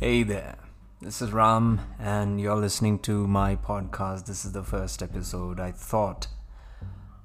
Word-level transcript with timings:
Hey 0.00 0.22
there, 0.22 0.54
this 1.00 1.20
is 1.20 1.32
Ram, 1.32 1.80
and 1.98 2.40
you're 2.40 2.54
listening 2.54 3.00
to 3.00 3.26
my 3.26 3.56
podcast. 3.56 4.26
This 4.26 4.44
is 4.44 4.52
the 4.52 4.62
first 4.62 5.02
episode. 5.02 5.58
I 5.58 5.72
thought 5.72 6.28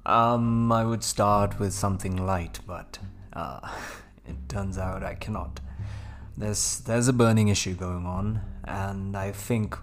um, 0.04 0.72
I 0.72 0.84
would 0.84 1.04
start 1.04 1.60
with 1.60 1.72
something 1.72 2.16
light, 2.16 2.58
but 2.66 2.98
uh, 3.32 3.60
it 4.26 4.48
turns 4.48 4.76
out 4.76 5.04
I 5.04 5.14
cannot. 5.14 5.60
There's 6.36 6.80
there's 6.80 7.06
a 7.06 7.12
burning 7.12 7.46
issue 7.46 7.74
going 7.74 8.06
on, 8.06 8.40
and 8.64 9.16
I 9.16 9.30
think 9.30 9.78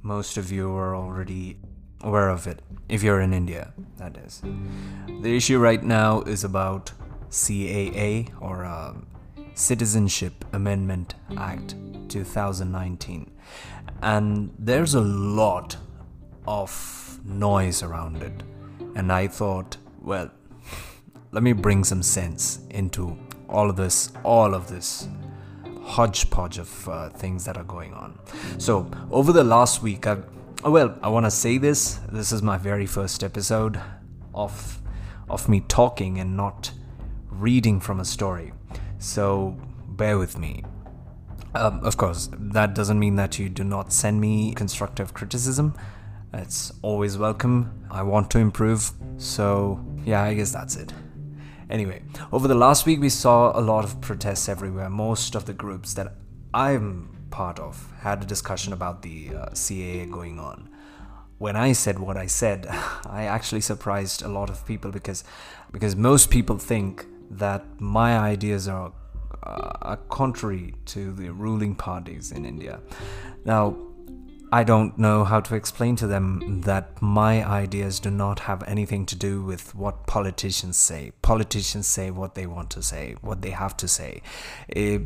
most 0.00 0.38
of 0.38 0.50
you 0.50 0.74
are 0.74 0.96
already 0.96 1.58
aware 2.00 2.30
of 2.30 2.46
it. 2.46 2.62
If 2.88 3.02
you're 3.02 3.20
in 3.20 3.34
India, 3.34 3.74
that 3.98 4.16
is. 4.16 4.42
The 5.20 5.36
issue 5.36 5.58
right 5.58 5.82
now 5.82 6.22
is 6.22 6.44
about 6.44 6.92
CAA 7.28 8.32
or 8.40 8.64
uh, 8.64 8.94
Citizenship 9.56 10.44
Amendment 10.52 11.14
Act 11.38 11.74
2019. 12.08 13.30
And 14.02 14.52
there's 14.58 14.94
a 14.94 15.00
lot 15.00 15.78
of 16.46 17.18
noise 17.24 17.82
around 17.82 18.22
it. 18.22 18.42
And 18.94 19.10
I 19.10 19.26
thought, 19.28 19.78
well, 20.02 20.30
let 21.32 21.42
me 21.42 21.54
bring 21.54 21.84
some 21.84 22.02
sense 22.02 22.60
into 22.68 23.18
all 23.48 23.70
of 23.70 23.76
this, 23.76 24.12
all 24.24 24.54
of 24.54 24.68
this 24.68 25.08
hodgepodge 25.82 26.58
of 26.58 26.88
uh, 26.88 27.08
things 27.08 27.46
that 27.46 27.56
are 27.56 27.64
going 27.64 27.94
on. 27.94 28.18
So, 28.58 28.90
over 29.10 29.32
the 29.32 29.44
last 29.44 29.82
week, 29.82 30.06
I've, 30.06 30.26
oh, 30.64 30.70
well, 30.70 30.98
I 31.02 31.08
want 31.08 31.24
to 31.24 31.30
say 31.30 31.56
this. 31.56 31.98
This 32.12 32.30
is 32.30 32.42
my 32.42 32.58
very 32.58 32.86
first 32.86 33.24
episode 33.24 33.80
of 34.34 34.82
of 35.28 35.48
me 35.48 35.60
talking 35.60 36.18
and 36.18 36.36
not 36.36 36.70
reading 37.30 37.80
from 37.80 38.00
a 38.00 38.04
story. 38.04 38.52
So, 38.98 39.56
bear 39.88 40.18
with 40.18 40.38
me. 40.38 40.64
Um, 41.54 41.80
of 41.84 41.96
course, 41.96 42.28
that 42.32 42.74
doesn't 42.74 42.98
mean 42.98 43.16
that 43.16 43.38
you 43.38 43.48
do 43.48 43.64
not 43.64 43.92
send 43.92 44.20
me 44.20 44.52
constructive 44.52 45.14
criticism. 45.14 45.74
It's 46.32 46.72
always 46.82 47.16
welcome. 47.16 47.86
I 47.90 48.02
want 48.02 48.30
to 48.32 48.38
improve. 48.38 48.90
So, 49.16 49.84
yeah, 50.04 50.22
I 50.22 50.34
guess 50.34 50.52
that's 50.52 50.76
it. 50.76 50.92
Anyway, 51.70 52.02
over 52.32 52.46
the 52.46 52.54
last 52.54 52.86
week, 52.86 53.00
we 53.00 53.08
saw 53.08 53.58
a 53.58 53.60
lot 53.60 53.84
of 53.84 54.00
protests 54.00 54.48
everywhere. 54.48 54.90
Most 54.90 55.34
of 55.34 55.46
the 55.46 55.52
groups 55.52 55.94
that 55.94 56.14
I'm 56.54 57.16
part 57.30 57.58
of 57.58 57.92
had 58.00 58.22
a 58.22 58.26
discussion 58.26 58.72
about 58.72 59.02
the 59.02 59.30
uh, 59.34 59.46
CAA 59.50 60.10
going 60.10 60.38
on. 60.38 60.68
When 61.38 61.56
I 61.56 61.72
said 61.72 61.98
what 61.98 62.16
I 62.16 62.26
said, 62.26 62.66
I 62.70 63.24
actually 63.24 63.62
surprised 63.62 64.22
a 64.22 64.28
lot 64.28 64.48
of 64.48 64.64
people 64.66 64.90
because 64.90 65.24
because 65.72 65.96
most 65.96 66.30
people 66.30 66.56
think 66.58 67.06
that 67.30 67.80
my 67.80 68.18
ideas 68.18 68.68
are 68.68 68.92
uh, 69.42 69.72
are 69.82 69.96
contrary 70.08 70.74
to 70.86 71.12
the 71.12 71.32
ruling 71.32 71.74
parties 71.74 72.32
in 72.32 72.44
India. 72.44 72.80
Now, 73.44 73.76
I 74.52 74.62
don't 74.62 74.96
know 74.96 75.24
how 75.24 75.40
to 75.40 75.54
explain 75.54 75.96
to 75.96 76.06
them 76.06 76.62
that 76.62 77.02
my 77.02 77.44
ideas 77.44 77.98
do 77.98 78.10
not 78.10 78.40
have 78.40 78.62
anything 78.66 79.04
to 79.06 79.16
do 79.16 79.42
with 79.42 79.74
what 79.74 80.06
politicians 80.06 80.76
say. 80.76 81.12
Politicians 81.20 81.86
say 81.86 82.10
what 82.10 82.34
they 82.36 82.46
want 82.46 82.70
to 82.70 82.82
say, 82.82 83.16
what 83.20 83.42
they 83.42 83.50
have 83.50 83.76
to 83.78 83.88
say. 83.88 84.22
It, 84.68 85.02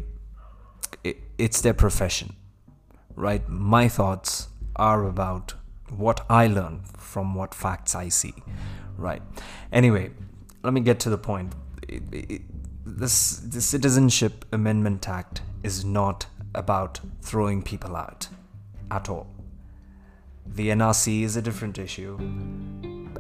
it, 1.02 1.18
it's 1.38 1.62
their 1.62 1.74
profession, 1.74 2.36
right? 3.14 3.48
My 3.48 3.88
thoughts 3.88 4.48
are 4.77 5.05
about 5.05 5.55
what 5.88 6.24
I 6.28 6.46
learn 6.46 6.82
from 6.96 7.34
what 7.34 7.55
facts 7.55 7.94
I 7.94 8.08
see, 8.10 8.34
right? 8.96 9.22
Anyway, 9.72 10.10
let 10.62 10.74
me 10.74 10.80
get 10.80 11.00
to 11.00 11.10
the 11.10 11.18
point. 11.18 11.55
It, 11.91 12.42
this 12.86 13.36
the 13.36 13.60
Citizenship 13.60 14.44
Amendment 14.52 15.08
Act 15.08 15.42
is 15.62 15.84
not 15.84 16.27
about 16.55 17.00
throwing 17.20 17.62
people 17.62 17.96
out 17.96 18.28
at 18.91 19.08
all. 19.08 19.27
The 20.46 20.68
NRC 20.68 21.23
is 21.23 21.36
a 21.36 21.42
different 21.42 21.78
issue, 21.78 22.17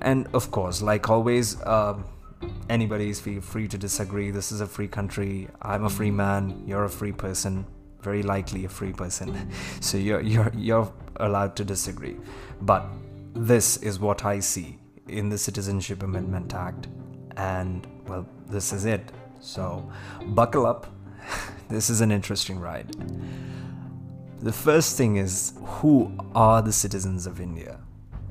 and 0.00 0.28
of 0.32 0.50
course, 0.50 0.82
like 0.82 1.08
always, 1.08 1.64
um, 1.66 2.04
anybody 2.68 3.10
is 3.10 3.20
free 3.20 3.68
to 3.68 3.78
disagree. 3.78 4.30
This 4.30 4.52
is 4.52 4.60
a 4.60 4.66
free 4.66 4.88
country. 4.88 5.48
I'm 5.62 5.84
a 5.84 5.90
free 5.90 6.10
man. 6.10 6.64
You're 6.66 6.84
a 6.84 6.90
free 6.90 7.12
person. 7.12 7.66
Very 8.02 8.22
likely 8.22 8.64
a 8.64 8.68
free 8.68 8.92
person. 8.92 9.50
So 9.80 9.98
you're 9.98 10.20
you're 10.20 10.52
you're 10.56 10.92
allowed 11.16 11.56
to 11.56 11.64
disagree. 11.64 12.16
But 12.62 12.86
this 13.34 13.76
is 13.78 13.98
what 14.00 14.24
I 14.24 14.40
see 14.40 14.78
in 15.08 15.28
the 15.28 15.38
Citizenship 15.38 16.02
Amendment 16.02 16.54
Act, 16.54 16.88
and 17.36 17.86
well, 18.06 18.26
this 18.50 18.72
is 18.72 18.84
it. 18.84 19.12
So, 19.40 19.90
buckle 20.26 20.66
up. 20.66 20.86
this 21.68 21.90
is 21.90 22.00
an 22.00 22.10
interesting 22.10 22.58
ride. 22.58 22.94
The 24.40 24.52
first 24.52 24.96
thing 24.96 25.16
is 25.16 25.54
who 25.64 26.12
are 26.34 26.62
the 26.62 26.72
citizens 26.72 27.26
of 27.26 27.40
India? 27.40 27.78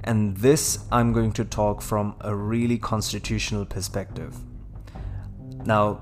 And 0.03 0.35
this 0.37 0.79
I'm 0.91 1.13
going 1.13 1.33
to 1.33 1.45
talk 1.45 1.81
from 1.81 2.15
a 2.21 2.35
really 2.35 2.77
constitutional 2.77 3.65
perspective. 3.65 4.35
Now, 5.65 6.01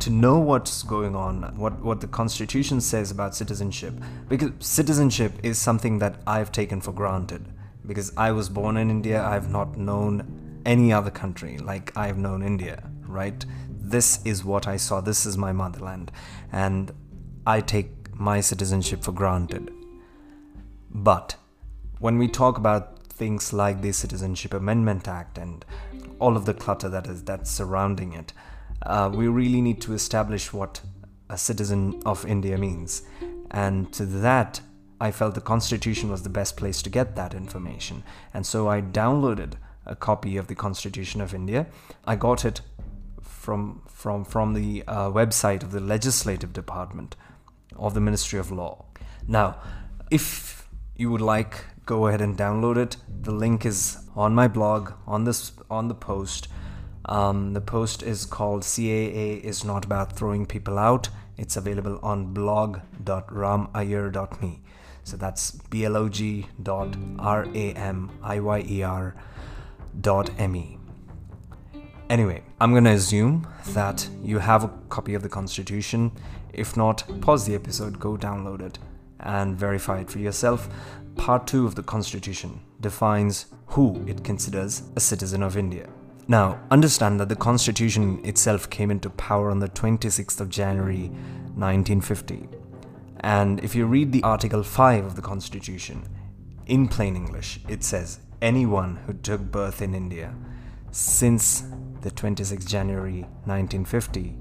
to 0.00 0.10
know 0.10 0.38
what's 0.38 0.82
going 0.82 1.14
on, 1.14 1.42
what, 1.56 1.80
what 1.80 2.00
the 2.00 2.06
Constitution 2.06 2.80
says 2.80 3.10
about 3.10 3.34
citizenship, 3.34 3.94
because 4.28 4.50
citizenship 4.58 5.32
is 5.42 5.58
something 5.58 5.98
that 5.98 6.16
I've 6.26 6.50
taken 6.52 6.80
for 6.80 6.92
granted. 6.92 7.46
Because 7.86 8.12
I 8.16 8.32
was 8.32 8.48
born 8.48 8.76
in 8.76 8.90
India, 8.90 9.22
I've 9.22 9.50
not 9.50 9.76
known 9.76 10.62
any 10.64 10.92
other 10.92 11.10
country 11.10 11.58
like 11.58 11.96
I've 11.96 12.18
known 12.18 12.42
India, 12.42 12.82
right? 13.10 13.44
this 13.90 14.24
is 14.24 14.44
what 14.44 14.66
I 14.66 14.76
saw, 14.76 15.00
this 15.00 15.26
is 15.26 15.36
my 15.36 15.52
motherland, 15.52 16.12
and 16.52 16.92
I 17.46 17.60
take 17.60 18.14
my 18.14 18.40
citizenship 18.40 19.02
for 19.02 19.12
granted. 19.12 19.70
But 20.90 21.36
when 21.98 22.18
we 22.18 22.28
talk 22.28 22.56
about 22.56 23.02
things 23.08 23.52
like 23.52 23.82
the 23.82 23.92
Citizenship 23.92 24.54
Amendment 24.54 25.08
Act 25.08 25.38
and 25.38 25.64
all 26.18 26.36
of 26.36 26.46
the 26.46 26.54
clutter 26.54 26.88
that 26.88 27.06
is 27.06 27.22
that's 27.24 27.50
surrounding 27.50 28.12
it, 28.12 28.32
uh, 28.82 29.10
we 29.12 29.28
really 29.28 29.60
need 29.60 29.80
to 29.82 29.92
establish 29.92 30.52
what 30.52 30.80
a 31.28 31.36
citizen 31.36 32.00
of 32.06 32.24
India 32.26 32.58
means. 32.58 33.02
And 33.50 33.92
to 33.92 34.06
that, 34.06 34.60
I 35.00 35.10
felt 35.10 35.34
the 35.34 35.40
Constitution 35.40 36.10
was 36.10 36.22
the 36.22 36.28
best 36.28 36.56
place 36.56 36.82
to 36.82 36.90
get 36.90 37.16
that 37.16 37.34
information. 37.34 38.02
And 38.34 38.46
so 38.46 38.68
I 38.68 38.80
downloaded 38.80 39.54
a 39.86 39.96
copy 39.96 40.36
of 40.36 40.46
the 40.46 40.54
Constitution 40.54 41.20
of 41.20 41.34
India. 41.34 41.66
I 42.06 42.16
got 42.16 42.44
it 42.44 42.60
from 43.40 43.82
from 43.88 44.24
from 44.24 44.52
the 44.52 44.84
uh, 44.86 45.10
website 45.10 45.62
of 45.62 45.72
the 45.72 45.80
legislative 45.80 46.52
department 46.52 47.16
of 47.76 47.94
the 47.94 48.00
Ministry 48.00 48.38
of 48.38 48.52
Law. 48.52 48.84
Now, 49.26 49.56
if 50.10 50.68
you 50.94 51.10
would 51.10 51.22
like, 51.22 51.64
go 51.86 52.06
ahead 52.06 52.20
and 52.20 52.36
download 52.36 52.76
it. 52.76 52.98
The 53.22 53.32
link 53.32 53.64
is 53.64 53.96
on 54.14 54.34
my 54.34 54.46
blog 54.46 54.92
on 55.06 55.24
this 55.24 55.52
on 55.70 55.88
the 55.88 55.94
post. 55.94 56.48
Um, 57.06 57.54
the 57.54 57.62
post 57.62 58.02
is 58.02 58.26
called 58.26 58.60
CAA 58.62 59.40
is 59.40 59.64
not 59.64 59.86
about 59.86 60.12
throwing 60.12 60.44
people 60.44 60.78
out. 60.78 61.08
It's 61.38 61.56
available 61.56 61.98
on 62.02 62.34
blog.ramiyer.me. 62.34 64.60
So 65.02 65.16
that's 65.16 65.52
blog 70.36 70.79
Anyway, 72.10 72.42
I'm 72.60 72.74
to 72.74 72.90
assume 72.90 73.46
that 73.68 74.08
you 74.20 74.40
have 74.40 74.64
a 74.64 74.70
copy 74.88 75.14
of 75.14 75.22
the 75.22 75.28
Constitution. 75.28 76.10
If 76.52 76.76
not, 76.76 77.04
pause 77.20 77.46
the 77.46 77.54
episode, 77.54 78.00
go 78.00 78.16
download 78.16 78.62
it, 78.62 78.80
and 79.20 79.56
verify 79.56 80.00
it 80.00 80.10
for 80.10 80.18
yourself. 80.18 80.68
Part 81.14 81.46
2 81.46 81.66
of 81.66 81.76
the 81.76 81.84
Constitution 81.84 82.62
defines 82.80 83.46
who 83.66 84.04
it 84.08 84.24
considers 84.24 84.82
a 84.96 85.00
citizen 85.00 85.40
of 85.44 85.56
India. 85.56 85.88
Now, 86.26 86.58
understand 86.72 87.20
that 87.20 87.28
the 87.28 87.36
Constitution 87.36 88.20
itself 88.24 88.68
came 88.68 88.90
into 88.90 89.08
power 89.10 89.48
on 89.48 89.60
the 89.60 89.68
26th 89.68 90.40
of 90.40 90.48
January 90.48 91.10
1950. 91.54 92.48
And 93.20 93.62
if 93.62 93.76
you 93.76 93.86
read 93.86 94.10
the 94.10 94.24
Article 94.24 94.64
5 94.64 95.04
of 95.04 95.14
the 95.14 95.22
Constitution, 95.22 96.08
in 96.66 96.88
plain 96.88 97.14
English, 97.14 97.60
it 97.68 97.84
says 97.84 98.18
anyone 98.42 98.96
who 99.06 99.12
took 99.12 99.42
birth 99.42 99.80
in 99.80 99.94
India 99.94 100.34
since 100.90 101.62
the 102.02 102.10
26th 102.10 102.66
January 102.66 103.20
1950. 103.44 104.36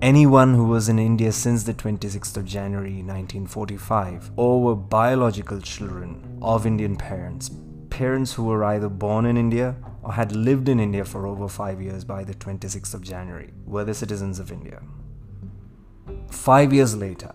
Anyone 0.00 0.54
who 0.54 0.64
was 0.64 0.88
in 0.88 0.98
India 0.98 1.30
since 1.30 1.62
the 1.62 1.74
26th 1.74 2.36
of 2.36 2.44
January 2.44 3.02
1945 3.04 4.32
or 4.36 4.60
were 4.60 4.74
biological 4.74 5.60
children 5.60 6.38
of 6.42 6.66
Indian 6.66 6.96
parents, 6.96 7.50
parents 7.90 8.32
who 8.32 8.44
were 8.44 8.64
either 8.64 8.88
born 8.88 9.26
in 9.26 9.36
India 9.36 9.76
or 10.02 10.12
had 10.12 10.34
lived 10.34 10.68
in 10.68 10.80
India 10.80 11.04
for 11.04 11.26
over 11.26 11.46
five 11.48 11.80
years 11.80 12.04
by 12.04 12.24
the 12.24 12.34
26th 12.34 12.94
of 12.94 13.02
January, 13.02 13.52
were 13.64 13.84
the 13.84 13.94
citizens 13.94 14.40
of 14.40 14.50
India. 14.50 14.82
Five 16.28 16.72
years 16.72 16.96
later, 16.96 17.32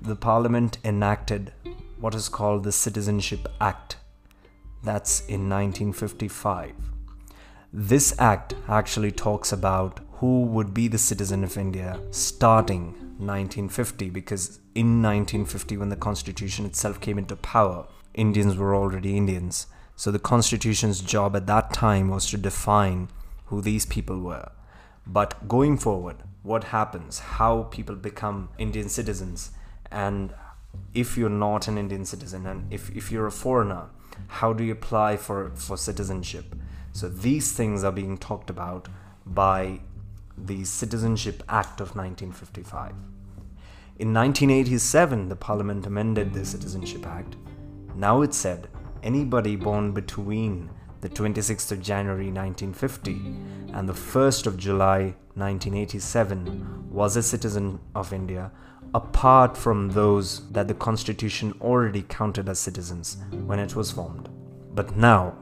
the 0.00 0.16
parliament 0.16 0.78
enacted 0.84 1.52
what 2.00 2.14
is 2.14 2.30
called 2.30 2.64
the 2.64 2.72
Citizenship 2.72 3.46
Act. 3.60 3.96
That's 4.82 5.20
in 5.20 5.50
1955. 5.50 6.95
This 7.72 8.14
act 8.18 8.54
actually 8.68 9.12
talks 9.12 9.52
about 9.52 10.00
who 10.12 10.42
would 10.42 10.72
be 10.72 10.88
the 10.88 10.98
citizen 10.98 11.44
of 11.44 11.58
India 11.58 12.00
starting 12.10 12.94
1950 13.18 14.10
because 14.10 14.60
in 14.74 15.02
1950, 15.02 15.76
when 15.76 15.88
the 15.88 15.96
constitution 15.96 16.64
itself 16.64 17.00
came 17.00 17.18
into 17.18 17.36
power, 17.36 17.86
Indians 18.14 18.56
were 18.56 18.74
already 18.74 19.16
Indians. 19.16 19.66
So 19.94 20.10
the 20.10 20.18
constitution's 20.18 21.00
job 21.00 21.34
at 21.34 21.46
that 21.46 21.72
time 21.72 22.08
was 22.08 22.28
to 22.30 22.38
define 22.38 23.08
who 23.46 23.60
these 23.60 23.86
people 23.86 24.20
were. 24.20 24.50
But 25.06 25.48
going 25.48 25.78
forward, 25.78 26.16
what 26.42 26.64
happens, 26.64 27.18
how 27.18 27.64
people 27.64 27.96
become 27.96 28.50
Indian 28.58 28.88
citizens, 28.88 29.50
and 29.90 30.32
if 30.94 31.16
you're 31.16 31.28
not 31.28 31.68
an 31.68 31.78
Indian 31.78 32.04
citizen 32.04 32.46
and 32.46 32.72
if, 32.72 32.90
if 32.90 33.10
you're 33.10 33.26
a 33.26 33.32
foreigner, 33.32 33.86
how 34.28 34.52
do 34.52 34.64
you 34.64 34.72
apply 34.72 35.16
for, 35.16 35.50
for 35.54 35.76
citizenship? 35.76 36.54
So 36.96 37.10
these 37.10 37.52
things 37.52 37.84
are 37.84 37.92
being 37.92 38.16
talked 38.16 38.48
about 38.48 38.88
by 39.26 39.80
the 40.38 40.64
Citizenship 40.64 41.42
Act 41.46 41.82
of 41.82 41.94
1955. 41.94 42.92
In 43.98 44.14
1987, 44.14 45.28
the 45.28 45.36
Parliament 45.36 45.84
amended 45.84 46.32
the 46.32 46.46
Citizenship 46.46 47.06
Act. 47.06 47.36
Now 47.94 48.22
it 48.22 48.32
said 48.32 48.68
anybody 49.02 49.56
born 49.56 49.92
between 49.92 50.70
the 51.02 51.10
26th 51.10 51.70
of 51.70 51.82
January 51.82 52.32
1950 52.32 53.10
and 53.74 53.86
the 53.86 53.92
1st 53.92 54.46
of 54.46 54.56
July 54.56 55.14
1987 55.34 56.88
was 56.90 57.14
a 57.14 57.22
citizen 57.22 57.78
of 57.94 58.14
India 58.14 58.50
apart 58.94 59.54
from 59.54 59.90
those 59.90 60.50
that 60.50 60.66
the 60.66 60.72
constitution 60.72 61.52
already 61.60 62.06
counted 62.08 62.48
as 62.48 62.58
citizens 62.58 63.18
when 63.44 63.58
it 63.58 63.76
was 63.76 63.92
formed. 63.92 64.30
But 64.74 64.96
now, 64.96 65.36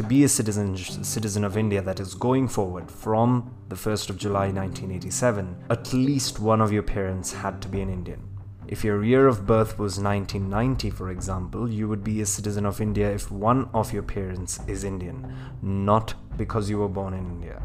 to 0.00 0.06
be 0.06 0.24
a 0.24 0.28
citizen, 0.28 0.74
citizen 1.04 1.44
of 1.44 1.58
India 1.58 1.82
that 1.82 2.00
is 2.00 2.14
going 2.14 2.48
forward 2.48 2.90
from 2.90 3.54
the 3.68 3.76
1st 3.76 4.08
of 4.08 4.16
July 4.16 4.46
1987, 4.46 5.54
at 5.68 5.92
least 5.92 6.40
one 6.40 6.62
of 6.62 6.72
your 6.72 6.82
parents 6.82 7.34
had 7.34 7.60
to 7.60 7.68
be 7.68 7.82
an 7.82 7.90
Indian. 7.90 8.26
If 8.66 8.82
your 8.82 9.04
year 9.04 9.26
of 9.26 9.46
birth 9.46 9.78
was 9.78 9.98
1990, 9.98 10.88
for 10.88 11.10
example, 11.10 11.70
you 11.70 11.86
would 11.86 12.02
be 12.02 12.22
a 12.22 12.24
citizen 12.24 12.64
of 12.64 12.80
India 12.80 13.12
if 13.12 13.30
one 13.30 13.68
of 13.74 13.92
your 13.92 14.02
parents 14.02 14.60
is 14.66 14.84
Indian, 14.84 15.36
not 15.60 16.14
because 16.38 16.70
you 16.70 16.78
were 16.78 16.88
born 16.88 17.12
in 17.12 17.26
India. 17.26 17.62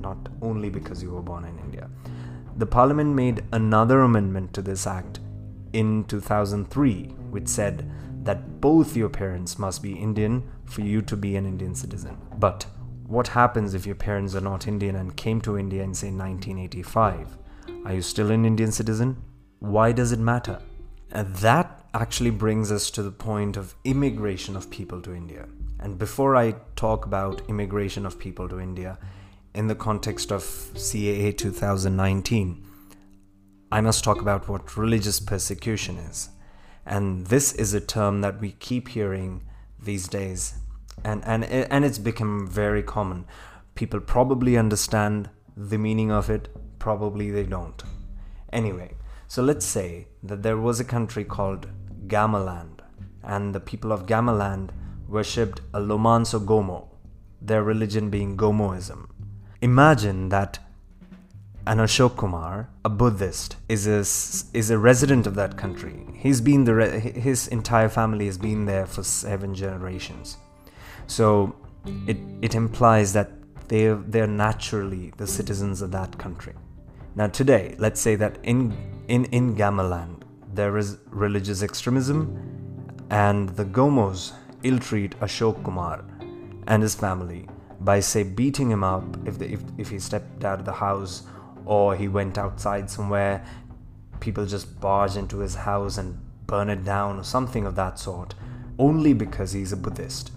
Not 0.00 0.28
only 0.42 0.70
because 0.70 1.04
you 1.04 1.12
were 1.12 1.22
born 1.22 1.44
in 1.44 1.56
India. 1.60 1.88
The 2.56 2.66
Parliament 2.66 3.14
made 3.14 3.44
another 3.52 4.00
amendment 4.00 4.52
to 4.54 4.62
this 4.62 4.88
Act 4.88 5.20
in 5.72 6.02
2003, 6.06 7.04
which 7.30 7.46
said 7.46 7.88
that 8.24 8.60
both 8.60 8.96
your 8.96 9.08
parents 9.08 9.56
must 9.56 9.84
be 9.84 9.92
Indian 9.92 10.42
for 10.66 10.82
you 10.82 11.02
to 11.02 11.16
be 11.16 11.36
an 11.36 11.46
Indian 11.46 11.74
citizen. 11.74 12.16
But 12.38 12.66
what 13.06 13.28
happens 13.28 13.74
if 13.74 13.86
your 13.86 13.94
parents 13.94 14.34
are 14.34 14.40
not 14.40 14.66
Indian 14.66 14.96
and 14.96 15.16
came 15.16 15.40
to 15.42 15.58
India 15.58 15.82
in, 15.82 15.94
say, 15.94 16.08
1985? 16.08 17.38
Are 17.84 17.94
you 17.94 18.02
still 18.02 18.30
an 18.30 18.44
Indian 18.44 18.72
citizen? 18.72 19.22
Why 19.60 19.92
does 19.92 20.12
it 20.12 20.18
matter? 20.18 20.60
And 21.12 21.34
that 21.36 21.84
actually 21.94 22.30
brings 22.30 22.72
us 22.72 22.90
to 22.90 23.02
the 23.02 23.12
point 23.12 23.56
of 23.56 23.74
immigration 23.84 24.56
of 24.56 24.70
people 24.70 25.00
to 25.02 25.14
India. 25.14 25.46
And 25.80 25.98
before 25.98 26.36
I 26.36 26.56
talk 26.74 27.06
about 27.06 27.42
immigration 27.48 28.04
of 28.04 28.18
people 28.18 28.48
to 28.48 28.60
India, 28.60 28.98
in 29.54 29.68
the 29.68 29.74
context 29.74 30.30
of 30.32 30.42
CAA 30.42 31.36
2019, 31.36 32.66
I 33.72 33.80
must 33.80 34.04
talk 34.04 34.20
about 34.20 34.48
what 34.48 34.76
religious 34.76 35.20
persecution 35.20 35.96
is. 35.96 36.28
And 36.84 37.26
this 37.26 37.52
is 37.52 37.72
a 37.72 37.80
term 37.80 38.20
that 38.20 38.40
we 38.40 38.52
keep 38.52 38.88
hearing 38.88 39.42
these 39.78 40.08
days, 40.08 40.54
and, 41.04 41.24
and, 41.24 41.44
and 41.44 41.84
it's 41.84 41.98
become 41.98 42.48
very 42.48 42.82
common. 42.82 43.26
People 43.74 44.00
probably 44.00 44.56
understand 44.56 45.30
the 45.56 45.78
meaning 45.78 46.10
of 46.10 46.30
it, 46.30 46.48
probably 46.78 47.30
they 47.30 47.44
don't. 47.44 47.82
Anyway, 48.52 48.94
so 49.28 49.42
let's 49.42 49.66
say 49.66 50.08
that 50.22 50.42
there 50.42 50.56
was 50.56 50.80
a 50.80 50.84
country 50.84 51.24
called 51.24 51.68
Gamaland, 52.06 52.80
and 53.22 53.54
the 53.54 53.60
people 53.60 53.92
of 53.92 54.06
Gamaland 54.06 54.70
worshipped 55.08 55.60
a 55.72 55.80
Lomanso 55.80 56.44
Gomo, 56.44 56.88
their 57.40 57.62
religion 57.62 58.10
being 58.10 58.36
Gomoism. 58.36 59.08
Imagine 59.60 60.28
that 60.30 60.58
an 61.66 61.78
Ashok 61.78 62.16
Kumar, 62.16 62.68
a 62.84 62.88
Buddhist, 62.88 63.56
is 63.68 63.86
a, 63.88 63.98
is 64.56 64.70
a 64.70 64.78
resident 64.78 65.26
of 65.26 65.34
that 65.34 65.56
country. 65.56 66.06
He's 66.14 66.40
been 66.40 66.64
the 66.64 66.74
re- 66.74 67.00
his 67.00 67.48
entire 67.48 67.88
family 67.88 68.26
has 68.26 68.38
been 68.38 68.66
there 68.66 68.86
for 68.86 69.02
seven 69.02 69.54
generations. 69.54 70.36
So 71.08 71.56
it 72.06 72.18
it 72.40 72.54
implies 72.54 73.12
that 73.14 73.30
they 73.68 73.88
they're 73.88 74.26
naturally 74.26 75.12
the 75.16 75.26
citizens 75.26 75.82
of 75.82 75.90
that 75.92 76.16
country. 76.18 76.54
Now 77.16 77.26
today, 77.26 77.74
let's 77.78 78.00
say 78.00 78.14
that 78.16 78.38
in 78.44 78.76
in 79.08 79.24
in 79.26 79.56
Gamaland 79.56 80.22
there 80.54 80.78
is 80.78 80.98
religious 81.10 81.62
extremism, 81.62 82.20
and 83.10 83.48
the 83.50 83.64
Gomos 83.64 84.32
ill-treat 84.62 85.18
Ashok 85.20 85.62
Kumar 85.64 86.04
and 86.68 86.82
his 86.82 86.94
family 86.94 87.48
by 87.80 88.00
say 88.00 88.22
beating 88.22 88.70
him 88.70 88.82
up 88.82 89.04
if, 89.26 89.38
the, 89.38 89.52
if, 89.52 89.60
if 89.78 89.90
he 89.90 89.98
stepped 89.98 90.44
out 90.44 90.58
of 90.58 90.64
the 90.64 90.72
house 90.72 91.24
or 91.66 91.96
he 91.96 92.08
went 92.08 92.38
outside 92.38 92.88
somewhere 92.88 93.44
people 94.20 94.46
just 94.46 94.80
barge 94.80 95.16
into 95.16 95.38
his 95.40 95.54
house 95.54 95.98
and 95.98 96.18
burn 96.46 96.70
it 96.70 96.84
down 96.84 97.18
or 97.18 97.24
something 97.24 97.66
of 97.66 97.74
that 97.74 97.98
sort 97.98 98.34
only 98.78 99.12
because 99.12 99.52
he's 99.52 99.72
a 99.72 99.76
buddhist 99.76 100.30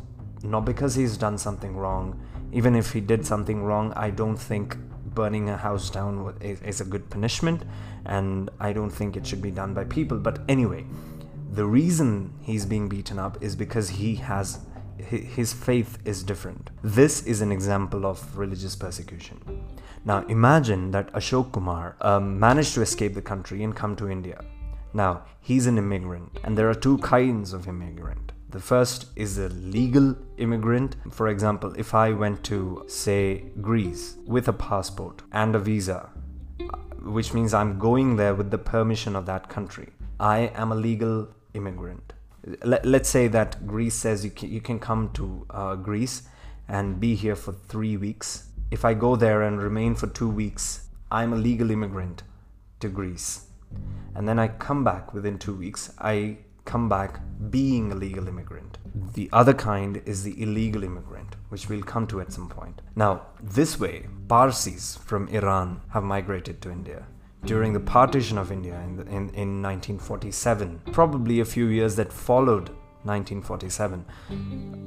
not 0.44 0.66
because 0.66 0.96
he's 0.96 1.16
done 1.16 1.38
something 1.38 1.78
wrong 1.78 2.20
even 2.52 2.76
if 2.76 2.92
he 2.92 3.00
did 3.00 3.26
something 3.26 3.64
wrong 3.64 3.94
i 3.96 4.10
don't 4.10 4.38
think 4.38 4.76
burning 5.14 5.50
a 5.50 5.58
house 5.58 5.90
down 5.90 6.36
is, 6.42 6.82
a 6.82 6.86
good 6.86 7.10
punishment 7.10 7.64
and 8.06 8.50
i 8.60 8.74
don't 8.74 8.92
think 8.92 9.16
it 9.16 9.26
should 9.26 9.42
be 9.42 9.52
done 9.52 9.74
by 9.74 9.84
people 9.84 10.18
but 10.18 10.40
anyway 10.50 10.86
the 11.52 11.66
reason 11.66 12.34
he's 12.42 12.66
being 12.66 12.88
beaten 12.88 13.18
up 13.18 13.42
is 13.42 13.56
because 13.56 13.90
he 13.90 14.16
has 14.16 14.60
his 15.00 15.54
faith 15.54 15.98
is 16.06 16.24
different. 16.24 16.70
This 16.84 17.26
is 17.26 17.42
an 17.42 17.52
example 17.52 18.06
of 18.06 18.38
religious 18.38 18.76
persecution. 18.76 19.40
Now 20.06 20.26
imagine 20.28 20.92
that 20.92 21.12
Ashok 21.14 21.52
Kumar 21.52 21.96
um, 22.02 22.40
managed 22.40 22.74
to 22.76 22.82
escape 22.82 23.14
the 23.14 23.22
country 23.22 23.64
and 23.64 23.76
come 23.76 23.96
to 23.98 24.10
India. 24.10 24.44
Now 24.94 25.24
he's 25.42 25.68
an 25.68 25.78
immigrant, 25.78 26.40
and 26.44 26.58
there 26.58 26.70
are 26.70 26.76
two 26.76 26.98
kinds 27.00 27.54
of 27.54 27.68
immigrant. 27.68 28.32
The 28.50 28.60
first 28.60 29.06
is 29.16 29.38
a 29.38 29.50
legal 29.50 30.16
immigrant. 30.38 30.96
For 31.12 31.28
example, 31.28 31.74
if 31.78 31.94
I 31.94 32.12
went 32.12 32.44
to, 32.46 32.84
say, 32.88 33.46
Greece 33.62 34.16
with 34.26 34.48
a 34.48 34.54
passport 34.54 35.22
and 35.32 35.56
a 35.56 35.60
visa, 35.60 36.10
which 37.04 37.34
means 37.34 37.54
I'm 37.54 37.78
going 37.78 38.16
there 38.16 38.34
with 38.34 38.50
the 38.50 38.58
permission 38.58 39.16
of 39.16 39.28
that 39.28 39.50
country, 39.50 39.90
I 40.20 40.52
am 40.56 40.72
a 40.72 40.76
legal 40.76 41.30
immigrant 41.54 42.14
let, 42.64 42.86
us 42.86 43.10
say 43.10 43.28
that 43.28 43.68
Greece 43.68 43.96
says 43.96 44.24
you 44.24 44.32
can, 44.32 44.52
you 44.52 44.62
can 44.62 44.80
come 44.80 45.10
to 45.14 45.46
uh, 45.50 45.76
Greece 45.76 46.24
and 46.68 47.00
be 47.00 47.16
here 47.16 47.36
for 47.36 47.52
three 47.52 47.98
weeks. 47.98 48.49
If 48.72 48.86
I 48.86 48.94
go 48.94 49.16
there 49.16 49.42
and 49.42 49.62
remain 49.62 49.96
for 49.96 50.06
two 50.06 50.30
weeks, 50.30 50.88
I'm 51.10 51.34
a 51.34 51.38
legal 51.38 51.72
immigrant 51.72 52.22
to 52.82 52.88
Greece. 52.88 53.48
And 54.14 54.28
then 54.28 54.38
I 54.38 54.48
come 54.48 54.84
back 54.84 55.12
within 55.12 55.40
two 55.40 55.56
weeks, 55.56 55.92
I 55.98 56.38
come 56.66 56.88
back 56.88 57.20
being 57.50 57.92
a 57.92 57.96
legal 57.96 58.28
immigrant. 58.28 58.78
The 59.16 59.28
other 59.34 59.56
kind 59.56 60.04
is 60.06 60.24
the 60.24 60.40
illegal 60.40 60.84
immigrant, 60.84 61.36
which 61.50 61.68
we'll 61.68 61.82
come 61.82 62.06
to 62.08 62.22
at 62.22 62.32
some 62.32 62.48
point. 62.48 62.82
Now, 62.96 63.24
this 63.42 63.80
way, 63.80 64.06
Parsis 64.28 64.98
from 64.98 65.28
Iran 65.30 65.82
have 65.90 66.04
migrated 66.04 66.62
to 66.62 66.72
India 66.72 67.08
during 67.46 67.74
the 67.74 67.80
partition 67.80 68.38
of 68.38 68.52
India 68.52 68.80
in, 68.82 68.98
the, 68.98 69.04
in, 69.04 69.30
in 69.30 69.64
1947, 69.64 70.82
probably 70.92 71.40
a 71.40 71.46
few 71.46 71.68
years 71.68 71.96
that 71.96 72.14
followed 72.14 72.70
1947, 73.04 74.06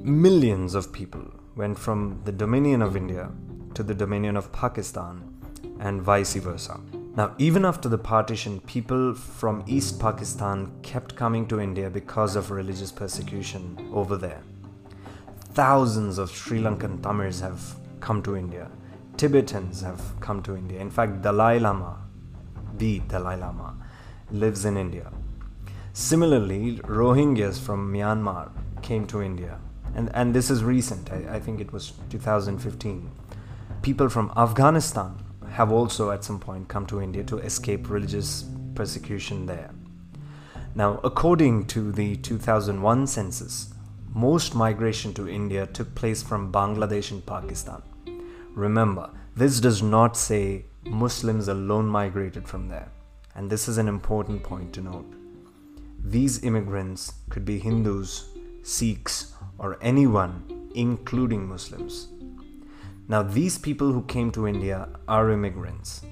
millions 0.04 0.76
of 0.76 0.92
people 0.92 1.24
went 1.56 1.78
from 1.78 2.20
the 2.24 2.32
dominion 2.32 2.82
of 2.82 2.96
India 2.96 3.30
to 3.74 3.82
the 3.82 3.94
dominion 3.94 4.36
of 4.36 4.52
Pakistan 4.52 5.22
and 5.80 6.02
vice 6.02 6.34
versa. 6.34 6.80
Now, 7.16 7.34
even 7.38 7.64
after 7.64 7.88
the 7.88 7.98
partition, 7.98 8.60
people 8.60 9.14
from 9.14 9.62
East 9.66 10.00
Pakistan 10.00 10.72
kept 10.82 11.14
coming 11.16 11.46
to 11.48 11.60
India 11.60 11.90
because 11.90 12.36
of 12.36 12.50
religious 12.50 12.90
persecution 12.90 13.90
over 13.92 14.16
there. 14.16 14.42
Thousands 15.52 16.18
of 16.18 16.30
Sri 16.30 16.60
Lankan 16.60 17.02
Tamils 17.02 17.40
have 17.40 17.60
come 18.00 18.22
to 18.22 18.36
India. 18.36 18.70
Tibetans 19.16 19.82
have 19.82 20.00
come 20.20 20.42
to 20.42 20.56
India. 20.56 20.80
In 20.80 20.90
fact, 20.90 21.20
Dalai 21.20 21.58
Lama 21.58 22.02
the 22.82 23.00
Dalai 23.08 23.36
Lama, 23.36 23.76
lives 24.30 24.64
in 24.64 24.76
India. 24.76 25.10
Similarly, 25.92 26.78
Rohingyas 26.78 27.60
from 27.60 27.92
Myanmar 27.92 28.50
came 28.82 29.06
to 29.06 29.22
India. 29.22 29.58
And, 29.94 30.10
and 30.14 30.34
this 30.34 30.50
is 30.50 30.64
recent, 30.64 31.12
I, 31.12 31.36
I 31.36 31.40
think 31.40 31.60
it 31.60 31.72
was 31.72 31.92
2015. 32.10 33.10
People 33.82 34.08
from 34.08 34.32
Afghanistan 34.36 35.18
have 35.50 35.70
also 35.70 36.10
at 36.10 36.24
some 36.24 36.38
point 36.38 36.68
come 36.68 36.86
to 36.86 37.00
India 37.00 37.24
to 37.24 37.38
escape 37.38 37.90
religious 37.90 38.44
persecution 38.74 39.46
there. 39.46 39.70
Now, 40.74 41.00
according 41.04 41.66
to 41.66 41.92
the 41.92 42.16
2001 42.16 43.06
census, 43.06 43.74
most 44.14 44.54
migration 44.54 45.12
to 45.14 45.28
India 45.28 45.66
took 45.66 45.94
place 45.94 46.22
from 46.22 46.52
Bangladesh 46.52 47.10
and 47.10 47.24
Pakistan. 47.24 47.82
Remember, 48.54 49.10
this 49.36 49.60
does 49.60 49.82
not 49.82 50.16
say 50.16 50.64
Muslims 50.84 51.48
alone 51.48 51.86
migrated 51.86 52.48
from 52.48 52.68
there. 52.68 52.88
and 53.34 53.48
this 53.48 53.68
is 53.68 53.78
an 53.78 53.88
important 53.88 54.42
point 54.42 54.72
to 54.74 54.80
note. 54.80 55.10
These 56.04 56.44
immigrants 56.44 57.14
could 57.30 57.44
be 57.44 57.58
Hindus, 57.58 58.28
Sikhs, 58.62 59.32
or 59.58 59.78
anyone, 59.80 60.70
including 60.74 61.46
Muslims. 61.46 62.08
Now, 63.08 63.22
these 63.22 63.58
people 63.58 63.92
who 63.92 64.02
came 64.02 64.30
to 64.32 64.46
India 64.46 64.88
are 65.08 65.30
immigrants. 65.30 66.02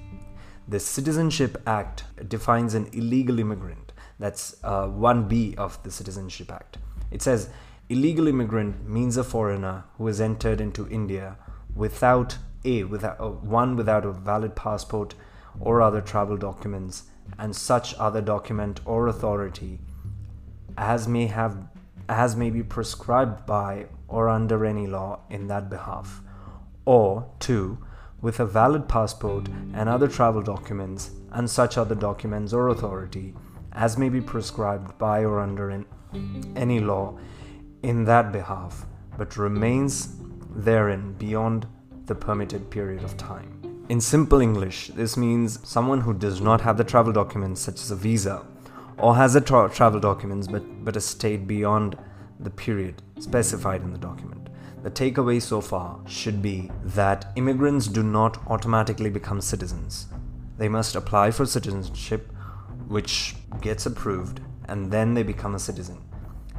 The 0.67 0.79
Citizenship 0.79 1.61
Act 1.65 2.03
defines 2.29 2.73
an 2.73 2.87
illegal 2.93 3.39
immigrant. 3.39 3.93
That's 4.19 4.55
uh, 4.63 4.85
1B 4.85 5.55
of 5.55 5.81
the 5.83 5.91
Citizenship 5.91 6.51
Act. 6.51 6.77
It 7.09 7.21
says 7.21 7.49
illegal 7.89 8.27
immigrant 8.27 8.87
means 8.87 9.17
a 9.17 9.23
foreigner 9.23 9.83
who 9.97 10.07
has 10.07 10.21
entered 10.21 10.61
into 10.61 10.87
India 10.87 11.37
without 11.75 12.37
a 12.63 12.83
without 12.83 13.19
uh, 13.19 13.29
one 13.29 13.75
without 13.75 14.05
a 14.05 14.11
valid 14.11 14.55
passport 14.55 15.15
or 15.59 15.81
other 15.81 16.01
travel 16.01 16.37
documents 16.37 17.03
and 17.39 17.55
such 17.55 17.95
other 17.97 18.21
document 18.21 18.79
or 18.85 19.07
authority 19.07 19.79
as 20.77 21.07
may 21.07 21.25
have 21.25 21.57
as 22.11 22.35
may 22.35 22.49
be 22.49 22.61
prescribed 22.61 23.45
by 23.45 23.85
or 24.09 24.27
under 24.27 24.65
any 24.65 24.85
law 24.85 25.19
in 25.29 25.47
that 25.47 25.69
behalf. 25.69 26.21
Or 26.83 27.31
two 27.39 27.77
with 28.21 28.39
a 28.39 28.45
valid 28.45 28.87
passport 28.89 29.47
and 29.73 29.87
other 29.87 30.07
travel 30.07 30.41
documents 30.41 31.11
and 31.31 31.49
such 31.49 31.77
other 31.77 31.95
documents 31.95 32.51
or 32.51 32.67
authority 32.67 33.33
as 33.71 33.97
may 33.97 34.09
be 34.09 34.19
prescribed 34.19 34.97
by 34.97 35.23
or 35.23 35.39
under 35.39 35.83
any 36.55 36.79
law 36.79 37.17
in 37.81 38.03
that 38.03 38.31
behalf 38.33 38.85
but 39.17 39.37
remains 39.37 40.17
therein 40.53 41.13
beyond 41.13 41.65
the 42.07 42.15
permitted 42.15 42.69
period 42.69 43.03
of 43.03 43.15
time. 43.15 43.57
In 43.87 44.01
simple 44.01 44.41
English, 44.41 44.87
this 44.89 45.15
means 45.15 45.59
someone 45.67 46.01
who 46.01 46.13
does 46.13 46.41
not 46.41 46.61
have 46.61 46.77
the 46.77 46.83
travel 46.83 47.13
documents, 47.13 47.61
such 47.61 47.75
as 47.75 47.91
a 47.91 47.95
visa, 47.95 48.45
or 49.01 49.15
has 49.15 49.33
the 49.33 49.41
tra- 49.41 49.69
travel 49.69 49.99
documents 49.99 50.47
but, 50.47 50.63
but 50.85 50.95
has 50.95 51.05
stayed 51.05 51.47
beyond 51.47 51.97
the 52.39 52.49
period 52.49 53.01
specified 53.19 53.81
in 53.81 53.91
the 53.91 53.97
document. 53.97 54.49
The 54.83 54.91
takeaway 54.91 55.41
so 55.41 55.61
far 55.61 55.99
should 56.07 56.41
be 56.41 56.71
that 56.83 57.31
immigrants 57.35 57.87
do 57.87 58.01
not 58.01 58.39
automatically 58.47 59.09
become 59.09 59.41
citizens. 59.41 60.07
They 60.57 60.69
must 60.69 60.95
apply 60.95 61.31
for 61.31 61.45
citizenship, 61.45 62.31
which 62.87 63.35
gets 63.61 63.85
approved, 63.85 64.41
and 64.65 64.91
then 64.91 65.13
they 65.13 65.23
become 65.23 65.55
a 65.55 65.59
citizen. 65.59 66.03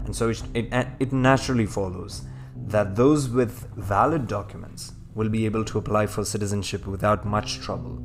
And 0.05 0.15
so 0.15 0.29
it, 0.31 0.43
it, 0.55 0.87
it 1.01 1.13
naturally 1.13 1.67
follows 1.67 2.23
that 2.57 2.97
those 2.97 3.29
with 3.29 3.69
valid 3.75 4.29
documents 4.29 4.93
will 5.15 5.29
be 5.29 5.45
able 5.45 5.65
to 5.65 5.79
apply 5.79 6.07
for 6.07 6.25
citizenship 6.25 6.87
without 6.87 7.25
much 7.27 7.61
trouble. 7.61 8.03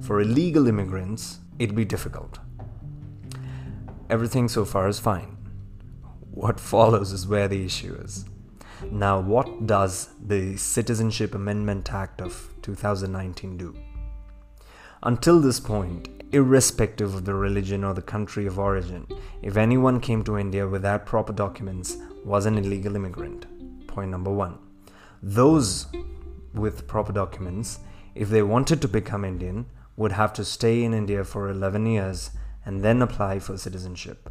For 0.00 0.20
illegal 0.20 0.66
immigrants, 0.66 1.38
it'd 1.58 1.76
be 1.76 1.84
difficult. 1.84 2.38
Everything 4.10 4.48
so 4.48 4.64
far 4.64 4.88
is 4.88 4.98
fine. 4.98 5.36
What 6.32 6.58
follows 6.58 7.12
is 7.12 7.28
where 7.28 7.46
the 7.46 7.64
issue 7.64 7.94
is. 7.94 8.24
Now, 8.90 9.20
what 9.20 9.68
does 9.68 10.08
the 10.20 10.56
Citizenship 10.56 11.32
Amendment 11.32 11.92
Act 11.94 12.20
of 12.20 12.52
2019 12.62 13.56
do? 13.56 13.76
Until 15.04 15.38
this 15.38 15.60
point, 15.60 16.08
irrespective 16.32 17.14
of 17.14 17.24
the 17.24 17.34
religion 17.34 17.84
or 17.84 17.94
the 17.94 18.02
country 18.02 18.46
of 18.46 18.58
origin, 18.58 19.06
if 19.42 19.56
anyone 19.56 20.00
came 20.00 20.24
to 20.24 20.38
India 20.38 20.66
without 20.66 21.06
proper 21.06 21.32
documents, 21.32 21.96
was 22.24 22.46
an 22.46 22.58
illegal 22.58 22.96
immigrant. 22.96 23.46
Point 23.86 24.10
number 24.10 24.32
one. 24.32 24.58
Those 25.22 25.86
with 26.52 26.88
proper 26.88 27.12
documents, 27.12 27.78
if 28.16 28.28
they 28.28 28.42
wanted 28.42 28.82
to 28.82 28.88
become 28.88 29.24
Indian, 29.24 29.66
would 29.96 30.10
have 30.10 30.32
to 30.32 30.44
stay 30.44 30.82
in 30.82 30.94
India 30.94 31.22
for 31.22 31.48
11 31.48 31.86
years 31.86 32.32
and 32.64 32.82
then 32.82 33.02
apply 33.02 33.38
for 33.38 33.56
citizenship. 33.56 34.30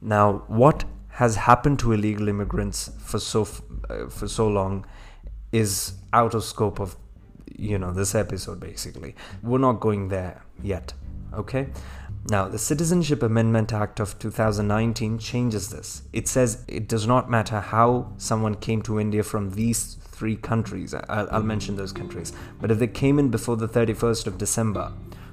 Now, 0.00 0.44
what 0.48 0.84
has 1.10 1.36
happened 1.36 1.78
to 1.78 1.92
illegal 1.92 2.28
immigrants 2.28 2.90
for 2.98 3.20
so 3.20 3.46
uh, 3.88 4.08
for 4.08 4.26
so 4.26 4.48
long 4.48 4.84
is 5.52 5.94
out 6.12 6.34
of 6.34 6.42
scope 6.42 6.80
of 6.80 6.96
you 7.56 7.78
know 7.78 7.92
this 7.92 8.14
episode 8.14 8.58
basically. 8.60 9.14
We're 9.42 9.58
not 9.58 9.80
going 9.80 10.08
there 10.08 10.42
yet, 10.62 10.92
okay? 11.32 11.68
Now, 12.30 12.48
the 12.48 12.58
Citizenship 12.58 13.22
Amendment 13.22 13.72
Act 13.72 14.00
of 14.00 14.18
2019 14.18 15.18
changes 15.18 15.68
this. 15.68 16.02
It 16.12 16.26
says 16.26 16.64
it 16.66 16.88
does 16.88 17.06
not 17.06 17.30
matter 17.30 17.60
how 17.60 18.12
someone 18.16 18.54
came 18.54 18.80
to 18.82 18.98
India 18.98 19.22
from 19.22 19.50
these 19.50 19.98
three 20.00 20.36
countries. 20.36 20.94
I'll, 20.94 21.28
I'll, 21.30 21.42
mention 21.42 21.76
those 21.76 21.92
countries. 21.92 22.32
But 22.60 22.70
if 22.70 22.78
they 22.78 22.86
came 22.86 23.18
in 23.18 23.28
before 23.28 23.58
the 23.58 23.68
31st 23.68 24.26
of 24.26 24.38
December 24.38 24.90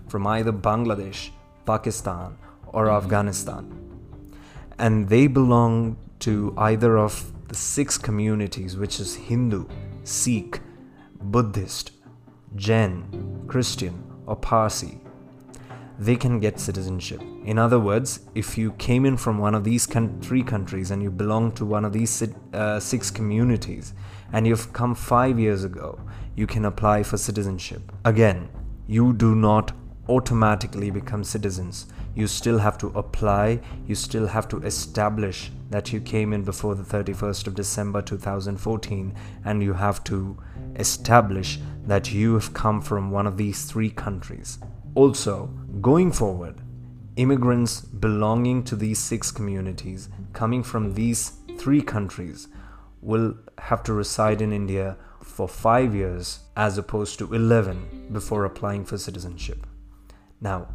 from 0.10 0.28
either 0.28 0.52
Bangladesh, 0.52 1.30
Pakistan, 1.66 2.38
or 2.68 2.90
Afghanistan, 2.90 3.72
and 4.78 5.10
they 5.10 5.28
belong 5.28 5.98
to 6.20 6.54
either 6.58 6.98
of 6.98 7.32
the 7.48 7.56
six 7.56 7.98
communities, 7.98 8.78
which 8.78 9.00
is 9.00 9.16
Hindu, 9.16 9.68
Sikh, 10.04 10.60
Buddhist, 11.22 11.92
Jain, 12.56 13.44
Christian, 13.48 14.04
or 14.26 14.36
Parsi, 14.36 15.00
they 16.00 16.16
can 16.16 16.40
get 16.40 16.60
citizenship. 16.60 17.22
In 17.46 17.60
other 17.60 17.80
words, 17.80 18.22
if 18.34 18.58
you 18.58 18.72
came 18.74 19.06
in 19.06 19.18
from 19.18 19.38
one 19.38 19.54
of 19.54 19.64
these 19.64 19.86
three 19.86 20.42
countries 20.44 20.90
and 20.92 21.04
you 21.04 21.12
belong 21.12 21.52
to 21.54 21.66
one 21.66 21.86
of 21.86 21.94
these 21.94 22.24
uh, 22.54 22.80
six 22.80 23.12
communities 23.12 23.94
and 24.34 24.48
you've 24.48 24.74
come 24.74 24.96
five 24.96 25.40
years 25.40 25.64
ago, 25.64 26.00
you 26.36 26.48
can 26.48 26.66
apply 26.66 27.04
for 27.04 27.18
citizenship. 27.18 27.92
Again, 28.06 28.50
you 28.88 29.14
do 29.14 29.36
not 29.36 29.74
automatically 30.10 30.92
become 30.92 31.24
citizens. 31.24 31.88
You 32.16 32.28
still 32.28 32.60
have 32.60 32.78
to 32.80 32.88
apply, 32.88 33.62
you 33.88 33.96
still 33.96 34.28
have 34.28 34.48
to 34.50 34.58
establish 34.64 35.52
that 35.70 35.94
you 35.94 36.02
came 36.02 36.34
in 36.34 36.44
before 36.44 36.76
the 36.76 36.84
31st 36.84 37.48
of 37.48 37.56
December 37.56 38.02
2014, 38.02 39.16
and 39.46 39.64
you 39.64 39.74
have 39.74 40.04
to 40.06 40.38
establish 40.76 41.60
that 41.86 42.12
you 42.12 42.34
have 42.34 42.54
come 42.54 42.82
from 42.82 43.12
one 43.12 43.28
of 43.28 43.38
these 43.38 43.66
three 43.66 43.90
countries. 43.90 44.60
Also, 44.96 45.48
going 45.80 46.12
forward, 46.12 46.62
immigrants 47.16 47.82
belonging 47.82 48.64
to 48.64 48.76
these 48.76 49.00
six 49.00 49.32
communities, 49.32 50.10
coming 50.34 50.64
from 50.64 50.94
these 50.94 51.34
three 51.58 51.82
countries, 51.82 52.48
will 53.02 53.36
have 53.58 53.84
to 53.84 53.94
reside 53.94 54.42
in 54.42 54.52
India 54.52 54.98
for 55.22 55.48
five 55.48 55.96
years 55.96 56.40
as 56.58 56.78
opposed 56.78 57.18
to 57.20 57.34
11 57.34 58.10
before 58.12 58.46
applying 58.46 58.84
for 58.84 58.98
citizenship. 58.98 59.66
Now, 60.42 60.68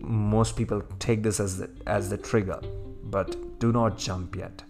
most 0.00 0.56
people 0.56 0.82
take 0.98 1.22
this 1.22 1.38
as 1.38 1.58
the, 1.58 1.70
as 1.86 2.08
the 2.08 2.16
trigger, 2.16 2.60
but 3.04 3.58
do 3.58 3.72
not 3.72 3.98
jump 3.98 4.36
yet. 4.36 4.62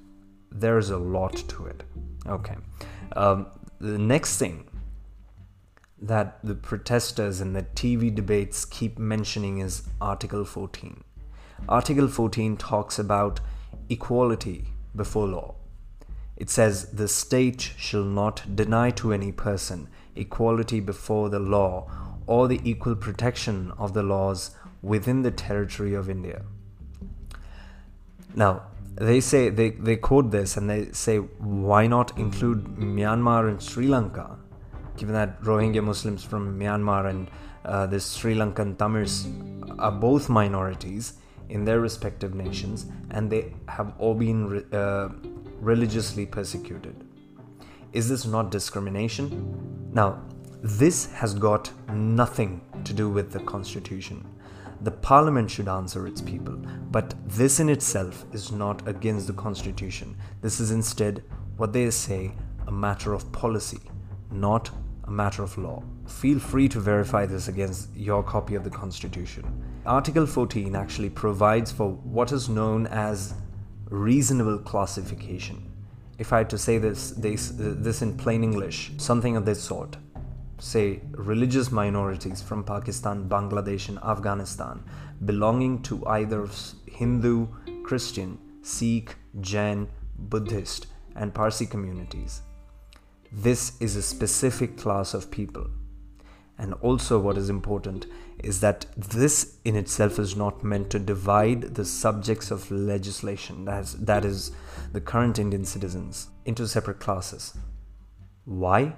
There's 0.51 0.91
a 0.91 0.99
lot 0.99 1.37
to 1.49 1.67
it. 1.67 1.85
Okay. 2.27 2.57
Um, 3.15 3.47
the 3.81 3.99
next 3.99 4.39
thing 4.39 4.65
that 6.01 6.39
the 6.45 6.55
protesters 6.55 7.41
and 7.41 7.55
the 7.55 7.63
TV 7.63 8.15
debates 8.15 8.65
keep 8.65 8.99
mentioning 8.99 9.59
is 9.59 9.89
Article 10.01 10.45
14. 10.45 11.03
Article 11.69 12.09
14 12.09 12.57
talks 12.57 12.99
about 12.99 13.41
equality 13.89 14.69
before 14.95 15.27
law. 15.27 15.55
It 16.37 16.51
says, 16.51 16.93
The 16.93 17.09
state 17.09 17.73
shall 17.77 18.05
not 18.05 18.55
deny 18.55 18.91
to 18.93 19.13
any 19.13 19.33
person 19.33 19.89
equality 20.15 20.81
before 20.81 21.29
the 21.29 21.41
law 21.41 21.91
or 22.29 22.47
the 22.47 22.61
equal 22.63 22.95
protection 22.95 23.73
of 23.79 23.95
the 23.95 24.03
laws 24.03 24.53
within 24.83 25.23
the 25.23 25.31
territory 25.31 25.95
of 25.95 26.09
India. 26.09 26.43
Now, 28.35 28.63
they 28.95 29.21
say, 29.21 29.49
they, 29.49 29.71
they 29.71 29.97
quote 29.97 30.31
this 30.31 30.57
and 30.57 30.69
they 30.69 30.93
say, 30.93 31.19
why 31.19 31.87
not 31.87 32.17
include 32.19 32.65
Myanmar 32.77 33.49
and 33.49 33.63
Sri 33.63 33.89
Lanka 33.89 34.39
given 34.99 35.15
that 35.15 35.41
Rohingya 35.43 35.83
Muslims 35.83 36.25
from 36.25 36.59
Myanmar 36.59 37.09
and 37.09 37.31
uh, 37.65 37.87
the 37.87 38.01
Sri 38.01 38.35
Lankan 38.35 38.77
Tamils 38.77 39.27
are 39.79 39.93
both 39.93 40.29
minorities 40.29 41.15
in 41.49 41.65
their 41.65 41.81
respective 41.81 42.35
nations 42.35 42.87
and 43.13 43.31
they 43.31 43.55
have 43.69 43.95
all 43.99 44.15
been 44.15 44.49
re- 44.49 44.65
uh, 44.73 45.09
religiously 45.61 46.27
persecuted. 46.27 47.05
Is 47.93 48.09
this 48.09 48.27
not 48.27 48.51
discrimination? 48.51 49.91
Now, 49.93 50.21
this 50.63 51.07
has 51.13 51.35
got 51.35 51.71
nothing 51.93 52.61
to 52.85 52.93
do 52.93 53.09
with 53.09 53.31
the 53.31 53.41
constitution. 53.41 54.27
The 54.81 54.91
parliament 54.91 55.51
should 55.51 55.69
answer 55.69 56.07
its 56.07 56.21
people, 56.21 56.55
but 56.91 57.15
this 57.27 57.61
in 57.61 57.69
itself 57.69 58.25
is 58.33 58.53
not 58.53 58.87
against 58.87 59.27
the 59.27 59.33
constitution. 59.33 60.17
This 60.41 60.61
is 60.61 60.71
instead 60.71 61.23
what 61.57 61.73
they 61.73 61.91
say 61.91 62.33
a 62.67 62.73
matter 62.73 63.15
of 63.15 63.31
policy, 63.33 63.81
not 64.31 64.71
a 65.05 65.11
matter 65.11 65.43
of 65.43 65.57
law. 65.59 65.83
Feel 66.07 66.39
free 66.39 66.69
to 66.69 66.81
verify 66.81 67.27
this 67.27 67.49
against 67.49 67.95
your 67.97 68.23
copy 68.23 68.55
of 68.55 68.65
the 68.65 68.71
Constitution. 68.71 69.45
Article 69.87 70.27
14 70.27 70.77
actually 70.77 71.11
provides 71.11 71.73
for 71.73 71.91
what 71.91 72.31
is 72.31 72.49
known 72.49 72.87
as 72.89 73.35
reasonable 73.91 74.59
classification. 74.59 75.73
If 76.19 76.33
I 76.33 76.39
had 76.39 76.51
to 76.51 76.59
say 76.59 76.79
this, 76.79 77.13
this, 77.13 77.53
this 77.57 78.03
in 78.03 78.17
plain 78.17 78.45
English, 78.45 78.93
something 78.99 79.37
of 79.37 79.45
this 79.45 79.63
sort. 79.63 79.97
Say, 80.59 81.01
religious 81.13 81.71
minorities 81.71 82.43
from 82.43 82.65
Pakistan, 82.65 83.29
Bangladesh, 83.29 83.89
and 83.89 83.99
Afghanistan 83.99 84.83
belonging 85.25 85.83
to 85.83 86.07
either 86.07 86.49
Hindu, 86.87 87.47
Christian, 87.85 88.39
Sikh, 88.63 89.17
Jain, 89.41 89.89
Buddhist, 90.19 90.87
and 91.17 91.35
Parsi 91.35 91.67
communities. 91.67 92.43
This 93.33 93.81
is 93.81 93.97
a 93.97 94.03
specific 94.03 94.77
class 94.77 95.15
of 95.15 95.31
people. 95.31 95.69
And 96.59 96.75
also, 96.75 97.21
what 97.21 97.39
is 97.39 97.51
important 97.51 98.07
is 98.43 98.61
that 98.61 98.87
this 98.97 99.59
in 99.65 99.77
itself 99.77 100.19
is 100.19 100.35
not 100.35 100.65
meant 100.65 100.91
to 100.91 100.99
divide 100.99 101.75
the 101.75 101.85
subjects 101.85 102.51
of 102.51 102.71
legislation, 102.71 103.65
that 103.65 103.83
is, 103.83 103.93
that 103.95 104.25
is 104.25 104.51
the 104.93 105.01
current 105.01 105.39
Indian 105.39 105.65
citizens, 105.65 106.29
into 106.45 106.67
separate 106.67 106.99
classes. 106.99 107.57
Why? 108.45 108.97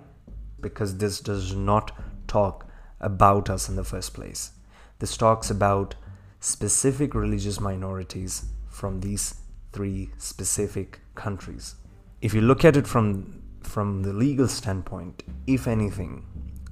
Because 0.61 0.99
this 0.99 1.21
does 1.21 1.55
not 1.55 1.93
talk 2.27 2.67
about 3.01 3.49
us 3.49 3.69
in 3.69 3.77
the 3.77 3.85
first 3.85 4.15
place. 4.15 4.53
This 4.99 5.17
talks 5.17 5.51
about 5.51 5.95
specific 6.41 7.15
religious 7.15 7.61
minorities 7.61 8.47
from 8.69 9.01
these 9.01 9.35
three 9.73 10.11
specific 10.19 11.01
countries. 11.15 11.75
If 12.21 12.35
you 12.35 12.41
look 12.41 12.65
at 12.65 12.77
it 12.77 12.87
from 12.87 13.43
from 13.63 14.03
the 14.03 14.13
legal 14.13 14.49
standpoint, 14.49 15.23
if 15.47 15.67
anything, 15.69 16.25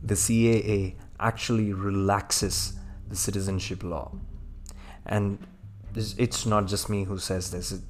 the 0.02 0.14
CAA 0.14 0.94
actually 1.20 1.72
relaxes 1.72 2.74
the 3.08 3.16
citizenship 3.16 3.82
law. 3.82 4.12
And 5.06 5.46
it's 5.94 6.46
not 6.46 6.66
just 6.66 6.88
me 6.88 7.04
who 7.04 7.18
says 7.18 7.50
this. 7.50 7.80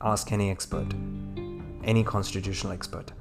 Ask 0.00 0.32
any 0.32 0.50
expert, 0.50 0.92
any 1.84 2.04
constitutional 2.04 2.72
expert. 2.72 3.12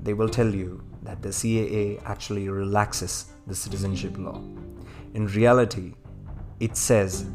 They 0.00 0.14
will 0.14 0.28
tell 0.28 0.54
you 0.54 0.82
that 1.04 1.22
the 1.22 1.28
CAA 1.28 2.02
actually 2.04 2.48
relaxes 2.48 3.26
the 3.46 3.54
citizenship 3.54 4.18
law. 4.18 4.42
In 5.14 5.26
reality, 5.28 5.94
it 6.60 6.76
says, 6.76 7.26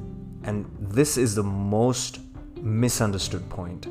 and 0.44 0.66
this 0.80 1.18
is 1.18 1.36
the 1.36 1.44
most 1.44 2.20
misunderstood 2.62 3.50
point 3.50 3.88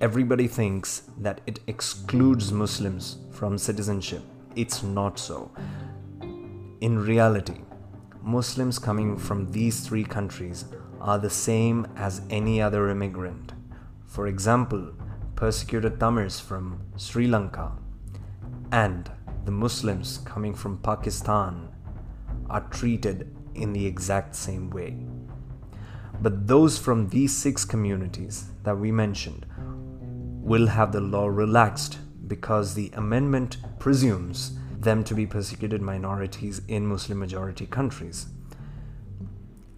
everybody 0.00 0.48
thinks 0.48 1.02
that 1.18 1.42
it 1.46 1.60
excludes 1.66 2.50
Muslims 2.52 3.18
from 3.30 3.58
citizenship. 3.58 4.22
It's 4.56 4.82
not 4.82 5.18
so. 5.18 5.50
In 6.80 6.98
reality, 6.98 7.60
Muslims 8.22 8.78
coming 8.78 9.18
from 9.18 9.52
these 9.52 9.80
three 9.86 10.04
countries 10.04 10.64
are 11.02 11.18
the 11.18 11.28
same 11.28 11.86
as 11.96 12.22
any 12.30 12.62
other 12.62 12.88
immigrant. 12.88 13.52
For 14.06 14.26
example, 14.26 14.92
persecuted 15.36 16.00
Tamils 16.00 16.40
from 16.40 16.80
Sri 16.96 17.26
Lanka 17.26 17.72
and 18.72 19.10
the 19.44 19.50
Muslims 19.50 20.18
coming 20.18 20.54
from 20.54 20.78
Pakistan 20.78 21.68
are 22.48 22.66
treated 22.70 23.34
in 23.54 23.72
the 23.72 23.86
exact 23.86 24.34
same 24.34 24.70
way. 24.70 24.96
But 26.20 26.46
those 26.46 26.78
from 26.78 27.08
these 27.08 27.34
six 27.34 27.64
communities 27.64 28.50
that 28.62 28.78
we 28.78 28.92
mentioned 28.92 29.46
will 30.42 30.66
have 30.66 30.92
the 30.92 31.00
law 31.00 31.26
relaxed 31.26 31.98
because 32.26 32.74
the 32.74 32.90
amendment 32.94 33.56
presumes 33.78 34.52
them 34.78 35.02
to 35.04 35.14
be 35.14 35.26
persecuted 35.26 35.82
minorities 35.82 36.62
in 36.68 36.86
Muslim 36.86 37.18
majority 37.18 37.66
countries. 37.66 38.26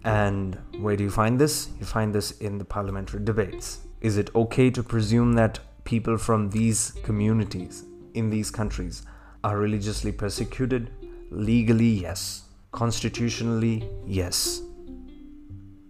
And 0.03 0.57
where 0.79 0.95
do 0.95 1.03
you 1.03 1.09
find 1.09 1.39
this? 1.39 1.69
You 1.79 1.85
find 1.85 2.13
this 2.13 2.31
in 2.31 2.57
the 2.57 2.65
parliamentary 2.65 3.23
debates. 3.23 3.79
Is 4.01 4.17
it 4.17 4.35
okay 4.35 4.69
to 4.69 4.83
presume 4.83 5.33
that 5.33 5.59
people 5.85 6.17
from 6.17 6.49
these 6.49 6.91
communities 7.03 7.85
in 8.13 8.29
these 8.29 8.51
countries 8.51 9.03
are 9.43 9.57
religiously 9.57 10.11
persecuted? 10.11 10.89
Legally, 11.29 11.89
yes. 11.89 12.43
Constitutionally, 12.71 13.89
yes. 14.05 14.61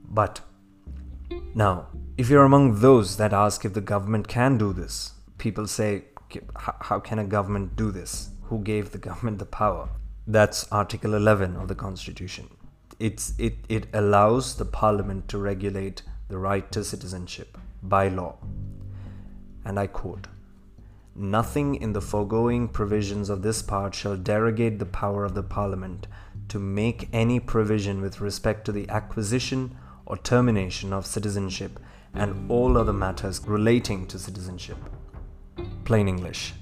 But 0.09 0.41
now, 1.55 1.87
if 2.17 2.29
you're 2.29 2.45
among 2.45 2.79
those 2.79 3.17
that 3.17 3.33
ask 3.33 3.65
if 3.65 3.73
the 3.73 3.81
government 3.81 4.27
can 4.27 4.57
do 4.57 4.73
this, 4.73 5.13
people 5.37 5.67
say, 5.67 6.05
how 6.55 6.99
can 6.99 7.19
a 7.19 7.25
government 7.25 7.75
do 7.75 7.91
this? 7.91 8.29
Who 8.43 8.59
gave 8.59 8.91
the 8.91 8.97
government 9.09 9.39
the 9.39 9.45
power? 9.45 9.89
That's 10.25 10.71
Article 10.71 11.13
11 11.15 11.55
of 11.55 11.67
the 11.67 11.75
Constitution. 11.75 12.49
It's, 12.99 13.33
it, 13.37 13.57
it 13.67 13.87
allows 13.93 14.55
the 14.55 14.65
parliament 14.65 15.27
to 15.29 15.37
regulate 15.37 16.03
the 16.29 16.37
right 16.37 16.71
to 16.71 16.83
citizenship 16.83 17.57
by 17.81 18.07
law. 18.07 18.37
And 19.65 19.79
I 19.79 19.87
quote 19.87 20.27
Nothing 21.15 21.75
in 21.75 21.93
the 21.93 22.01
foregoing 22.01 22.67
provisions 22.67 23.29
of 23.29 23.43
this 23.43 23.61
part 23.61 23.93
shall 23.93 24.17
derogate 24.17 24.79
the 24.79 24.85
power 24.85 25.23
of 25.23 25.35
the 25.35 25.43
parliament 25.43 26.07
to 26.47 26.59
make 26.59 27.07
any 27.13 27.39
provision 27.39 28.01
with 28.01 28.19
respect 28.19 28.65
to 28.65 28.71
the 28.71 28.89
acquisition 28.89 29.75
or 30.05 30.17
termination 30.17 30.91
of 30.91 31.05
citizenship 31.05 31.79
and 32.15 32.49
all 32.49 32.77
other 32.77 32.93
matters 32.93 33.41
relating 33.45 34.07
to 34.07 34.17
citizenship. 34.17 34.77
Plain 35.85 36.07
English. 36.07 36.53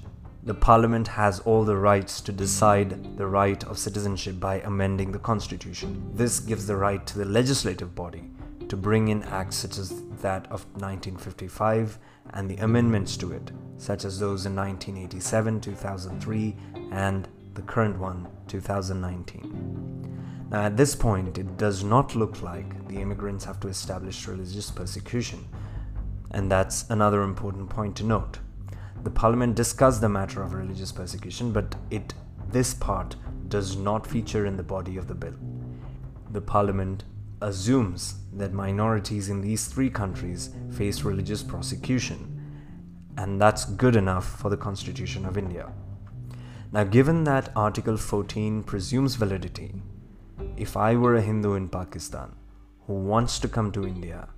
The 0.44 0.54
Parliament 0.54 1.08
has 1.08 1.38
all 1.40 1.64
the 1.64 1.76
rights 1.76 2.20
to 2.22 2.32
decide 2.32 3.16
the 3.16 3.26
right 3.26 3.62
of 3.64 3.78
citizenship 3.78 4.40
by 4.40 4.60
amending 4.60 5.12
the 5.12 5.18
Constitution. 5.18 6.10
This 6.14 6.40
gives 6.40 6.66
the 6.66 6.76
right 6.76 7.06
to 7.06 7.18
the 7.18 7.24
legislative 7.24 7.94
body 7.94 8.24
to 8.68 8.76
bring 8.76 9.08
in 9.08 9.22
acts 9.22 9.56
such 9.56 9.78
as 9.78 10.02
that 10.20 10.46
of 10.46 10.64
1955 10.74 11.98
and 12.34 12.48
the 12.48 12.56
amendments 12.56 13.16
to 13.18 13.32
it, 13.32 13.52
such 13.76 14.04
as 14.04 14.18
those 14.18 14.46
in 14.46 14.56
1987, 14.56 15.60
2003, 15.60 16.56
and 16.90 17.28
the 17.54 17.62
current 17.62 17.98
one, 17.98 18.26
2019. 18.48 20.48
Now, 20.50 20.64
at 20.64 20.76
this 20.76 20.94
point, 20.94 21.38
it 21.38 21.56
does 21.56 21.82
not 21.82 22.14
look 22.14 22.42
like 22.42 22.88
the 22.88 23.00
immigrants 23.00 23.44
have 23.44 23.60
to 23.60 23.68
establish 23.68 24.28
religious 24.28 24.70
persecution, 24.70 25.46
and 26.30 26.50
that's 26.50 26.88
another 26.90 27.22
important 27.22 27.70
point 27.70 27.96
to 27.96 28.04
note. 28.04 28.38
The 29.02 29.10
parliament 29.10 29.54
discussed 29.54 30.00
the 30.00 30.08
matter 30.08 30.42
of 30.42 30.54
religious 30.54 30.92
persecution, 30.92 31.52
but 31.52 31.74
it 31.90 32.14
this 32.50 32.74
part 32.74 33.16
does 33.48 33.76
not 33.76 34.06
feature 34.06 34.46
in 34.46 34.56
the 34.56 34.62
body 34.62 34.98
of 34.98 35.08
the 35.08 35.14
bill. 35.14 35.34
The 36.30 36.40
parliament 36.40 37.04
assumes 37.42 38.14
that 38.32 38.52
minorities 38.52 39.28
in 39.28 39.40
these 39.40 39.66
three 39.66 39.90
countries 39.90 40.50
face 40.70 41.02
religious 41.02 41.42
persecution, 41.42 42.28
and 43.16 43.40
that's 43.40 43.64
good 43.64 43.96
enough 43.96 44.40
for 44.40 44.48
the 44.48 44.56
Constitution 44.56 45.26
of 45.26 45.36
India. 45.36 45.70
Now, 46.72 46.84
given 46.84 47.24
that 47.24 47.50
Article 47.54 47.96
14 47.98 48.62
presumes 48.62 49.16
validity, 49.16 49.74
if 50.56 50.76
I 50.76 50.96
were 50.96 51.16
a 51.16 51.22
Hindu 51.22 51.54
in 51.54 51.68
Pakistan 51.68 52.34
who 52.86 52.94
wants 52.94 53.38
to 53.40 53.48
come 53.48 53.70
to 53.72 53.86
India, 53.86 54.28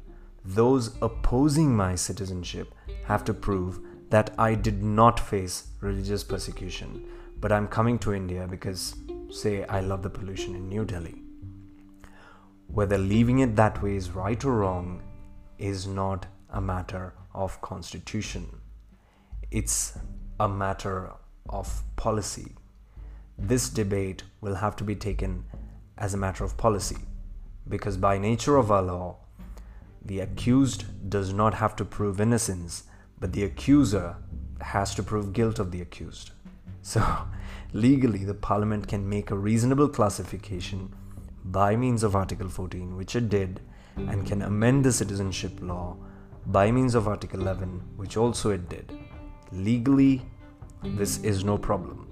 those 0.45 0.97
opposing 1.01 1.75
my 1.77 1.95
citizenship 1.95 2.75
have 3.05 3.25
to 3.25 3.35
prove 3.35 3.81
that 4.11 4.35
I 4.39 4.55
did 4.55 4.83
not 4.83 5.19
face 5.19 5.69
religious 5.81 6.25
persecution, 6.25 7.05
but 7.41 7.53
I'm 7.53 7.69
coming 7.69 7.99
to 8.01 8.13
India 8.13 8.47
because, 8.49 8.97
say, 9.31 9.65
I 9.65 9.81
love 9.81 10.03
the 10.03 10.11
pollution 10.11 10.55
in 10.55 10.69
New 10.69 10.85
Delhi. 10.85 11.24
Whether 12.69 12.99
leaving 12.99 13.39
it 13.41 13.57
that 13.57 13.83
way 13.83 13.97
is 13.97 14.11
right 14.11 14.45
or 14.45 14.53
wrong 14.53 15.03
is 15.59 15.87
not 15.87 16.27
a 16.51 16.61
matter 16.61 17.15
of 17.35 17.61
constitution, 17.61 18.61
it's 19.51 19.99
a 20.41 20.49
matter 20.49 21.13
of 21.49 21.83
policy. 21.97 22.55
This 23.39 23.69
debate 23.69 24.25
will 24.41 24.57
have 24.57 24.77
to 24.77 24.85
be 24.85 24.95
taken 24.95 25.45
as 25.99 26.15
a 26.15 26.17
matter 26.19 26.45
of 26.45 26.57
policy. 26.57 26.97
Because 27.69 27.97
by 27.97 28.19
nature 28.19 28.57
of 28.57 28.71
our 28.71 28.83
law, 28.83 29.17
the 30.05 30.21
accused 30.21 31.09
does 31.09 31.33
not 31.33 31.55
have 31.55 31.77
to 31.77 31.85
prove 31.85 32.21
innocence, 32.21 32.85
but 33.19 33.33
the 33.33 33.45
accuser 33.45 34.17
has 34.61 34.95
to 34.95 35.03
prove 35.03 35.33
guilt 35.33 35.59
of 35.59 35.71
the 35.71 35.81
accused. 35.81 36.31
So, 36.83 37.03
legally, 37.73 38.25
the 38.25 38.35
parliament 38.35 38.87
can 38.87 39.09
make 39.09 39.31
a 39.31 39.39
reasonable 39.39 39.89
classification 39.89 40.95
by 41.45 41.77
means 41.77 42.03
of 42.03 42.17
Article 42.17 42.49
14, 42.49 42.97
which 42.97 43.17
it 43.17 43.29
did, 43.29 43.61
and 43.97 44.27
can 44.27 44.43
amend 44.43 44.85
the 44.85 44.93
citizenship 44.93 45.53
law 45.61 45.97
by 46.47 46.71
means 46.71 46.95
of 46.95 47.07
Article 47.07 47.41
11, 47.41 47.83
which 47.97 48.17
also 48.17 48.51
it 48.51 48.69
did. 48.69 48.93
Legally, 49.53 50.23
this 50.83 51.19
is 51.19 51.45
no 51.45 51.57
problem 51.57 52.05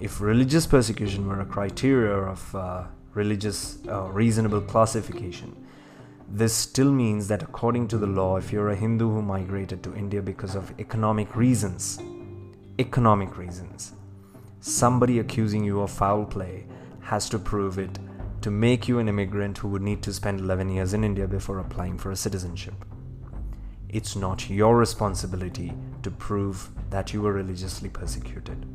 if 0.00 0.20
religious 0.20 0.66
persecution 0.66 1.26
were 1.26 1.40
a 1.40 1.46
criteria 1.46 2.14
of 2.14 2.54
uh, 2.54 2.84
religious 3.12 3.78
uh, 3.88 4.02
reasonable 4.10 4.60
classification, 4.60 5.54
this 6.28 6.52
still 6.52 6.90
means 6.90 7.28
that 7.28 7.42
according 7.42 7.86
to 7.88 7.98
the 7.98 8.06
law, 8.06 8.36
if 8.36 8.50
you're 8.50 8.70
a 8.70 8.76
Hindu 8.76 9.08
who 9.08 9.22
migrated 9.22 9.82
to 9.84 9.94
India 9.94 10.20
because 10.20 10.56
of 10.56 10.72
economic 10.80 11.36
reasons, 11.36 12.00
economic 12.78 13.36
reasons, 13.38 13.92
somebody 14.60 15.20
accusing 15.20 15.64
you 15.64 15.80
of 15.80 15.90
foul 15.90 16.24
play 16.24 16.66
has 17.00 17.28
to 17.28 17.38
prove 17.38 17.78
it 17.78 17.98
to 18.44 18.50
make 18.50 18.86
you 18.86 18.98
an 18.98 19.08
immigrant 19.08 19.56
who 19.56 19.68
would 19.68 19.80
need 19.80 20.02
to 20.02 20.12
spend 20.12 20.38
11 20.38 20.68
years 20.68 20.92
in 20.92 21.02
India 21.02 21.26
before 21.26 21.60
applying 21.60 21.96
for 21.96 22.10
a 22.10 22.16
citizenship. 22.16 22.74
It's 23.88 24.14
not 24.14 24.50
your 24.50 24.76
responsibility 24.76 25.72
to 26.02 26.10
prove 26.10 26.68
that 26.90 27.14
you 27.14 27.22
were 27.22 27.32
religiously 27.32 27.88
persecuted. 27.88 28.66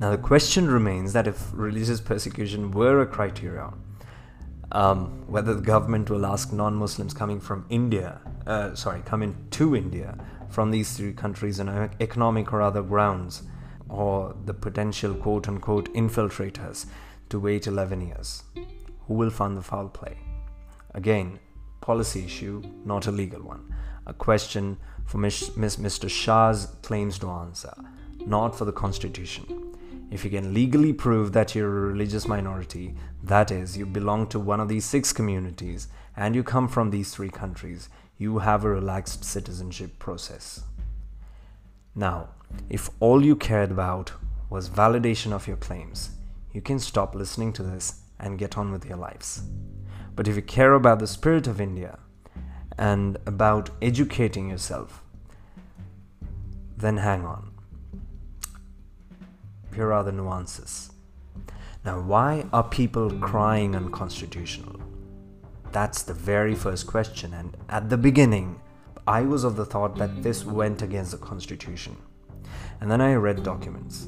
Now, 0.00 0.10
the 0.10 0.18
question 0.18 0.68
remains 0.68 1.12
that 1.12 1.28
if 1.28 1.52
religious 1.52 2.00
persecution 2.00 2.72
were 2.72 3.00
a 3.00 3.06
criteria, 3.06 3.72
um, 4.72 5.22
whether 5.28 5.54
the 5.54 5.62
government 5.62 6.10
will 6.10 6.26
ask 6.26 6.52
non 6.52 6.74
Muslims 6.74 7.14
coming 7.14 7.38
from 7.38 7.64
India, 7.70 8.20
uh, 8.44 8.74
sorry, 8.74 9.02
coming 9.02 9.36
to 9.52 9.76
India 9.76 10.18
from 10.50 10.72
these 10.72 10.96
three 10.96 11.12
countries 11.12 11.60
on 11.60 11.90
economic 12.00 12.52
or 12.52 12.60
other 12.60 12.82
grounds, 12.82 13.44
or 13.88 14.34
the 14.46 14.54
potential 14.54 15.14
quote 15.14 15.46
unquote 15.46 15.94
infiltrators 15.94 16.86
to 17.34 17.40
wait 17.40 17.66
11 17.66 18.00
years. 18.00 18.44
Who 19.08 19.14
will 19.14 19.28
fund 19.28 19.56
the 19.56 19.62
foul 19.62 19.88
play? 19.88 20.16
Again, 20.94 21.40
policy 21.80 22.24
issue, 22.24 22.62
not 22.84 23.08
a 23.08 23.10
legal 23.10 23.42
one. 23.42 23.74
A 24.06 24.14
question 24.14 24.76
for 25.04 25.18
Mr. 25.18 26.08
Shah's 26.08 26.68
claims 26.82 27.18
to 27.18 27.28
answer, 27.28 27.74
not 28.24 28.56
for 28.56 28.64
the 28.64 28.72
Constitution. 28.72 29.74
If 30.12 30.24
you 30.24 30.30
can 30.30 30.54
legally 30.54 30.92
prove 30.92 31.32
that 31.32 31.56
you're 31.56 31.66
a 31.66 31.88
religious 31.88 32.28
minority, 32.28 32.94
that 33.24 33.50
is, 33.50 33.76
you 33.76 33.84
belong 33.84 34.28
to 34.28 34.38
one 34.38 34.60
of 34.60 34.68
these 34.68 34.84
six 34.84 35.12
communities, 35.12 35.88
and 36.16 36.36
you 36.36 36.44
come 36.44 36.68
from 36.68 36.90
these 36.90 37.12
three 37.12 37.30
countries, 37.30 37.88
you 38.16 38.38
have 38.38 38.62
a 38.64 38.68
relaxed 38.68 39.24
citizenship 39.24 39.98
process. 39.98 40.62
Now, 41.96 42.28
if 42.70 42.90
all 43.00 43.24
you 43.24 43.34
cared 43.34 43.72
about 43.72 44.12
was 44.50 44.70
validation 44.70 45.32
of 45.32 45.48
your 45.48 45.56
claims, 45.56 46.10
you 46.54 46.62
can 46.62 46.78
stop 46.78 47.14
listening 47.14 47.52
to 47.52 47.62
this 47.62 48.00
and 48.18 48.38
get 48.38 48.56
on 48.56 48.72
with 48.72 48.86
your 48.86 48.96
lives. 48.96 49.42
But 50.16 50.28
if 50.28 50.36
you 50.36 50.42
care 50.42 50.72
about 50.74 51.00
the 51.00 51.06
spirit 51.06 51.48
of 51.48 51.60
India 51.60 51.98
and 52.78 53.18
about 53.26 53.70
educating 53.82 54.48
yourself, 54.48 55.02
then 56.76 56.96
hang 56.98 57.24
on. 57.24 57.50
Here 59.74 59.92
are 59.92 60.04
the 60.04 60.12
nuances. 60.12 60.92
Now, 61.84 62.00
why 62.00 62.46
are 62.52 62.62
people 62.62 63.10
crying 63.18 63.74
unconstitutional? 63.74 64.80
That's 65.72 66.04
the 66.04 66.14
very 66.14 66.54
first 66.54 66.86
question, 66.86 67.34
and 67.34 67.56
at 67.68 67.90
the 67.90 67.98
beginning, 67.98 68.60
I 69.08 69.22
was 69.22 69.42
of 69.42 69.56
the 69.56 69.66
thought 69.66 69.96
that 69.96 70.22
this 70.22 70.44
went 70.44 70.80
against 70.82 71.10
the 71.10 71.18
Constitution. 71.18 71.96
And 72.80 72.90
then 72.90 73.00
I 73.00 73.14
read 73.14 73.42
documents. 73.42 74.06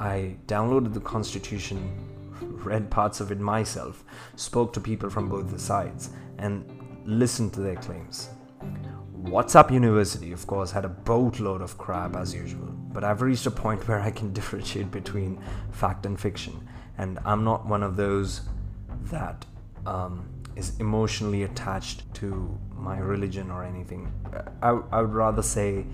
I 0.00 0.36
downloaded 0.46 0.94
the 0.94 1.00
Constitution, 1.00 1.92
read 2.40 2.90
parts 2.90 3.20
of 3.20 3.30
it 3.30 3.38
myself, 3.38 4.02
spoke 4.34 4.72
to 4.72 4.80
people 4.80 5.10
from 5.10 5.28
both 5.28 5.50
the 5.50 5.58
sides, 5.58 6.10
and 6.38 6.64
listened 7.04 7.52
to 7.52 7.60
their 7.60 7.76
claims. 7.76 8.30
WhatsApp 9.22 9.70
University, 9.70 10.32
of 10.32 10.46
course, 10.46 10.70
had 10.70 10.86
a 10.86 10.88
boatload 10.88 11.60
of 11.60 11.76
crap 11.76 12.16
as 12.16 12.34
usual, 12.34 12.74
but 12.92 13.04
I've 13.04 13.20
reached 13.20 13.44
a 13.44 13.50
point 13.50 13.86
where 13.88 14.00
I 14.00 14.10
can 14.10 14.32
differentiate 14.32 14.90
between 14.90 15.38
fact 15.70 16.06
and 16.06 16.18
fiction, 16.18 16.66
and 16.96 17.18
I'm 17.26 17.44
not 17.44 17.66
one 17.66 17.82
of 17.82 17.96
those 17.96 18.40
that 19.10 19.44
um, 19.84 20.26
is 20.56 20.78
emotionally 20.78 21.42
attached 21.42 22.12
to 22.14 22.58
my 22.74 22.98
religion 22.98 23.50
or 23.50 23.64
anything. 23.64 24.10
I, 24.62 24.78
I 24.90 25.02
would 25.02 25.12
rather 25.12 25.42
say 25.42 25.84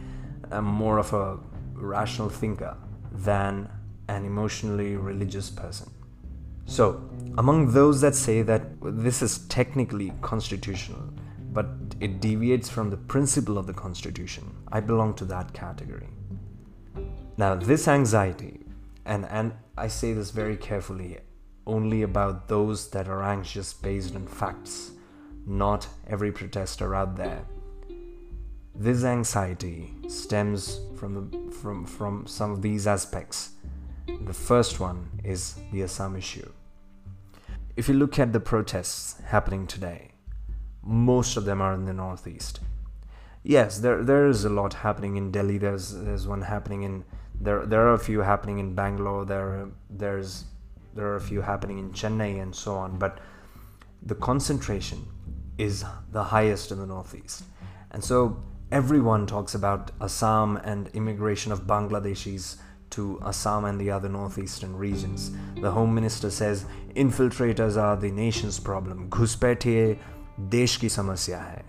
I'm 0.52 0.64
more 0.64 0.98
of 0.98 1.12
a 1.12 1.38
rational 1.74 2.28
thinker 2.28 2.76
than 3.12 3.68
an 4.08 4.24
emotionally 4.24 4.96
religious 4.96 5.50
person. 5.50 5.90
So, 6.66 7.08
among 7.38 7.72
those 7.72 8.00
that 8.00 8.14
say 8.14 8.42
that 8.42 8.62
this 8.82 9.22
is 9.22 9.38
technically 9.46 10.12
constitutional, 10.20 11.02
but 11.52 11.66
it 12.00 12.20
deviates 12.20 12.68
from 12.68 12.90
the 12.90 12.96
principle 12.96 13.56
of 13.56 13.66
the 13.66 13.72
Constitution, 13.72 14.54
I 14.72 14.80
belong 14.80 15.14
to 15.14 15.24
that 15.26 15.52
category. 15.52 16.08
Now, 17.36 17.54
this 17.54 17.86
anxiety, 17.86 18.60
and, 19.04 19.26
and 19.26 19.52
I 19.78 19.88
say 19.88 20.12
this 20.12 20.30
very 20.30 20.56
carefully, 20.56 21.18
only 21.66 22.02
about 22.02 22.48
those 22.48 22.90
that 22.90 23.08
are 23.08 23.22
anxious 23.22 23.72
based 23.72 24.14
on 24.14 24.26
facts, 24.26 24.92
not 25.46 25.86
every 26.08 26.32
protester 26.32 26.94
out 26.94 27.16
there 27.16 27.44
this 28.78 29.04
anxiety 29.04 29.94
stems 30.08 30.80
from, 30.96 31.14
the, 31.14 31.52
from, 31.52 31.86
from 31.86 32.26
some 32.26 32.52
of 32.52 32.62
these 32.62 32.86
aspects. 32.86 33.50
The 34.06 34.32
first 34.32 34.78
one 34.78 35.20
is 35.24 35.56
the 35.72 35.82
Assam 35.82 36.16
issue. 36.16 36.50
If 37.76 37.88
you 37.88 37.94
look 37.94 38.18
at 38.18 38.32
the 38.32 38.40
protests 38.40 39.20
happening 39.26 39.66
today, 39.66 40.12
most 40.82 41.36
of 41.36 41.44
them 41.44 41.60
are 41.60 41.74
in 41.74 41.84
the 41.84 41.92
northeast. 41.92 42.60
Yes, 43.42 43.78
there 43.78 44.02
there 44.02 44.26
is 44.26 44.44
a 44.44 44.48
lot 44.48 44.74
happening 44.74 45.16
in 45.16 45.30
Delhi. 45.30 45.58
There's 45.58 45.92
there's 45.92 46.26
one 46.26 46.42
happening 46.42 46.82
in 46.82 47.04
there 47.40 47.66
there 47.66 47.86
are 47.86 47.94
a 47.94 47.98
few 47.98 48.20
happening 48.20 48.58
in 48.58 48.74
Bangalore. 48.74 49.24
There 49.24 49.68
there's 49.90 50.44
there 50.94 51.06
are 51.06 51.16
a 51.16 51.20
few 51.20 51.42
happening 51.42 51.78
in 51.78 51.90
Chennai 51.90 52.40
and 52.40 52.54
so 52.54 52.74
on. 52.74 52.98
But 52.98 53.18
the 54.02 54.14
concentration 54.14 55.06
is 55.58 55.84
the 56.12 56.24
highest 56.24 56.70
in 56.70 56.78
the 56.78 56.86
northeast, 56.86 57.44
and 57.90 58.02
so 58.02 58.42
everyone 58.70 59.26
talks 59.26 59.54
about 59.54 59.90
Assam 60.00 60.56
and 60.58 60.88
immigration 60.88 61.52
of 61.52 61.66
Bangladeshis 61.66 62.56
to 62.90 63.20
Assam 63.24 63.64
and 63.64 63.80
the 63.80 63.90
other 63.90 64.08
northeastern 64.08 64.76
regions. 64.76 65.32
The 65.60 65.70
Home 65.70 65.94
Minister 65.94 66.30
says 66.30 66.64
infiltrators 66.94 67.76
are 67.80 67.96
the 67.96 68.10
nation's 68.10 68.58
problem. 68.58 69.10
Ghuspaitie 69.10 69.98
desh 70.48 70.78
ki 70.78 70.86
samasya 70.86 71.38
hai. 71.38 71.62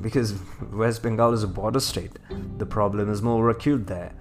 Because 0.00 0.34
West 0.72 1.02
Bengal 1.02 1.32
is 1.32 1.42
a 1.42 1.48
border 1.48 1.80
state, 1.80 2.18
the 2.58 2.66
problem 2.66 3.10
is 3.10 3.22
more 3.22 3.50
acute 3.50 3.86
there. 3.86 4.12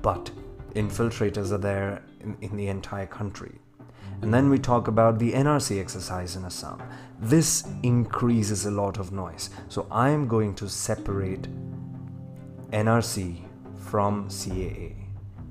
But 0.00 0.30
infiltrators 0.74 1.52
are 1.52 1.58
there 1.58 2.02
in, 2.20 2.36
in 2.40 2.56
the 2.56 2.68
entire 2.68 3.06
country. 3.06 3.58
And 4.22 4.32
then 4.32 4.48
we 4.48 4.58
talk 4.58 4.86
about 4.86 5.18
the 5.18 5.32
NRC 5.32 5.80
exercise 5.80 6.36
in 6.36 6.44
Assam. 6.44 6.80
This 7.18 7.64
increases 7.82 8.66
a 8.66 8.70
lot 8.70 8.98
of 8.98 9.10
noise. 9.10 9.50
So 9.68 9.86
I 9.90 10.10
am 10.10 10.28
going 10.28 10.54
to 10.56 10.68
separate 10.68 11.48
NRC 12.70 13.42
from 13.92 14.26
CAA. 14.30 14.94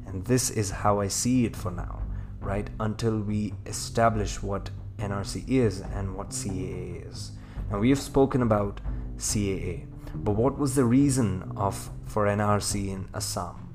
And 0.08 0.26
this 0.26 0.50
is 0.50 0.72
how 0.72 1.00
I 1.00 1.10
see 1.10 1.46
it 1.46 1.56
for 1.56 1.70
now, 1.70 2.02
right? 2.40 2.68
Until 2.80 3.20
we 3.20 3.54
establish 3.68 4.42
what 4.42 4.72
NRC 4.98 5.48
is 5.48 5.82
and 5.82 6.16
what 6.16 6.30
CAA 6.32 7.08
is. 7.08 7.34
Now 7.70 7.78
we 7.78 7.90
have 7.90 8.00
spoken 8.00 8.42
about 8.42 8.82
CAA, 9.20 9.86
but 10.16 10.32
what 10.32 10.58
was 10.58 10.74
the 10.74 10.86
reason 10.86 11.52
of 11.56 11.92
for 12.08 12.26
NRC 12.26 12.90
in 12.90 13.08
Assam? 13.14 13.70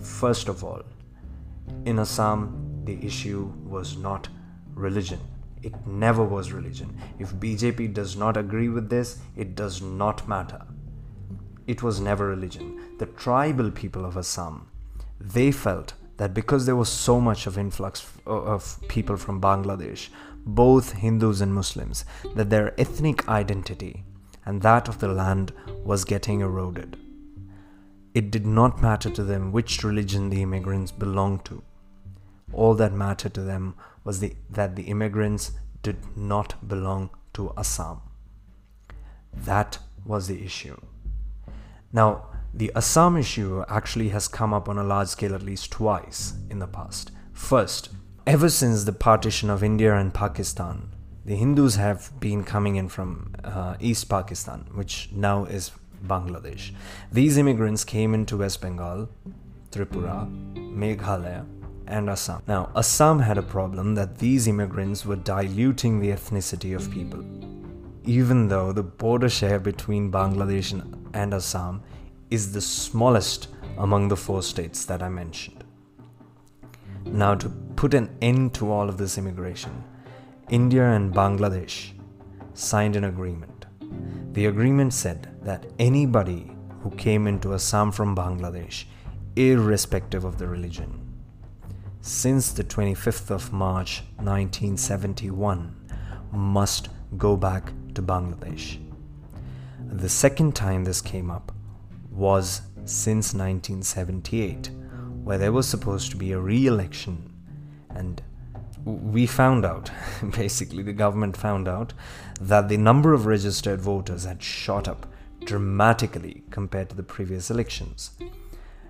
First 0.00 0.48
of 0.48 0.64
all, 0.64 0.82
in 1.84 2.00
Assam 2.00 2.82
the 2.84 2.98
issue 3.06 3.52
was 3.64 3.96
not 3.96 4.26
religion. 4.74 5.20
It 5.62 5.86
never 5.86 6.24
was 6.24 6.50
religion. 6.50 6.98
If 7.20 7.32
BJP 7.34 7.94
does 7.94 8.16
not 8.16 8.36
agree 8.36 8.68
with 8.68 8.90
this, 8.90 9.20
it 9.36 9.54
does 9.54 9.80
not 9.80 10.26
matter. 10.26 10.66
It 11.66 11.82
was 11.82 12.00
never 12.00 12.26
religion. 12.26 12.96
The 12.98 13.06
tribal 13.06 13.70
people 13.70 14.04
of 14.04 14.16
Assam, 14.16 14.68
they 15.20 15.50
felt 15.50 15.94
that 16.16 16.34
because 16.34 16.66
there 16.66 16.76
was 16.76 16.88
so 16.88 17.20
much 17.20 17.46
of 17.46 17.58
influx 17.58 18.06
of 18.26 18.78
people 18.88 19.16
from 19.16 19.40
Bangladesh, 19.40 20.08
both 20.46 20.92
Hindus 20.92 21.40
and 21.40 21.54
Muslims, 21.54 22.04
that 22.34 22.50
their 22.50 22.78
ethnic 22.78 23.28
identity 23.28 24.04
and 24.44 24.62
that 24.62 24.88
of 24.88 24.98
the 24.98 25.08
land 25.08 25.52
was 25.84 26.04
getting 26.04 26.40
eroded. 26.40 26.98
It 28.12 28.30
did 28.30 28.46
not 28.46 28.82
matter 28.82 29.10
to 29.10 29.24
them 29.24 29.50
which 29.50 29.82
religion 29.82 30.30
the 30.30 30.42
immigrants 30.42 30.92
belonged 30.92 31.44
to 31.46 31.62
all 32.54 32.74
that 32.74 32.92
mattered 32.92 33.34
to 33.34 33.42
them 33.42 33.74
was 34.04 34.20
the, 34.20 34.34
that 34.50 34.76
the 34.76 34.84
immigrants 34.84 35.52
did 35.82 36.16
not 36.16 36.66
belong 36.66 37.10
to 37.34 37.52
Assam. 37.56 38.00
That 39.32 39.78
was 40.04 40.28
the 40.28 40.44
issue. 40.44 40.78
Now, 41.94 42.26
the 42.52 42.72
Assam 42.74 43.16
issue 43.16 43.64
actually 43.68 44.08
has 44.08 44.26
come 44.26 44.52
up 44.52 44.68
on 44.68 44.78
a 44.78 44.82
large 44.82 45.06
scale 45.06 45.32
at 45.32 45.42
least 45.42 45.70
twice 45.70 46.34
in 46.50 46.58
the 46.58 46.66
past. 46.66 47.12
First, 47.32 47.90
ever 48.26 48.48
since 48.48 48.82
the 48.82 48.92
partition 48.92 49.48
of 49.48 49.62
India 49.62 49.94
and 49.94 50.12
Pakistan, 50.12 50.90
the 51.24 51.36
Hindus 51.36 51.76
have 51.76 52.10
been 52.18 52.42
coming 52.42 52.74
in 52.74 52.88
from 52.88 53.32
uh, 53.44 53.76
East 53.78 54.08
Pakistan, 54.08 54.66
which 54.74 55.08
now 55.12 55.44
is 55.44 55.70
Bangladesh. 56.04 56.72
These 57.12 57.38
immigrants 57.38 57.84
came 57.84 58.12
into 58.12 58.38
West 58.38 58.60
Bengal, 58.60 59.08
Tripura, 59.70 60.28
Meghalaya, 60.56 61.46
and 61.86 62.10
Assam. 62.10 62.42
Now, 62.48 62.70
Assam 62.74 63.20
had 63.20 63.38
a 63.38 63.42
problem 63.42 63.94
that 63.94 64.18
these 64.18 64.48
immigrants 64.48 65.06
were 65.06 65.16
diluting 65.16 66.00
the 66.00 66.08
ethnicity 66.08 66.74
of 66.74 66.90
people. 66.90 67.24
Even 68.04 68.48
though 68.48 68.72
the 68.72 68.82
border 68.82 69.28
share 69.28 69.60
between 69.60 70.10
Bangladesh 70.10 70.72
and 71.14 71.32
Assam 71.32 71.82
is 72.30 72.52
the 72.52 72.60
smallest 72.60 73.48
among 73.78 74.08
the 74.08 74.16
four 74.16 74.42
states 74.42 74.84
that 74.84 75.02
I 75.02 75.08
mentioned. 75.08 75.64
Now, 77.06 77.34
to 77.36 77.48
put 77.76 77.94
an 77.94 78.14
end 78.20 78.54
to 78.54 78.70
all 78.70 78.88
of 78.88 78.98
this 78.98 79.16
immigration, 79.18 79.84
India 80.50 80.84
and 80.90 81.14
Bangladesh 81.14 81.92
signed 82.54 82.96
an 82.96 83.04
agreement. 83.04 83.66
The 84.32 84.46
agreement 84.46 84.92
said 84.92 85.28
that 85.42 85.66
anybody 85.78 86.50
who 86.82 86.90
came 86.90 87.26
into 87.26 87.54
Assam 87.54 87.92
from 87.92 88.16
Bangladesh, 88.16 88.84
irrespective 89.36 90.24
of 90.24 90.38
the 90.38 90.46
religion, 90.46 91.00
since 92.00 92.52
the 92.52 92.64
25th 92.64 93.30
of 93.30 93.52
March 93.52 94.02
1971 94.16 95.74
must 96.32 96.88
go 97.16 97.36
back 97.36 97.72
to 97.94 98.02
Bangladesh. 98.02 98.83
The 99.92 100.08
second 100.08 100.54
time 100.54 100.84
this 100.84 101.00
came 101.00 101.30
up 101.30 101.52
was 102.10 102.62
since 102.84 103.34
1978, 103.34 104.70
where 105.22 105.38
there 105.38 105.52
was 105.52 105.68
supposed 105.68 106.10
to 106.10 106.16
be 106.16 106.32
a 106.32 106.38
re 106.38 106.66
election, 106.66 107.32
and 107.90 108.22
we 108.84 109.26
found 109.26 109.64
out, 109.64 109.90
basically, 110.36 110.82
the 110.82 110.92
government 110.92 111.36
found 111.36 111.68
out, 111.68 111.94
that 112.40 112.68
the 112.68 112.76
number 112.76 113.14
of 113.14 113.26
registered 113.26 113.80
voters 113.80 114.24
had 114.24 114.42
shot 114.42 114.88
up 114.88 115.06
dramatically 115.44 116.42
compared 116.50 116.88
to 116.90 116.96
the 116.96 117.02
previous 117.02 117.50
elections. 117.50 118.10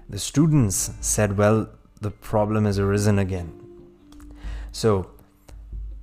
The 0.09 0.19
students 0.19 0.93
said, 1.01 1.37
well, 1.37 1.69
the 2.01 2.11
problem 2.11 2.65
has 2.65 2.79
arisen 2.79 3.19
again. 3.19 3.61
So 4.73 5.11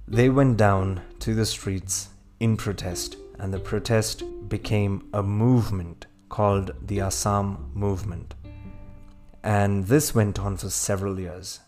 they 0.08 0.30
went 0.30 0.58
down 0.58 1.02
to 1.20 1.36
the 1.36 1.46
streets 1.46 2.10
in 2.40 2.58
protest, 2.58 3.18
and 3.42 3.52
the 3.52 3.60
protest 3.60 4.24
became 4.48 5.10
a 5.14 5.24
movement 5.24 6.06
called 6.30 6.72
the 6.86 7.02
Assam 7.02 7.72
Movement. 7.74 8.36
And 9.44 9.88
this 9.88 10.14
went 10.14 10.38
on 10.38 10.58
for 10.58 10.70
several 10.70 11.20
years. 11.20 11.60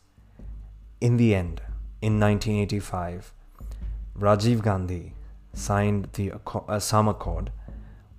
In 1.02 1.18
the 1.18 1.34
end, 1.34 1.64
in 2.00 2.20
1985, 2.20 3.34
Rajiv 4.20 4.62
Gandhi 4.62 5.16
signed 5.54 6.10
the 6.14 6.34
Assam 6.70 7.08
Accord 7.08 7.52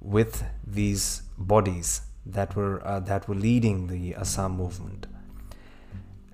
with 0.00 0.42
these 0.66 1.22
bodies 1.38 2.00
that 2.26 2.56
were 2.56 2.84
uh, 2.84 2.98
that 3.00 3.28
were 3.28 3.36
leading 3.36 3.86
the 3.86 4.16
Assam 4.16 4.56
movement. 4.56 5.06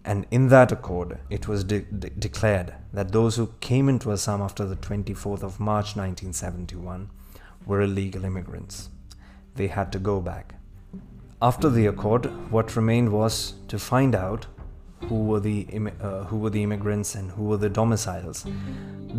And 0.04 0.26
in 0.30 0.48
that 0.48 0.72
accord, 0.72 1.18
it 1.28 1.46
was 1.46 1.64
de- 1.64 1.80
de- 1.80 2.10
declared 2.10 2.74
that 2.92 3.12
those 3.12 3.36
who 3.36 3.52
came 3.60 3.88
into 3.88 4.12
Assam 4.12 4.40
after 4.40 4.64
the 4.64 4.76
24th 4.76 5.42
of 5.42 5.60
March 5.60 5.96
1971 5.96 7.10
were 7.66 7.82
illegal 7.82 8.24
immigrants. 8.24 8.88
They 9.56 9.66
had 9.66 9.92
to 9.92 9.98
go 9.98 10.20
back. 10.20 10.54
After 11.42 11.68
the 11.68 11.86
accord, 11.86 12.26
what 12.50 12.76
remained 12.76 13.12
was 13.12 13.54
to 13.68 13.78
find 13.78 14.14
out 14.14 14.46
who 15.08 15.24
were 15.24 15.40
the 15.40 15.66
uh, 16.00 16.24
who 16.24 16.36
were 16.36 16.50
the 16.50 16.62
immigrants 16.62 17.14
and 17.14 17.30
who 17.30 17.44
were 17.44 17.56
the 17.56 17.70
domiciles. 17.70 18.46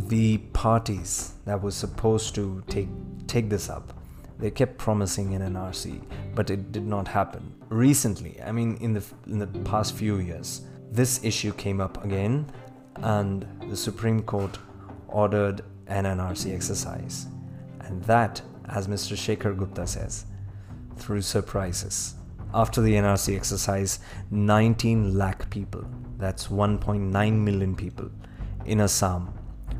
The 0.07 0.37
parties 0.53 1.33
that 1.45 1.61
were 1.61 1.71
supposed 1.71 2.35
to 2.35 2.63
take 2.67 2.89
take 3.27 3.49
this 3.49 3.69
up 3.69 3.93
they 4.41 4.49
kept 4.49 4.79
promising 4.79 5.35
an 5.35 5.53
NRC, 5.53 6.01
but 6.33 6.49
it 6.49 6.71
did 6.71 6.87
not 6.87 7.07
happen. 7.07 7.53
Recently, 7.69 8.41
I 8.43 8.51
mean, 8.51 8.75
in 8.81 8.93
the 8.93 9.03
in 9.27 9.37
the 9.37 9.45
past 9.45 9.93
few 9.93 10.17
years, 10.17 10.61
this 10.91 11.23
issue 11.23 11.53
came 11.53 11.79
up 11.81 12.03
again, 12.03 12.45
and 12.95 13.45
the 13.69 13.75
Supreme 13.75 14.21
Court 14.21 14.57
ordered 15.07 15.61
an 15.87 16.05
NRC 16.05 16.53
exercise, 16.53 17.27
and 17.81 18.03
that, 18.03 18.41
as 18.69 18.87
Mr. 18.87 19.15
Shekhar 19.15 19.57
Gupta 19.57 19.87
says, 19.87 20.25
threw 20.97 21.21
surprises. 21.21 22.15
After 22.53 22.81
the 22.81 22.93
NRC 22.93 23.35
exercise, 23.35 23.99
19 24.29 25.17
lakh 25.17 25.49
people, 25.49 25.85
that's 26.17 26.47
1.9 26.47 27.33
million 27.33 27.75
people, 27.75 28.09
in 28.65 28.81
Assam 28.81 29.33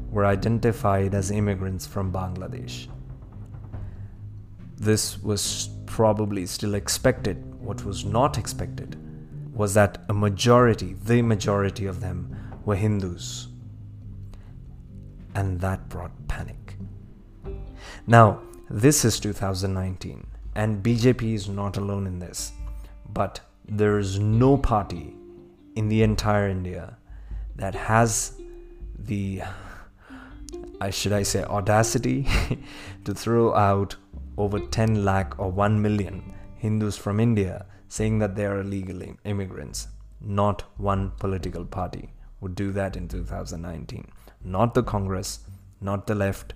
were 0.09 0.25
identified 0.25 1.13
as 1.13 1.31
immigrants 1.31 1.85
from 1.85 2.11
Bangladesh 2.11 2.87
this 4.81 5.21
was 5.21 5.69
probably 5.85 6.47
still 6.47 6.73
expected. 6.73 7.37
What 7.61 7.85
was 7.85 8.03
not 8.03 8.39
expected 8.39 8.97
was 9.53 9.73
that 9.73 9.99
a 10.09 10.13
majority, 10.13 10.93
the 10.93 11.21
majority 11.21 11.85
of 11.85 11.99
them, 11.99 12.35
were 12.65 12.75
Hindus. 12.75 13.47
And 15.35 15.59
that 15.61 15.89
brought 15.89 16.11
panic. 16.27 16.75
Now, 18.07 18.41
this 18.69 19.03
is 19.05 19.19
2019, 19.19 20.25
and 20.55 20.83
BJP 20.83 21.33
is 21.33 21.49
not 21.49 21.77
alone 21.77 22.07
in 22.07 22.19
this. 22.19 22.51
But 23.13 23.41
there 23.67 23.99
is 23.99 24.19
no 24.19 24.57
party 24.57 25.15
in 25.75 25.89
the 25.89 26.03
entire 26.03 26.47
India 26.47 26.97
that 27.55 27.75
has 27.75 28.41
the, 28.97 29.41
I 30.79 30.89
should 30.89 31.13
I 31.13 31.23
say, 31.23 31.43
audacity 31.43 32.27
to 33.05 33.13
throw 33.13 33.53
out 33.53 33.95
over 34.37 34.59
10 34.59 35.03
lakh 35.05 35.37
or 35.39 35.51
1 35.51 35.81
million 35.81 36.33
Hindus 36.55 36.97
from 36.97 37.19
India 37.19 37.65
saying 37.91 38.19
that 38.19 38.35
they 38.35 38.45
are 38.45 38.61
illegal 38.61 39.01
immigrants. 39.25 39.89
Not 40.21 40.63
one 40.77 41.11
political 41.19 41.65
party 41.65 42.13
would 42.39 42.55
do 42.55 42.71
that 42.71 42.95
in 42.95 43.09
2019. 43.09 44.07
Not 44.45 44.73
the 44.73 44.81
Congress, 44.81 45.41
not 45.81 46.07
the 46.07 46.15
left, 46.15 46.53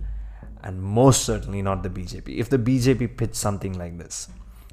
and 0.62 0.82
most 0.82 1.26
certainly 1.26 1.60
not 1.60 1.82
the 1.82 1.90
BJP. 1.90 2.38
If 2.38 2.48
the 2.48 2.58
BJP 2.58 3.18
pitched 3.18 3.34
something 3.36 3.76
like 3.76 3.98
this, 3.98 4.28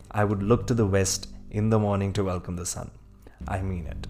I 0.10 0.24
would 0.24 0.42
look 0.42 0.66
to 0.68 0.74
the 0.74 0.86
West 0.86 1.28
in 1.52 1.70
the 1.70 1.80
morning 1.80 2.14
to 2.14 2.24
welcome 2.24 2.56
the 2.56 2.66
sun. 2.66 2.92
I 3.46 3.62
mean 3.62 3.86
it. 3.86 4.08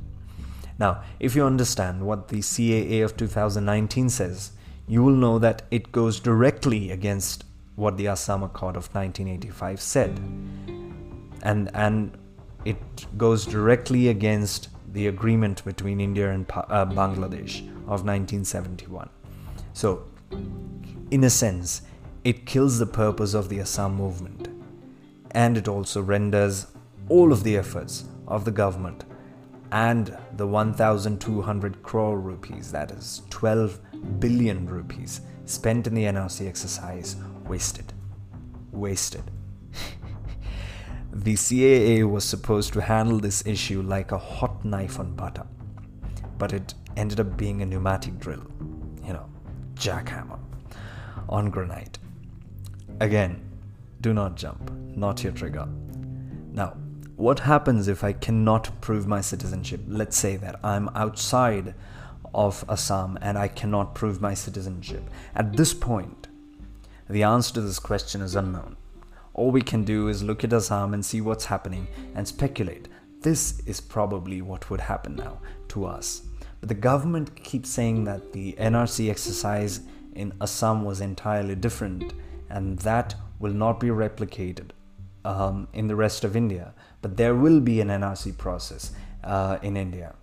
Now, 0.78 1.02
if 1.20 1.36
you 1.36 1.46
understand 1.46 2.06
what 2.06 2.28
the 2.28 2.38
CAA 2.38 3.04
of 3.04 3.18
2019 3.18 4.10
says, 4.10 4.52
you 4.88 5.02
will 5.02 5.16
know 5.16 5.39
that 5.39 5.63
it 5.72 5.92
goes 5.92 6.20
directly 6.20 6.92
against 6.92 7.46
what 7.76 7.98
the 7.98 8.10
Assam 8.10 8.44
Accord 8.44 8.76
of 8.76 8.94
1985 8.94 9.82
said. 9.82 10.20
And, 11.42 11.72
and 11.74 12.16
it 12.65 12.78
goes 13.17 13.45
directly 13.45 14.08
against 14.10 14.69
the 14.93 15.08
agreement 15.08 15.63
between 15.65 15.99
India 15.99 16.32
and 16.32 16.45
uh, 16.52 16.86
Bangladesh 16.86 17.62
of 17.88 18.06
1971. 18.06 19.10
So, 19.73 20.06
in 21.12 21.23
a 21.23 21.30
sense, 21.30 21.82
it 22.23 22.45
kills 22.45 22.80
the 22.80 22.86
purpose 22.86 23.34
of 23.34 23.49
the 23.49 23.60
Assam 23.60 23.95
movement. 23.95 24.47
And 25.32 25.58
it 25.58 25.67
also 25.67 26.02
renders 26.02 26.67
all 27.10 27.34
of 27.34 27.43
the 27.43 27.58
efforts 27.58 28.06
of 28.28 28.45
the 28.45 28.52
government 28.52 29.04
and 29.73 30.15
the 30.38 30.45
1,200 30.45 31.82
crore 31.82 32.19
rupees, 32.19 32.71
that 32.71 32.91
is 32.91 33.23
12 33.32 33.80
billion 34.19 34.67
rupees, 34.67 35.21
spent 35.45 35.88
in 35.88 35.95
the 35.95 36.04
NRC 36.04 36.47
exercise 36.47 37.15
wasted. 37.47 37.91
Wasted. 38.71 39.23
The 41.15 41.36
CAA 41.36 42.10
was 42.10 42.26
supposed 42.26 42.73
to 42.73 42.82
handle 42.82 43.19
this 43.19 43.45
issue 43.45 43.84
like 43.84 44.12
a 44.12 44.17
hot 44.17 44.65
knife 44.65 44.99
on 44.99 45.13
butter, 45.13 45.45
but 46.39 46.52
it 46.52 46.73
ended 46.97 47.19
up 47.19 47.38
being 47.38 47.62
a 47.62 47.65
pneumatic 47.67 48.17
drill, 48.17 48.43
you 49.06 49.13
know, 49.13 49.30
jackhammer 49.76 50.39
on 51.30 51.52
granite. 51.52 51.99
Again, 52.99 53.47
do 54.02 54.12
not 54.12 54.36
jump, 54.36 54.71
not 54.95 55.23
your 55.23 55.34
trigger. 55.34 55.67
Now, 56.52 56.76
what 57.15 57.39
happens 57.39 57.88
if 57.88 58.04
I 58.04 58.13
cannot 58.13 58.82
prove 58.82 59.06
my 59.06 59.21
citizenship? 59.21 59.82
Let's 59.88 60.17
say 60.17 60.36
that 60.38 60.60
I'm 60.63 60.89
outside 60.95 61.76
of 62.34 62.65
Assam 62.67 63.19
and 63.21 63.38
I 63.38 63.49
cannot 63.49 63.93
prove 63.93 64.19
my 64.19 64.34
citizenship. 64.34 65.08
At 65.36 65.56
this 65.56 65.76
point, 65.76 66.28
the 67.08 67.21
answer 67.21 67.54
to 67.54 67.62
this 67.62 67.78
question 67.78 68.21
is 68.21 68.36
unknown. 68.36 68.78
All 69.34 69.52
we 69.52 69.62
can 69.62 69.84
do 69.84 70.08
is 70.08 70.24
look 70.24 70.43
at 70.43 70.54
Assam 70.54 70.93
and 70.93 71.04
see 71.04 71.22
what's 71.22 71.46
happening 71.46 71.88
and 72.15 72.28
speculate. 72.28 72.88
This 73.22 73.60
is 73.65 73.82
probably 73.82 74.41
what 74.41 74.69
would 74.69 74.82
happen 74.82 75.15
now 75.15 75.39
to 75.69 75.86
us. 75.86 76.24
But 76.60 76.69
the 76.69 76.76
government 76.76 77.36
keeps 77.43 77.69
saying 77.69 78.04
that 78.06 78.34
the 78.34 78.54
NRC 78.54 79.10
exercise 79.10 79.82
in 80.15 80.34
Assam 80.39 80.86
was 80.86 81.02
entirely 81.02 81.56
different 81.56 82.13
and 82.50 82.78
that 82.80 83.15
will 83.39 83.54
not 83.54 83.80
be 83.80 83.88
replicated 83.88 84.69
um, 85.26 85.67
in 85.74 85.88
the 85.88 85.96
rest 85.96 86.24
of 86.24 86.36
India. 86.36 86.74
But 87.02 87.17
there 87.17 87.36
will 87.36 87.60
be 87.60 87.82
an 87.82 87.88
NRC 87.88 88.38
process 88.38 88.91
uh, 89.24 89.58
in 89.62 89.76
India. 89.76 90.15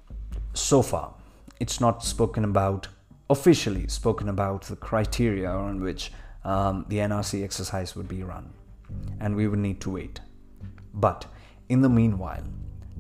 So 0.55 0.83
far, 0.83 1.15
it's 1.59 1.81
not 1.81 2.05
spoken 2.05 2.45
about 2.45 2.89
officially 3.31 3.87
spoken 3.87 4.29
about 4.29 4.63
the 4.63 4.77
criteria 4.77 5.49
on 5.49 5.81
which 5.81 6.13
um, 6.45 6.85
the 6.89 6.97
NRC 6.97 7.45
exercise 7.45 7.95
would 7.95 8.09
be 8.09 8.23
run, 8.25 8.53
and 9.21 9.37
we 9.37 9.49
would 9.49 9.59
need 9.59 9.81
to 9.83 9.91
wait. 9.91 10.21
But 10.95 11.27
in 11.69 11.83
the 11.83 11.89
meanwhile, 11.89 12.45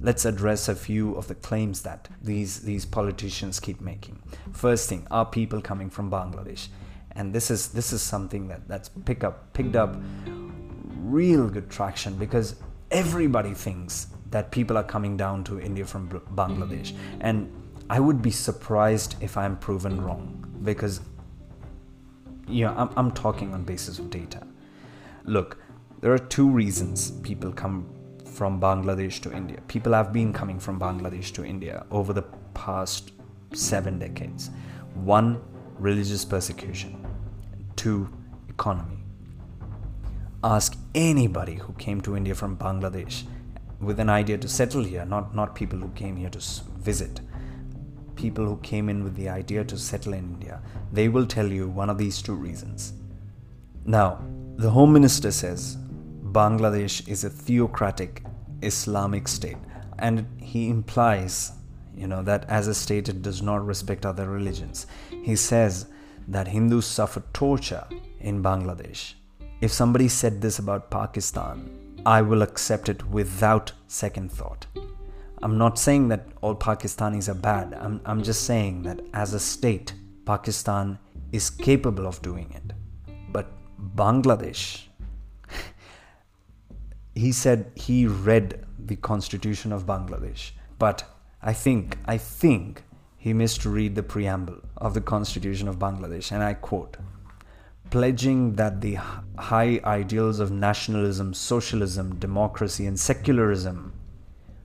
let's 0.00 0.24
address 0.24 0.68
a 0.68 0.74
few 0.74 1.14
of 1.14 1.29
the 1.29 1.35
claims 1.35 1.83
that 1.83 2.09
these 2.22 2.61
these 2.61 2.87
politicians 2.87 3.61
keep 3.61 3.81
making. 3.81 4.22
First 4.53 4.88
thing, 4.88 5.07
are 5.11 5.26
people 5.26 5.61
coming 5.61 5.90
from 5.90 6.11
Bangladesh? 6.11 6.68
And 7.12 7.33
this 7.33 7.50
is 7.50 7.68
this 7.68 7.92
is 7.92 8.03
something 8.03 8.48
that 8.48 8.68
that's 8.68 8.88
pick 8.88 9.24
up 9.24 9.53
picked 9.53 9.76
up 9.76 9.96
real 10.98 11.48
good 11.48 11.70
traction 11.70 12.16
because 12.16 12.57
everybody 12.90 13.55
thinks 13.55 14.09
that 14.31 14.53
people 14.53 14.79
are 14.79 14.85
coming 14.85 15.16
down 15.16 15.42
to 15.42 15.61
India 15.61 15.85
from 15.85 16.09
Bangladesh, 16.35 16.94
and 17.20 17.53
I 17.90 17.98
would 17.98 18.22
be 18.22 18.31
surprised 18.31 19.16
if 19.20 19.37
I'm 19.37 19.57
proven 19.57 20.00
wrong 20.00 20.46
because 20.62 21.00
you 22.46 22.64
know, 22.64 22.74
I'm, 22.76 22.90
I'm 22.96 23.11
talking 23.12 23.55
on 23.55 23.62
basis 23.62 23.98
of 23.98 24.11
data. 24.11 24.46
Look, 25.24 25.59
there 26.01 26.13
are 26.13 26.19
two 26.19 26.49
reasons 26.49 27.11
people 27.23 27.53
come 27.53 27.87
from 28.25 28.61
Bangladesh 28.61 29.21
to 29.21 29.33
India. 29.33 29.61
People 29.69 29.93
have 29.93 30.13
been 30.13 30.33
coming 30.33 30.59
from 30.59 30.81
Bangladesh 30.81 31.33
to 31.35 31.45
India 31.45 31.85
over 31.91 32.13
the 32.15 32.23
past 32.55 33.13
seven 33.53 33.99
decades. 33.99 34.51
One, 34.95 35.43
religious 35.79 36.25
persecution. 36.25 37.07
Two, 37.77 38.09
economy. 38.49 38.99
Ask 40.43 40.79
anybody 40.95 41.57
who 41.57 41.75
came 41.75 42.01
to 42.03 42.17
India 42.17 42.35
from 42.35 42.57
Bangladesh 42.57 43.25
with 43.79 44.01
an 44.01 44.09
idea 44.09 44.39
to 44.39 44.49
settle 44.49 44.85
here, 44.85 45.05
not, 45.05 45.35
not 45.35 45.55
people 45.55 45.79
who 45.79 45.91
came 45.91 46.17
here 46.17 46.31
to 46.31 46.39
visit, 46.79 47.21
people 48.17 48.47
who 48.47 48.57
came 48.59 48.89
in 48.89 49.05
with 49.05 49.17
the 49.17 49.29
idea 49.29 49.65
to 49.65 49.77
settle 49.77 50.15
in 50.15 50.25
India, 50.25 50.63
they 50.93 51.09
will 51.09 51.27
tell 51.27 51.47
you 51.47 51.69
one 51.69 51.91
of 51.91 51.99
these 51.99 52.23
two 52.23 52.35
reasons. 52.35 52.95
Now, 53.85 54.23
the 54.57 54.71
Home 54.71 54.93
Minister 54.93 55.31
says 55.31 55.79
Bangladesh 56.33 57.09
is 57.09 57.25
a 57.25 57.31
theocratic 57.31 58.23
Islamic 58.62 59.27
state, 59.27 59.57
and 59.99 60.27
he 60.38 60.69
implies, 60.69 61.53
you 61.97 62.07
know, 62.07 62.23
that 62.23 62.45
as 62.49 62.69
a 62.69 62.75
state 62.75 63.09
it 63.09 63.23
does 63.23 63.43
not 63.43 63.66
respect 63.66 64.07
other 64.07 64.29
religions. 64.29 64.87
He 65.23 65.35
says 65.35 65.87
that 66.29 66.49
Hindus 66.49 66.87
suffer 66.87 67.23
torture 67.33 67.87
in 68.21 68.43
Bangladesh. 68.43 69.14
If 69.61 69.73
somebody 69.73 70.09
said 70.09 70.40
this 70.40 70.59
about 70.59 70.90
Pakistan, 70.90 71.71
I 72.07 72.23
will 72.23 72.43
accept 72.43 72.88
it 72.88 73.07
without 73.09 73.73
second 73.88 74.31
thought. 74.31 74.66
I'm 75.43 75.59
not 75.59 75.79
saying 75.79 76.09
that 76.09 76.27
all 76.43 76.55
Pakistanis 76.55 77.29
are 77.29 77.35
bad. 77.35 77.75
I'm, 77.75 78.01
I'm 78.05 78.23
just 78.23 78.45
saying 78.45 78.83
that 78.83 79.01
as 79.14 79.35
a 79.35 79.40
state, 79.40 79.95
Pakistan 80.27 80.99
is 81.33 81.51
capable 81.51 82.07
of 82.07 82.23
doing 82.23 82.53
it. 82.55 82.73
But 83.33 83.49
Bangladesh, 83.97 84.87
he 87.21 87.33
said 87.33 87.71
he 87.75 88.07
read 88.07 88.65
the 88.79 88.97
constitution 88.97 89.73
of 89.73 89.85
Bangladesh. 89.85 90.53
But 90.79 91.05
I 91.43 91.53
think, 91.53 91.99
I 92.07 92.17
think 92.17 92.83
he 93.19 93.35
missed 93.35 93.61
to 93.63 93.69
read 93.69 93.95
the 93.95 94.03
preamble 94.03 94.61
of 94.79 94.95
the 94.95 95.03
constitution 95.03 95.69
of 95.69 95.79
Bangladesh. 95.79 96.33
And 96.33 96.43
I 96.43 96.55
quote, 96.55 96.97
pledging 97.91 98.55
that 98.55 98.81
the 98.81 98.99
high 99.37 99.81
ideals 99.85 100.41
of 100.41 100.51
nationalism, 100.51 101.35
socialism, 101.35 102.17
democracy, 102.17 102.87
and 102.87 102.99
secularism, 102.99 103.93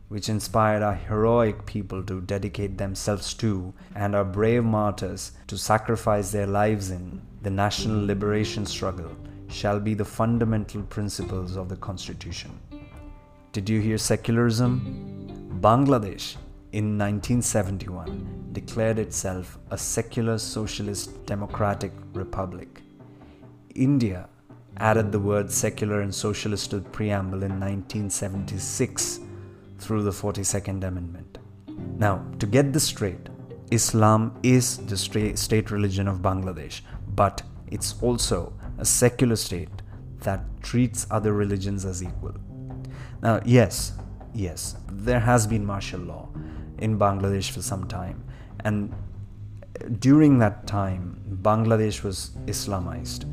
which 0.08 0.30
inspired 0.30 0.82
our 0.82 0.96
heroic 0.96 1.66
people 1.66 2.04
to 2.04 2.22
dedicate 2.22 2.78
themselves 2.78 3.34
to 3.34 3.74
and 3.96 4.16
our 4.16 4.24
brave 4.24 4.64
martyrs 4.64 5.34
to 5.48 5.58
sacrifice 5.58 6.32
their 6.32 6.48
lives 6.48 6.90
in 6.90 7.22
the 7.42 7.50
national 7.50 8.06
liberation 8.06 8.66
struggle, 8.66 9.12
shall 9.48 9.80
be 9.80 9.94
the 9.94 10.06
fundamental 10.06 10.82
principles 10.84 11.56
of 11.56 11.70
the 11.70 11.76
Constitution. 11.76 12.52
Did 13.52 13.70
you 13.70 13.80
hear 13.80 13.98
secularism? 13.98 15.60
Bangladesh 15.62 16.36
in 16.74 16.98
1971 16.98 18.50
declared 18.52 19.00
itself 19.00 19.58
a 19.72 19.78
secular 19.78 20.38
socialist 20.38 21.26
democratic 21.26 21.92
republic. 22.14 22.82
India 23.74 24.28
added 24.78 25.12
the 25.12 25.20
word 25.20 25.50
secular 25.50 26.02
and 26.02 26.14
socialist 26.14 26.70
to 26.72 26.80
the 26.80 26.90
preamble 26.90 27.44
in 27.44 27.60
1976 27.60 29.22
through 29.80 30.04
the 30.04 30.12
42nd 30.12 30.84
Amendment. 30.84 31.38
Now, 31.98 32.26
to 32.40 32.46
get 32.46 32.74
this 32.74 32.84
straight, 32.84 33.30
Islam 33.72 34.38
is 34.44 34.78
the 34.78 34.98
state 34.98 35.72
religion 35.72 36.08
of 36.08 36.20
Bangladesh, 36.20 36.82
but 37.16 37.42
it's 37.68 37.96
also 38.02 38.54
a 38.78 38.86
secular 38.86 39.36
state 39.36 39.70
that 40.22 40.42
treats 40.62 41.08
other 41.12 41.34
religions 41.34 41.86
as 41.86 42.04
equal. 42.04 42.36
Now, 43.22 43.42
yes, 43.46 43.94
yes, 44.34 44.76
there 44.92 45.20
has 45.20 45.48
been 45.48 45.66
martial 45.66 46.00
law 46.00 46.30
in 46.80 46.98
Bangladesh 47.00 47.52
for 47.52 47.62
some 47.62 47.88
time, 47.88 48.24
and 48.64 48.94
during 50.00 50.40
that 50.40 50.68
time, 50.68 51.22
Bangladesh 51.42 52.04
was 52.04 52.32
Islamized. 52.46 53.26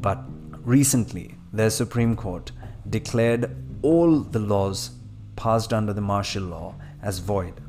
But 0.00 0.22
recently, 0.64 1.36
their 1.52 1.70
Supreme 1.70 2.16
Court 2.16 2.52
declared 2.88 3.56
all 3.82 4.20
the 4.20 4.38
laws 4.38 4.90
passed 5.36 5.72
under 5.72 5.92
the 5.92 6.00
martial 6.00 6.42
law 6.42 6.74
as 7.02 7.18
void. 7.18 7.60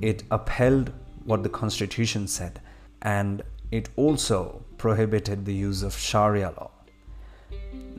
It 0.00 0.22
upheld 0.30 0.92
what 1.24 1.42
the 1.42 1.48
Constitution 1.48 2.28
said 2.28 2.60
and 3.02 3.42
it 3.70 3.88
also 3.96 4.64
prohibited 4.78 5.44
the 5.44 5.54
use 5.54 5.82
of 5.82 5.96
Sharia 5.96 6.50
law. 6.50 6.70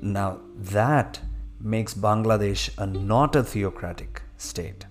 Now, 0.02 0.40
that 0.56 1.20
makes 1.60 1.94
Bangladesh 1.94 2.70
a 2.78 2.86
not 2.86 3.36
a 3.36 3.44
theocratic 3.44 4.22
state. 4.38 4.86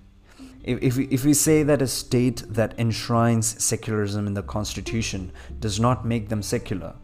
If, 0.62 0.83
if, 0.83 0.96
we, 0.96 1.07
if 1.07 1.25
we 1.25 1.33
say 1.33 1.62
that 1.62 1.81
a 1.81 1.87
state 1.87 2.42
that 2.49 2.79
enshrines 2.79 3.62
secularism 3.62 4.27
in 4.27 4.35
the 4.35 4.42
constitution 4.42 5.33
does 5.61 5.79
not 5.79 6.05
make 6.05 6.29
them 6.29 6.42
secular, 6.42 6.94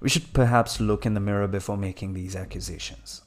we 0.00 0.08
should 0.08 0.32
perhaps 0.32 0.80
look 0.80 1.06
in 1.06 1.14
the 1.14 1.20
mirror 1.20 1.46
before 1.46 1.76
making 1.76 2.12
these 2.12 2.34
accusations. 2.34 3.22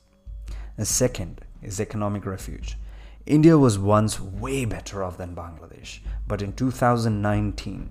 The 0.75 0.85
second 0.85 1.41
is 1.63 1.79
economic 1.79 2.25
refuge. 2.25 2.77
India 3.25 3.57
was 3.57 3.79
once 3.79 4.19
way 4.19 4.65
better 4.65 5.03
off 5.03 5.17
than 5.17 5.35
Bangladesh, 5.35 5.99
but 6.27 6.41
in 6.41 6.53
2019, 6.53 7.89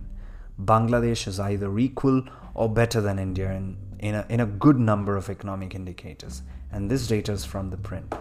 Bangladesh 0.60 1.26
is 1.26 1.40
either 1.40 1.78
equal 1.78 2.22
or 2.56 2.70
better 2.70 3.02
than 3.02 3.18
India 3.18 3.52
in, 3.52 3.76
in, 3.98 4.14
a, 4.14 4.26
in 4.30 4.40
a 4.40 4.46
good 4.46 4.78
number 4.78 5.16
of 5.16 5.28
economic 5.28 5.74
indicators, 5.74 6.42
and 6.72 6.90
this 6.90 7.06
data 7.06 7.30
is 7.32 7.44
from 7.44 7.68
the 7.70 7.76
print. 7.76 8.14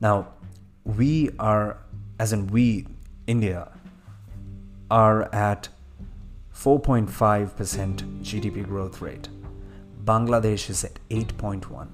Now, 0.00 0.28
we 0.84 1.30
are, 1.38 1.76
as 2.18 2.32
in 2.32 2.46
we, 2.46 2.86
India, 3.26 3.70
are 4.90 5.32
at 5.34 5.68
4.5% 6.54 7.06
GDP 8.22 8.66
growth 8.66 9.02
rate. 9.02 9.28
Bangladesh 10.04 10.70
is 10.70 10.82
at 10.84 10.98
8.1. 11.10 11.88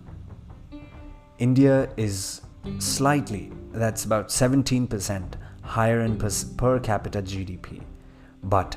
India 1.39 1.91
is 1.97 2.43
slightly, 2.79 3.51
that's 3.73 4.05
about 4.05 4.29
17% 4.29 5.35
higher 5.63 6.01
in 6.03 6.17
per, 6.17 6.31
per 6.57 6.79
capita 6.79 7.21
GDP. 7.21 7.83
But 8.45 8.77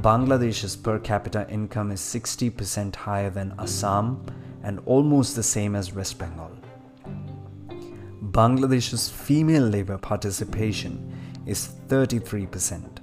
Bangladesh's 0.00 0.74
per 0.74 0.98
capita 0.98 1.48
income 1.48 1.92
is 1.92 2.00
60% 2.00 2.96
higher 2.96 3.30
than 3.30 3.54
Assam 3.58 4.24
and 4.62 4.80
almost 4.86 5.36
the 5.36 5.42
same 5.42 5.76
as 5.76 5.94
West 5.94 6.18
Bengal. 6.18 6.50
Bangladesh's 8.32 9.08
female 9.08 9.62
labor 9.62 9.96
participation 9.96 11.12
is 11.46 11.74
33%. 11.88 12.98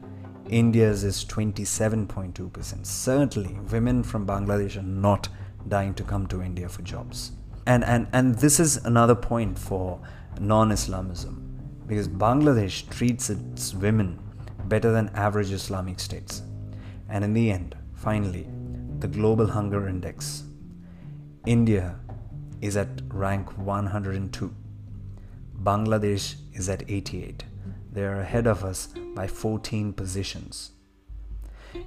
India's 0.49 1.05
is 1.05 1.23
27.2%. 1.25 2.85
Certainly, 2.85 3.57
women 3.71 4.03
from 4.03 4.27
Bangladesh 4.27 4.75
are 4.75 4.81
not 4.81 5.29
dying 5.69 5.93
to 5.93 6.03
come 6.03 6.27
to 6.27 6.41
India 6.41 6.67
for 6.67 6.81
jobs. 6.81 7.31
And, 7.67 7.85
and, 7.85 8.07
and 8.11 8.35
this 8.35 8.59
is 8.59 8.77
another 8.77 9.15
point 9.15 9.57
for 9.57 10.01
non 10.41 10.71
Islamism 10.71 11.47
because 11.87 12.09
Bangladesh 12.09 12.89
treats 12.89 13.29
its 13.29 13.73
women 13.73 14.19
better 14.65 14.91
than 14.91 15.09
average 15.09 15.51
Islamic 15.51 15.99
states. 15.99 16.41
And 17.11 17.25
in 17.25 17.33
the 17.33 17.51
end, 17.51 17.75
finally, 17.93 18.47
the 18.99 19.07
Global 19.07 19.47
Hunger 19.47 19.87
Index. 19.87 20.43
India 21.45 21.99
is 22.61 22.77
at 22.77 23.01
rank 23.09 23.57
102. 23.57 24.55
Bangladesh 25.61 26.35
is 26.53 26.69
at 26.69 26.89
88. 26.89 27.43
They 27.91 28.05
are 28.05 28.21
ahead 28.21 28.47
of 28.47 28.63
us 28.63 28.93
by 29.13 29.27
14 29.27 29.91
positions. 29.91 30.71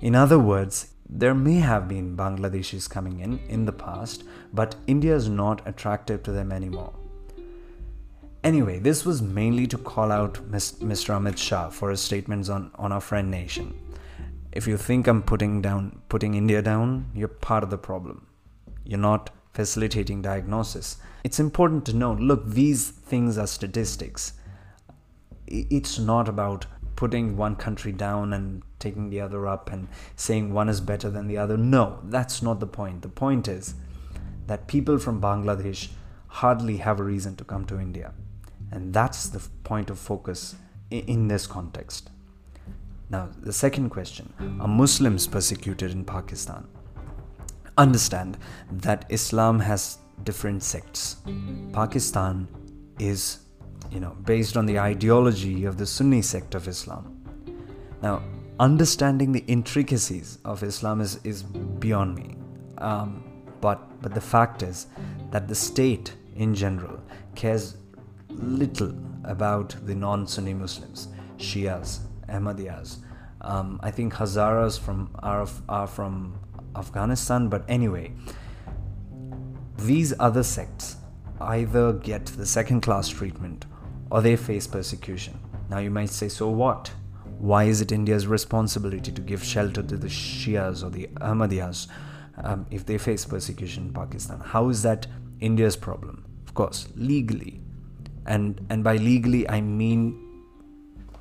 In 0.02 0.14
other 0.14 0.38
words, 0.38 0.92
there 1.08 1.34
may 1.34 1.56
have 1.56 1.88
been 1.88 2.16
Bangladeshis 2.16 2.88
coming 2.90 3.20
in 3.20 3.38
in 3.48 3.64
the 3.64 3.72
past, 3.72 4.24
but 4.52 4.76
India 4.86 5.14
is 5.14 5.28
not 5.28 5.66
attractive 5.66 6.22
to 6.24 6.32
them 6.32 6.52
anymore. 6.52 6.92
Anyway, 8.42 8.78
this 8.78 9.06
was 9.06 9.22
mainly 9.22 9.66
to 9.66 9.78
call 9.78 10.12
out 10.12 10.34
Mr. 10.50 11.14
Amit 11.18 11.38
Shah 11.38 11.70
for 11.70 11.90
his 11.90 12.00
statements 12.00 12.50
on, 12.50 12.70
on 12.74 12.92
our 12.92 13.00
friend 13.00 13.30
nation. 13.30 13.74
If 14.54 14.68
you 14.68 14.76
think 14.76 15.08
I'm 15.08 15.24
putting 15.24 15.60
down 15.62 16.00
putting 16.08 16.34
India 16.34 16.62
down, 16.62 17.10
you're 17.12 17.26
part 17.26 17.64
of 17.64 17.70
the 17.70 17.76
problem. 17.76 18.28
You're 18.84 19.00
not 19.00 19.30
facilitating 19.52 20.22
diagnosis. 20.22 20.96
It's 21.24 21.40
important 21.40 21.84
to 21.86 21.92
note, 21.92 22.20
look, 22.20 22.46
these 22.46 22.88
things 22.88 23.36
are 23.36 23.48
statistics. 23.48 24.34
It's 25.48 25.98
not 25.98 26.28
about 26.28 26.66
putting 26.94 27.36
one 27.36 27.56
country 27.56 27.90
down 27.90 28.32
and 28.32 28.62
taking 28.78 29.10
the 29.10 29.20
other 29.20 29.48
up 29.48 29.72
and 29.72 29.88
saying 30.14 30.52
one 30.52 30.68
is 30.68 30.80
better 30.80 31.10
than 31.10 31.26
the 31.26 31.36
other. 31.36 31.56
No, 31.56 31.98
that's 32.04 32.40
not 32.40 32.60
the 32.60 32.66
point. 32.68 33.02
The 33.02 33.08
point 33.08 33.48
is 33.48 33.74
that 34.46 34.68
people 34.68 34.98
from 34.98 35.20
Bangladesh 35.20 35.88
hardly 36.28 36.76
have 36.76 37.00
a 37.00 37.04
reason 37.04 37.34
to 37.36 37.44
come 37.44 37.64
to 37.64 37.80
India. 37.80 38.12
And 38.70 38.94
that's 38.94 39.28
the 39.28 39.40
point 39.64 39.90
of 39.90 39.98
focus 39.98 40.54
in 40.90 41.26
this 41.26 41.48
context. 41.48 42.10
Now, 43.10 43.28
the 43.42 43.52
second 43.52 43.90
question 43.90 44.32
Are 44.60 44.68
Muslims 44.68 45.26
persecuted 45.26 45.92
in 45.92 46.04
Pakistan? 46.04 46.66
Understand 47.76 48.38
that 48.70 49.04
Islam 49.08 49.60
has 49.60 49.98
different 50.22 50.62
sects. 50.62 51.16
Pakistan 51.72 52.48
is 52.98 53.44
you 53.90 54.00
know, 54.00 54.16
based 54.24 54.56
on 54.56 54.66
the 54.66 54.78
ideology 54.78 55.64
of 55.64 55.78
the 55.78 55.86
Sunni 55.86 56.22
sect 56.22 56.54
of 56.54 56.66
Islam. 56.68 57.22
Now, 58.02 58.22
understanding 58.58 59.32
the 59.32 59.44
intricacies 59.46 60.38
of 60.44 60.62
Islam 60.62 61.00
is, 61.00 61.20
is 61.24 61.42
beyond 61.42 62.16
me. 62.16 62.36
Um, 62.78 63.22
but, 63.60 64.02
but 64.02 64.14
the 64.14 64.20
fact 64.20 64.62
is 64.62 64.86
that 65.30 65.48
the 65.48 65.54
state 65.54 66.14
in 66.36 66.54
general 66.54 67.00
cares 67.34 67.76
little 68.28 68.94
about 69.24 69.74
the 69.86 69.94
non 69.94 70.26
Sunni 70.26 70.54
Muslims, 70.54 71.08
Shias, 71.38 72.00
Ahmadiyas. 72.34 72.98
Um, 73.40 73.78
I 73.82 73.90
think 73.90 74.14
Hazaras 74.14 74.78
from 74.78 75.10
are, 75.22 75.46
are 75.68 75.86
from 75.86 76.38
Afghanistan, 76.76 77.48
but 77.48 77.64
anyway, 77.68 78.12
these 79.78 80.14
other 80.18 80.42
sects 80.42 80.96
either 81.40 81.92
get 81.92 82.26
the 82.26 82.46
second 82.46 82.80
class 82.80 83.08
treatment 83.08 83.66
or 84.10 84.22
they 84.22 84.36
face 84.36 84.66
persecution. 84.66 85.38
Now 85.68 85.78
you 85.78 85.90
might 85.90 86.10
say, 86.10 86.28
so 86.28 86.48
what? 86.48 86.90
Why 87.38 87.64
is 87.64 87.80
it 87.80 87.92
India's 87.92 88.26
responsibility 88.26 89.12
to 89.12 89.20
give 89.20 89.44
shelter 89.44 89.82
to 89.82 89.96
the 89.96 90.06
Shias 90.06 90.84
or 90.84 90.90
the 90.90 91.08
Ahmadiyas 91.20 91.88
um, 92.42 92.66
if 92.70 92.86
they 92.86 92.96
face 92.96 93.24
persecution 93.24 93.88
in 93.88 93.92
Pakistan? 93.92 94.40
How 94.40 94.68
is 94.68 94.82
that 94.82 95.06
India's 95.40 95.76
problem? 95.76 96.24
Of 96.46 96.54
course, 96.54 96.88
legally. 96.94 97.60
And, 98.26 98.64
and 98.70 98.82
by 98.82 98.96
legally, 98.96 99.48
I 99.48 99.60
mean 99.60 100.23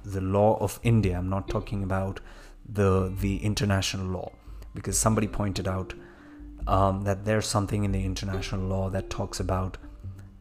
the 0.04 0.22
law 0.22 0.58
of 0.60 0.80
India. 0.84 1.18
I'm 1.18 1.30
not 1.30 1.50
talking 1.50 1.84
about 1.84 2.20
the, 2.68 3.14
the 3.20 3.38
international 3.38 4.08
law 4.08 4.32
because 4.74 4.98
somebody 4.98 5.28
pointed 5.28 5.68
out 5.68 5.94
um, 6.68 7.04
that 7.04 7.26
there's 7.26 7.48
something 7.48 7.84
in 7.84 7.92
the 7.92 8.04
international 8.04 8.62
law 8.62 8.90
that 8.90 9.10
talks 9.10 9.40
about 9.40 9.78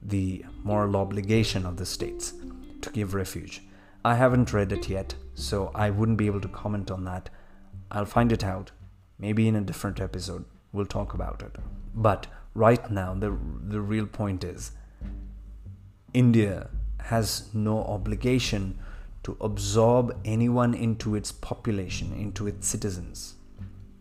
the 0.02 0.44
moral 0.62 0.96
obligation 0.96 1.66
of 1.66 1.76
the 1.76 1.86
states 1.86 2.34
to 2.80 2.90
give 2.90 3.14
refuge. 3.14 3.62
I 4.04 4.16
haven't 4.16 4.52
read 4.52 4.72
it 4.72 4.88
yet, 4.88 5.14
so 5.34 5.70
I 5.74 5.90
wouldn't 5.90 6.18
be 6.18 6.26
able 6.26 6.40
to 6.40 6.48
comment 6.48 6.90
on 6.90 7.04
that. 7.04 7.30
I'll 7.90 8.04
find 8.04 8.32
it 8.32 8.42
out. 8.42 8.72
Maybe 9.18 9.46
in 9.46 9.54
a 9.54 9.60
different 9.60 10.00
episode, 10.00 10.44
we'll 10.72 10.86
talk 10.86 11.14
about 11.14 11.42
it. 11.42 11.56
But 11.94 12.26
right 12.54 12.90
now, 12.90 13.14
the, 13.14 13.36
the 13.68 13.80
real 13.80 14.06
point 14.06 14.42
is 14.42 14.72
India 16.12 16.68
has 16.98 17.48
no 17.54 17.84
obligation 17.84 18.78
to 19.24 19.36
absorb 19.40 20.16
anyone 20.24 20.74
into 20.74 21.14
its 21.14 21.32
population, 21.32 22.12
into 22.12 22.46
its 22.46 22.66
citizens. 22.66 23.34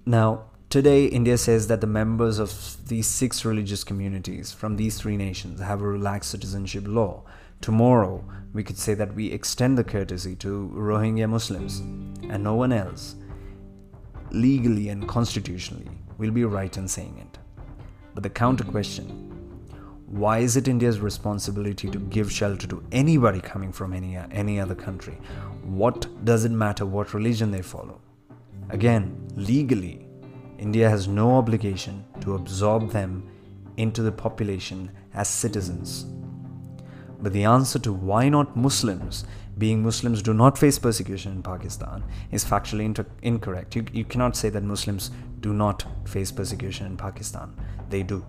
Now, 0.06 0.46
today, 0.70 1.06
India 1.06 1.38
says 1.38 1.68
that 1.68 1.82
the 1.82 1.88
members 1.88 2.40
of 2.40 2.78
these 2.88 3.08
six 3.08 3.46
religious 3.46 3.84
communities 3.84 4.52
from 4.52 4.76
these 4.76 5.00
three 5.00 5.18
nations 5.18 5.60
have 5.62 5.82
a 5.82 5.88
relaxed 5.88 6.32
citizenship 6.32 6.86
law. 6.88 7.24
Tomorrow, 7.62 8.24
we 8.54 8.64
could 8.64 8.78
say 8.78 8.96
that 8.96 9.14
we 9.14 9.32
extend 9.32 9.78
the 9.78 9.84
courtesy 9.84 10.36
to 10.38 10.72
Rohingya 10.74 11.30
Muslims 11.30 11.80
and 11.80 12.44
no 12.44 12.56
one 12.56 12.74
else. 12.74 13.16
Legally 14.32 14.90
and 14.90 15.08
constitutionally, 15.08 15.92
we'll 16.18 16.32
be 16.32 16.46
right 16.46 16.76
in 16.76 16.88
saying 16.88 17.18
it. 17.20 17.38
But 18.16 18.24
the 18.24 18.30
counter 18.30 18.64
question 18.64 19.31
why 20.12 20.40
is 20.40 20.58
it 20.58 20.68
India's 20.68 21.00
responsibility 21.00 21.90
to 21.90 21.98
give 21.98 22.30
shelter 22.30 22.68
to 22.68 22.84
anybody 22.92 23.40
coming 23.40 23.72
from 23.72 23.94
any, 23.94 24.18
any 24.18 24.60
other 24.60 24.76
country? 24.76 25.18
What 25.64 26.26
does 26.26 26.44
it 26.44 26.52
matter 26.52 26.86
what 26.86 27.14
religion 27.14 27.50
they 27.50 27.62
follow? 27.62 28.02
Again, 28.72 29.26
legally, 29.38 30.06
India 30.58 30.90
has 30.90 31.08
no 31.08 31.38
obligation 31.38 32.04
to 32.20 32.36
absorb 32.36 32.92
them 32.92 33.26
into 33.78 34.02
the 34.02 34.12
population 34.12 34.92
as 35.14 35.30
citizens. 35.30 36.06
But 37.22 37.32
the 37.32 37.46
answer 37.46 37.80
to 37.80 37.94
why 37.94 38.28
not 38.28 38.58
Muslims, 38.58 39.24
being 39.58 39.82
Muslims 39.82 40.22
do 40.22 40.34
not 40.34 40.58
face 40.58 40.78
persecution 40.78 41.32
in 41.32 41.42
Pakistan, 41.42 42.04
is 42.32 42.44
factually 42.44 42.84
inter- 42.84 43.06
incorrect. 43.22 43.78
You, 43.78 43.86
you 43.94 44.04
cannot 44.04 44.36
say 44.36 44.50
that 44.50 44.64
Muslims 44.64 45.10
do 45.40 45.54
not 45.54 45.86
face 46.06 46.34
persecution 46.34 46.86
in 46.86 46.98
Pakistan. 46.98 47.56
They 47.90 48.04
do. 48.04 48.26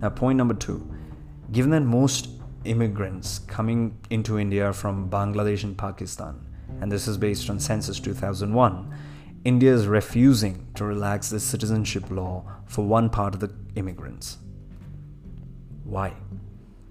Now, 0.00 0.10
point 0.10 0.36
number 0.36 0.54
two 0.54 0.88
given 1.52 1.70
that 1.70 1.82
most 1.82 2.28
immigrants 2.64 3.38
coming 3.40 3.96
into 4.10 4.38
India 4.38 4.72
from 4.72 5.08
Bangladesh 5.08 5.64
and 5.64 5.76
Pakistan, 5.76 6.40
and 6.80 6.90
this 6.90 7.06
is 7.06 7.16
based 7.16 7.50
on 7.50 7.60
Census 7.60 8.00
2001, 8.00 8.94
India 9.44 9.72
is 9.72 9.86
refusing 9.86 10.66
to 10.74 10.84
relax 10.84 11.28
the 11.28 11.38
citizenship 11.38 12.10
law 12.10 12.44
for 12.66 12.84
one 12.84 13.10
part 13.10 13.34
of 13.34 13.40
the 13.40 13.52
immigrants. 13.76 14.38
Why? 15.84 16.14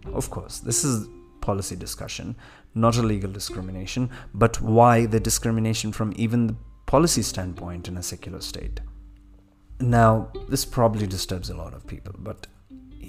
Of 0.06 0.30
course, 0.30 0.60
this 0.60 0.84
is 0.84 1.08
policy 1.42 1.76
discussion, 1.76 2.36
not 2.76 2.98
a 2.98 3.02
legal 3.02 3.32
discrimination, 3.32 4.10
but 4.34 4.62
why 4.62 5.08
the 5.08 5.20
discrimination 5.20 5.92
from 5.92 6.14
even 6.16 6.48
the 6.48 6.56
policy 6.86 7.24
standpoint 7.24 7.88
in 7.88 7.98
a 7.98 8.04
secular 8.04 8.40
state? 8.40 8.80
Now, 9.80 10.32
this 10.48 10.64
probably 10.64 11.08
disturbs 11.08 11.50
a 11.50 11.56
lot 11.56 11.74
of 11.74 11.88
people, 11.88 12.14
but 12.20 12.48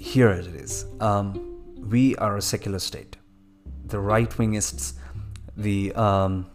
here 0.05 0.29
it 0.29 0.45
is. 0.47 0.85
Um, 0.99 1.63
we 1.89 2.15
are 2.17 2.37
a 2.37 2.41
secular 2.41 2.79
state. 2.79 3.17
The 3.85 3.99
right 3.99 4.29
wingists, 4.29 4.93
the 5.57 5.93
um, 5.93 6.45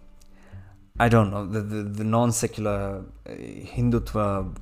I 0.98 1.08
don't 1.08 1.30
know, 1.32 1.44
the, 1.46 1.60
the, 1.60 1.82
the 1.82 2.04
non 2.04 2.30
secular 2.30 3.04
uh, 3.26 3.30
Hindutva 3.30 4.56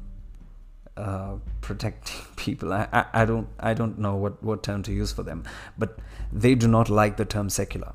uh, 0.96 1.34
protecting 1.60 2.16
people. 2.36 2.72
I, 2.72 2.88
I, 2.92 3.04
I, 3.12 3.24
don't 3.26 3.48
I 3.60 3.74
don't 3.74 3.98
know 3.98 4.16
what, 4.16 4.42
what 4.42 4.62
term 4.62 4.82
to 4.84 4.92
use 4.92 5.12
for 5.12 5.22
them, 5.22 5.44
but 5.76 5.98
they 6.32 6.54
do 6.54 6.66
not 6.66 6.88
like 6.88 7.18
the 7.18 7.26
term 7.26 7.50
secular. 7.50 7.92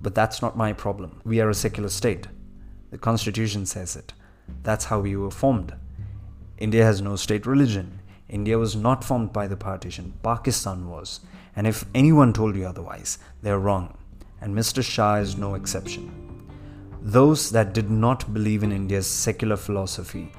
But 0.00 0.14
that's 0.14 0.40
not 0.40 0.56
my 0.56 0.72
problem. 0.72 1.20
We 1.24 1.40
are 1.40 1.50
a 1.50 1.54
secular 1.54 1.90
state. 1.90 2.26
The 2.90 2.98
constitution 2.98 3.66
says 3.66 3.96
it. 3.96 4.14
That's 4.62 4.86
how 4.86 5.00
we 5.00 5.14
were 5.14 5.30
formed. 5.30 5.74
India 6.58 6.84
has 6.84 7.02
no 7.02 7.16
state 7.16 7.46
religion. 7.46 8.00
India 8.32 8.58
was 8.58 8.74
not 8.74 9.04
formed 9.04 9.30
by 9.30 9.46
the 9.46 9.58
partition, 9.58 10.14
Pakistan 10.22 10.88
was. 10.88 11.20
And 11.54 11.66
if 11.66 11.84
anyone 11.94 12.32
told 12.32 12.56
you 12.56 12.64
otherwise, 12.66 13.18
they're 13.42 13.58
wrong. 13.58 13.94
And 14.40 14.56
Mr. 14.56 14.82
Shah 14.82 15.16
is 15.16 15.36
no 15.36 15.54
exception. 15.54 16.10
Those 17.02 17.50
that 17.50 17.74
did 17.74 17.90
not 17.90 18.32
believe 18.32 18.62
in 18.62 18.72
India's 18.72 19.06
secular 19.06 19.56
philosophy 19.56 20.32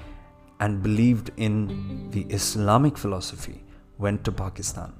and 0.60 0.82
believed 0.82 1.30
in 1.38 2.10
the 2.10 2.24
Islamic 2.30 2.98
philosophy 2.98 3.64
went 4.00 4.24
to 4.24 4.32
Pakistan. 4.32 4.92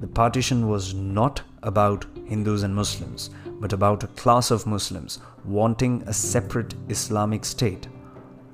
The 0.00 0.06
partition 0.06 0.68
was 0.68 0.92
not 0.92 1.40
about 1.62 2.04
Hindus 2.26 2.64
and 2.64 2.74
Muslims, 2.74 3.30
but 3.60 3.72
about 3.72 4.04
a 4.04 4.08
class 4.08 4.50
of 4.50 4.66
Muslims 4.66 5.20
wanting 5.44 6.02
a 6.06 6.12
separate 6.12 6.74
Islamic 6.90 7.46
state 7.46 7.88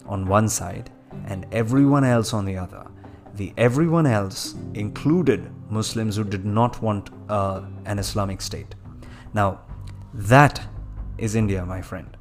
on 0.06 0.26
one 0.26 0.48
side 0.48 0.90
and 1.26 1.46
everyone 1.50 2.04
else 2.04 2.32
on 2.32 2.44
the 2.44 2.56
other 2.56 2.86
the 3.36 3.52
everyone 3.56 4.06
else 4.06 4.54
included 4.74 5.50
Muslims 5.70 6.16
who 6.16 6.24
did 6.24 6.44
not 6.44 6.80
want 6.82 7.10
uh, 7.28 7.62
an 7.84 7.98
Islamic 7.98 8.40
state. 8.40 8.74
Now, 9.34 9.60
that 10.14 10.66
is 11.18 11.34
India, 11.34 11.64
my 11.66 11.82
friend. 11.82 12.16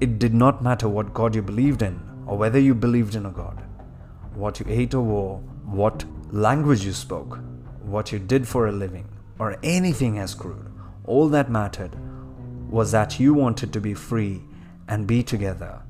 It 0.00 0.18
did 0.18 0.34
not 0.34 0.62
matter 0.62 0.88
what 0.88 1.14
God 1.14 1.34
you 1.34 1.42
believed 1.42 1.82
in 1.82 2.00
or 2.26 2.36
whether 2.36 2.58
you 2.58 2.74
believed 2.74 3.14
in 3.14 3.26
a 3.26 3.30
God, 3.30 3.62
what 4.34 4.60
you 4.60 4.66
ate 4.68 4.94
or 4.94 5.02
wore, 5.02 5.38
what 5.64 6.04
language 6.30 6.84
you 6.84 6.92
spoke, 6.92 7.38
what 7.82 8.12
you 8.12 8.18
did 8.18 8.46
for 8.46 8.66
a 8.66 8.72
living, 8.72 9.08
or 9.38 9.58
anything 9.62 10.18
as 10.18 10.34
crude. 10.34 10.70
All 11.04 11.28
that 11.28 11.50
mattered 11.50 11.96
was 12.70 12.92
that 12.92 13.18
you 13.18 13.34
wanted 13.34 13.72
to 13.72 13.80
be 13.80 13.94
free 13.94 14.42
and 14.88 15.06
be 15.06 15.22
together, 15.22 15.80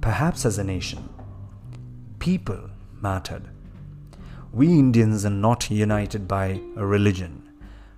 perhaps 0.00 0.44
as 0.44 0.58
a 0.58 0.64
nation. 0.64 1.08
People 2.18 2.70
mattered 3.00 3.48
we 4.52 4.68
Indians 4.68 5.24
are 5.26 5.30
not 5.30 5.70
united 5.70 6.26
by 6.26 6.60
a 6.76 6.86
religion, 6.86 7.42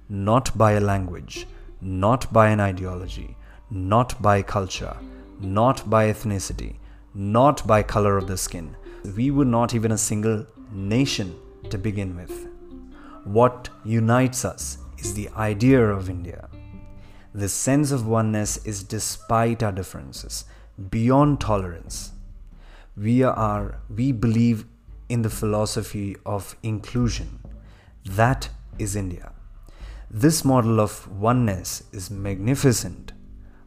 not 0.08 0.56
by 0.56 0.72
a 0.72 0.80
language, 0.80 1.46
not 1.80 2.32
by 2.32 2.48
an 2.48 2.60
ideology, 2.60 3.36
not 3.70 4.20
by 4.20 4.42
culture, 4.42 4.96
not 5.40 5.88
by 5.88 6.10
ethnicity, 6.10 6.76
not 7.14 7.66
by 7.66 7.82
color 7.82 8.16
of 8.16 8.26
the 8.26 8.36
skin. 8.36 8.76
We 9.16 9.30
were 9.30 9.44
not 9.44 9.74
even 9.74 9.92
a 9.92 9.98
single 9.98 10.46
nation 10.72 11.36
to 11.70 11.78
begin 11.78 12.16
with. 12.16 12.48
What 13.24 13.68
unites 13.84 14.44
us 14.44 14.78
is 14.98 15.14
the 15.14 15.28
idea 15.36 15.84
of 15.84 16.10
India. 16.10 16.48
The 17.34 17.48
sense 17.48 17.92
of 17.92 18.06
oneness 18.06 18.56
is 18.64 18.82
despite 18.82 19.62
our 19.62 19.72
differences, 19.72 20.44
beyond 20.90 21.40
tolerance. 21.40 22.12
We 22.96 23.22
are 23.22 23.80
we 23.94 24.12
believe 24.12 24.64
in 25.08 25.22
the 25.22 25.30
philosophy 25.30 26.16
of 26.24 26.56
inclusion. 26.62 27.40
That 28.04 28.50
is 28.78 28.96
India. 28.96 29.32
This 30.10 30.44
model 30.44 30.80
of 30.80 31.08
oneness 31.10 31.82
is 31.92 32.10
magnificent, 32.10 33.12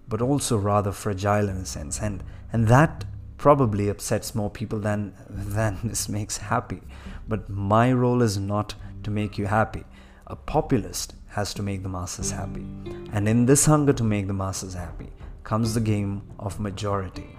but 0.07 0.21
also 0.21 0.57
rather 0.57 0.91
fragile 0.91 1.49
in 1.49 1.57
a 1.57 1.65
sense, 1.65 1.99
and, 1.99 2.23
and 2.51 2.67
that 2.67 3.05
probably 3.37 3.89
upsets 3.89 4.35
more 4.35 4.49
people 4.49 4.79
than, 4.79 5.13
than 5.29 5.79
this 5.83 6.09
makes 6.09 6.37
happy. 6.37 6.81
But 7.27 7.49
my 7.49 7.91
role 7.91 8.21
is 8.21 8.37
not 8.37 8.75
to 9.03 9.11
make 9.11 9.37
you 9.37 9.47
happy. 9.47 9.83
A 10.27 10.35
populist 10.35 11.15
has 11.29 11.53
to 11.55 11.63
make 11.63 11.83
the 11.83 11.89
masses 11.89 12.31
happy. 12.31 12.65
And 13.13 13.27
in 13.27 13.45
this 13.45 13.65
hunger 13.65 13.93
to 13.93 14.03
make 14.03 14.27
the 14.27 14.33
masses 14.33 14.73
happy 14.73 15.11
comes 15.43 15.73
the 15.73 15.81
game 15.81 16.21
of 16.39 16.59
majority. 16.59 17.37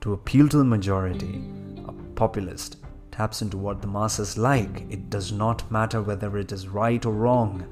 to 0.00 0.12
appeal 0.12 0.48
to 0.48 0.58
the 0.58 0.64
majority, 0.64 1.42
a 1.88 1.92
populist 2.14 2.76
taps 3.16 3.40
into 3.40 3.56
what 3.56 3.80
the 3.80 3.88
masses 3.88 4.36
like. 4.36 4.84
It 4.90 5.08
does 5.08 5.32
not 5.32 5.70
matter 5.70 6.02
whether 6.02 6.36
it 6.36 6.52
is 6.52 6.68
right 6.68 7.04
or 7.06 7.12
wrong. 7.12 7.66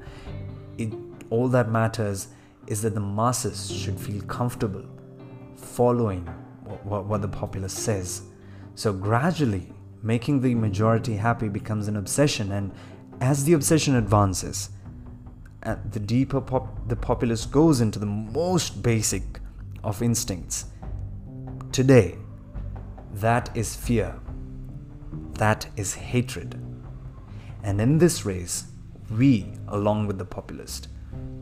It, 0.77 0.91
all 1.29 1.47
that 1.49 1.69
matters 1.69 2.29
is 2.67 2.81
that 2.81 2.95
the 2.95 2.99
masses 2.99 3.71
should 3.71 3.99
feel 3.99 4.21
comfortable 4.23 4.85
following 5.55 6.25
what, 6.83 7.05
what 7.05 7.21
the 7.21 7.27
populace 7.27 7.73
says. 7.73 8.23
So 8.73 8.91
gradually, 8.91 9.71
making 10.01 10.41
the 10.41 10.55
majority 10.55 11.15
happy 11.15 11.47
becomes 11.47 11.87
an 11.87 11.95
obsession, 11.95 12.51
and 12.51 12.71
as 13.21 13.43
the 13.43 13.53
obsession 13.53 13.95
advances, 13.95 14.69
uh, 15.63 15.75
the 15.91 15.99
deeper 15.99 16.41
pop- 16.41 16.87
the 16.87 16.95
populace 16.95 17.45
goes 17.45 17.81
into 17.81 17.99
the 17.99 18.05
most 18.05 18.81
basic 18.81 19.23
of 19.83 20.01
instincts. 20.01 20.65
Today, 21.71 22.17
that 23.13 23.55
is 23.55 23.75
fear, 23.75 24.19
that 25.33 25.67
is 25.75 25.93
hatred. 25.93 26.59
And 27.63 27.81
in 27.81 27.97
this 27.97 28.25
race, 28.25 28.65
we, 29.09 29.53
along 29.67 30.07
with 30.07 30.17
the 30.17 30.25
populist, 30.25 30.87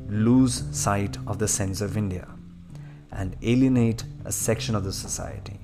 lose 0.08 0.64
sight 0.72 1.18
of 1.28 1.40
the 1.40 1.48
sense 1.48 1.82
of 1.82 1.98
India 1.98 2.28
and 3.12 3.36
alienate 3.42 4.04
a 4.26 4.32
section 4.32 4.76
of 4.76 4.84
the 4.84 4.94
society, 4.94 5.60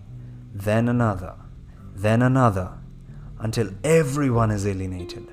then 0.53 0.89
another, 0.89 1.36
then 1.95 2.22
another, 2.22 2.72
until 3.39 3.72
everyone 3.84 4.51
is 4.51 4.68
alienated 4.68 5.28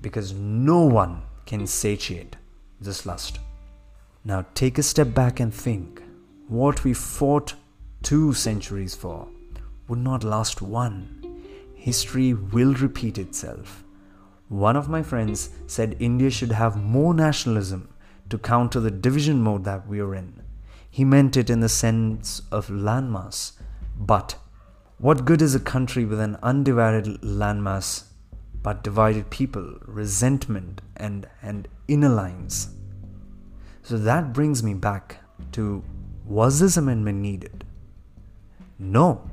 because 0.00 0.32
no 0.32 0.80
one 0.80 1.22
can 1.46 1.66
satiate 1.66 2.36
this 2.80 3.04
lust. 3.04 3.38
Now 4.24 4.46
take 4.54 4.78
a 4.78 4.82
step 4.82 5.14
back 5.14 5.40
and 5.40 5.52
think 5.52 6.02
what 6.48 6.84
we 6.84 6.94
fought 6.94 7.54
two 8.02 8.32
centuries 8.32 8.94
for 8.94 9.28
would 9.88 9.98
not 9.98 10.24
last 10.24 10.62
one. 10.62 11.19
History 11.80 12.34
will 12.34 12.74
repeat 12.74 13.16
itself. 13.16 13.84
One 14.48 14.76
of 14.76 14.90
my 14.90 15.02
friends 15.02 15.48
said 15.66 15.96
India 15.98 16.30
should 16.30 16.52
have 16.52 16.76
more 16.76 17.14
nationalism 17.14 17.88
to 18.28 18.36
counter 18.36 18.80
the 18.80 18.90
division 18.90 19.40
mode 19.40 19.64
that 19.64 19.88
we 19.88 19.98
are 19.98 20.14
in. 20.14 20.42
He 20.90 21.06
meant 21.06 21.38
it 21.38 21.48
in 21.48 21.60
the 21.60 21.70
sense 21.70 22.42
of 22.52 22.66
landmass. 22.66 23.52
But 23.96 24.36
what 24.98 25.24
good 25.24 25.40
is 25.40 25.54
a 25.54 25.60
country 25.60 26.04
with 26.04 26.20
an 26.20 26.36
undivided 26.42 27.22
landmass 27.22 28.04
but 28.62 28.84
divided 28.84 29.30
people, 29.30 29.78
resentment, 29.86 30.82
and, 30.96 31.26
and 31.40 31.66
inner 31.88 32.10
lines? 32.10 32.74
So 33.82 33.96
that 33.96 34.34
brings 34.34 34.62
me 34.62 34.74
back 34.74 35.16
to 35.52 35.82
was 36.26 36.60
this 36.60 36.76
amendment 36.76 37.20
needed? 37.20 37.64
No. 38.78 39.30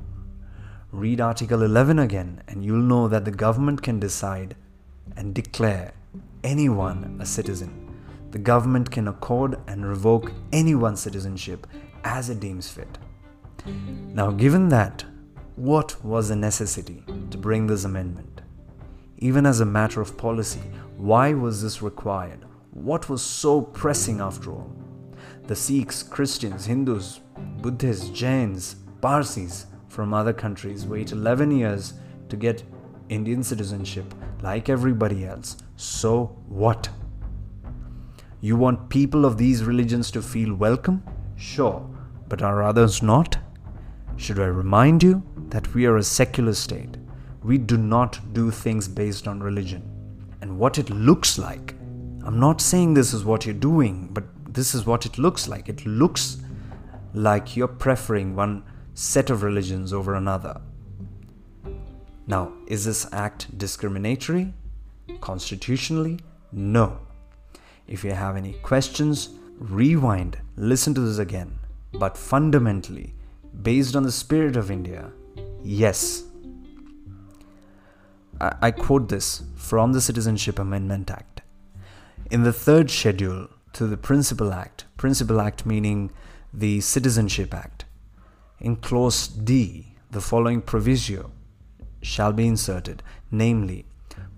Read 0.90 1.20
Article 1.20 1.62
11 1.62 1.98
again, 1.98 2.42
and 2.48 2.64
you'll 2.64 2.78
know 2.78 3.08
that 3.08 3.24
the 3.24 3.30
government 3.30 3.82
can 3.82 4.00
decide 4.00 4.56
and 5.16 5.34
declare 5.34 5.92
anyone 6.42 7.18
a 7.20 7.26
citizen 7.26 7.88
the 8.30 8.38
government 8.38 8.90
can 8.90 9.08
accord 9.08 9.58
and 9.66 9.86
revoke 9.86 10.32
anyone's 10.52 11.00
citizenship 11.00 11.66
as 12.04 12.28
it 12.28 12.40
deems 12.40 12.68
fit. 12.68 12.98
Now, 13.66 14.30
given 14.30 14.68
that, 14.68 15.04
what 15.56 16.02
was 16.04 16.28
the 16.28 16.36
necessity 16.36 17.02
to 17.30 17.38
bring 17.38 17.66
this 17.66 17.84
amendment? 17.84 18.42
Even 19.18 19.46
as 19.46 19.60
a 19.60 19.66
matter 19.66 20.00
of 20.00 20.16
policy, 20.16 20.60
why 20.96 21.32
was 21.32 21.62
this 21.62 21.82
required? 21.82 22.44
What 22.70 23.08
was 23.08 23.22
so 23.22 23.62
pressing 23.62 24.20
after 24.20 24.52
all? 24.52 24.70
The 25.44 25.56
Sikhs, 25.56 26.02
Christians, 26.02 26.66
Hindus, 26.66 27.20
Buddhists, 27.60 28.10
Jains, 28.10 28.76
Parsis 29.00 29.66
from 29.98 30.14
other 30.14 30.32
countries 30.32 30.86
wait 30.86 31.10
11 31.10 31.50
years 31.50 31.94
to 32.28 32.36
get 32.36 32.62
Indian 33.08 33.42
citizenship 33.42 34.14
like 34.42 34.68
everybody 34.68 35.26
else. 35.26 35.56
So 35.74 36.26
what? 36.46 36.88
You 38.40 38.54
want 38.54 38.90
people 38.90 39.24
of 39.24 39.36
these 39.36 39.64
religions 39.64 40.12
to 40.12 40.22
feel 40.22 40.54
welcome? 40.54 41.02
Sure, 41.36 41.84
but 42.28 42.42
are 42.42 42.62
others 42.62 43.02
not? 43.02 43.38
Should 44.16 44.38
I 44.38 44.44
remind 44.44 45.02
you 45.02 45.20
that 45.48 45.74
we 45.74 45.84
are 45.86 45.96
a 45.96 46.04
secular 46.04 46.54
state? 46.54 46.96
We 47.42 47.58
do 47.58 47.76
not 47.76 48.20
do 48.32 48.52
things 48.52 48.86
based 48.86 49.26
on 49.26 49.42
religion. 49.42 49.82
And 50.40 50.60
what 50.60 50.78
it 50.78 50.90
looks 50.90 51.38
like, 51.38 51.74
I'm 52.22 52.38
not 52.38 52.60
saying 52.60 52.94
this 52.94 53.12
is 53.12 53.24
what 53.24 53.44
you're 53.44 53.64
doing, 53.72 54.10
but 54.12 54.22
this 54.54 54.76
is 54.76 54.86
what 54.86 55.06
it 55.06 55.18
looks 55.18 55.48
like. 55.48 55.68
It 55.68 55.84
looks 55.84 56.36
like 57.14 57.56
you're 57.56 57.66
preferring 57.66 58.36
one 58.36 58.62
set 58.98 59.30
of 59.30 59.44
religions 59.44 59.92
over 59.92 60.16
another. 60.16 60.60
Now, 62.26 62.52
is 62.66 62.84
this 62.84 63.06
act 63.12 63.56
discriminatory? 63.56 64.52
Constitutionally? 65.20 66.18
No. 66.50 66.98
If 67.86 68.02
you 68.02 68.10
have 68.10 68.36
any 68.36 68.54
questions, 68.54 69.30
rewind, 69.60 70.38
listen 70.56 70.94
to 70.94 71.00
this 71.00 71.18
again. 71.18 71.60
But 71.92 72.16
fundamentally, 72.16 73.14
based 73.62 73.94
on 73.94 74.02
the 74.02 74.10
spirit 74.10 74.56
of 74.56 74.68
India, 74.68 75.12
yes. 75.62 76.24
I, 78.40 78.56
I 78.60 78.70
quote 78.72 79.08
this 79.08 79.44
from 79.54 79.92
the 79.92 80.00
Citizenship 80.00 80.58
Amendment 80.58 81.08
Act. 81.08 81.42
In 82.32 82.42
the 82.42 82.52
third 82.52 82.90
schedule 82.90 83.46
to 83.74 83.86
the 83.86 83.96
Principal 83.96 84.52
Act, 84.52 84.86
Principal 84.96 85.40
Act 85.40 85.64
meaning 85.64 86.10
the 86.52 86.80
Citizenship 86.80 87.54
Act, 87.54 87.84
in 88.60 88.76
clause 88.76 89.28
D, 89.28 89.94
the 90.10 90.20
following 90.20 90.60
proviso 90.60 91.30
shall 92.02 92.32
be 92.32 92.46
inserted, 92.46 93.02
namely, 93.30 93.84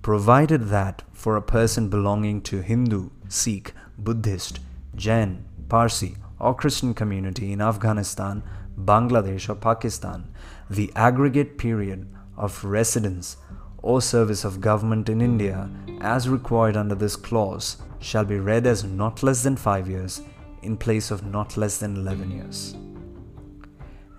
provided 0.02 0.68
that 0.68 1.02
for 1.12 1.36
a 1.36 1.42
person 1.42 1.88
belonging 1.88 2.40
to 2.42 2.62
Hindu, 2.62 3.10
Sikh, 3.28 3.72
Buddhist, 3.98 4.60
Jain, 4.96 5.44
Parsi, 5.68 6.16
or 6.38 6.54
Christian 6.54 6.94
community 6.94 7.52
in 7.52 7.60
Afghanistan, 7.60 8.42
Bangladesh, 8.78 9.48
or 9.48 9.54
Pakistan, 9.54 10.24
the 10.68 10.90
aggregate 10.96 11.58
period 11.58 12.08
of 12.36 12.64
residence 12.64 13.36
or 13.82 14.00
service 14.00 14.44
of 14.44 14.60
government 14.60 15.08
in 15.08 15.20
India, 15.20 15.68
as 16.00 16.28
required 16.28 16.76
under 16.76 16.94
this 16.94 17.16
clause, 17.16 17.76
shall 17.98 18.24
be 18.24 18.38
read 18.38 18.66
as 18.66 18.84
not 18.84 19.22
less 19.22 19.42
than 19.42 19.56
5 19.56 19.88
years 19.88 20.22
in 20.62 20.76
place 20.76 21.10
of 21.10 21.24
not 21.24 21.56
less 21.56 21.78
than 21.78 21.96
11 21.96 22.30
years. 22.30 22.74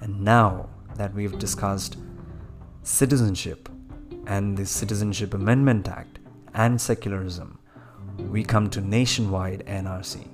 And 0.01 0.23
now 0.23 0.69
that 0.97 1.15
we've 1.15 1.39
discussed 1.39 1.97
citizenship 2.83 3.69
and 4.27 4.57
the 4.57 4.67
Citizenship 4.67 5.35
Amendment 5.35 5.89
Act 5.89 6.19
and 6.55 6.81
secularism, 6.81 7.59
we 8.31 8.43
come 8.43 8.71
to 8.71 8.81
nationwide 8.81 9.65
NRC. 9.67 10.29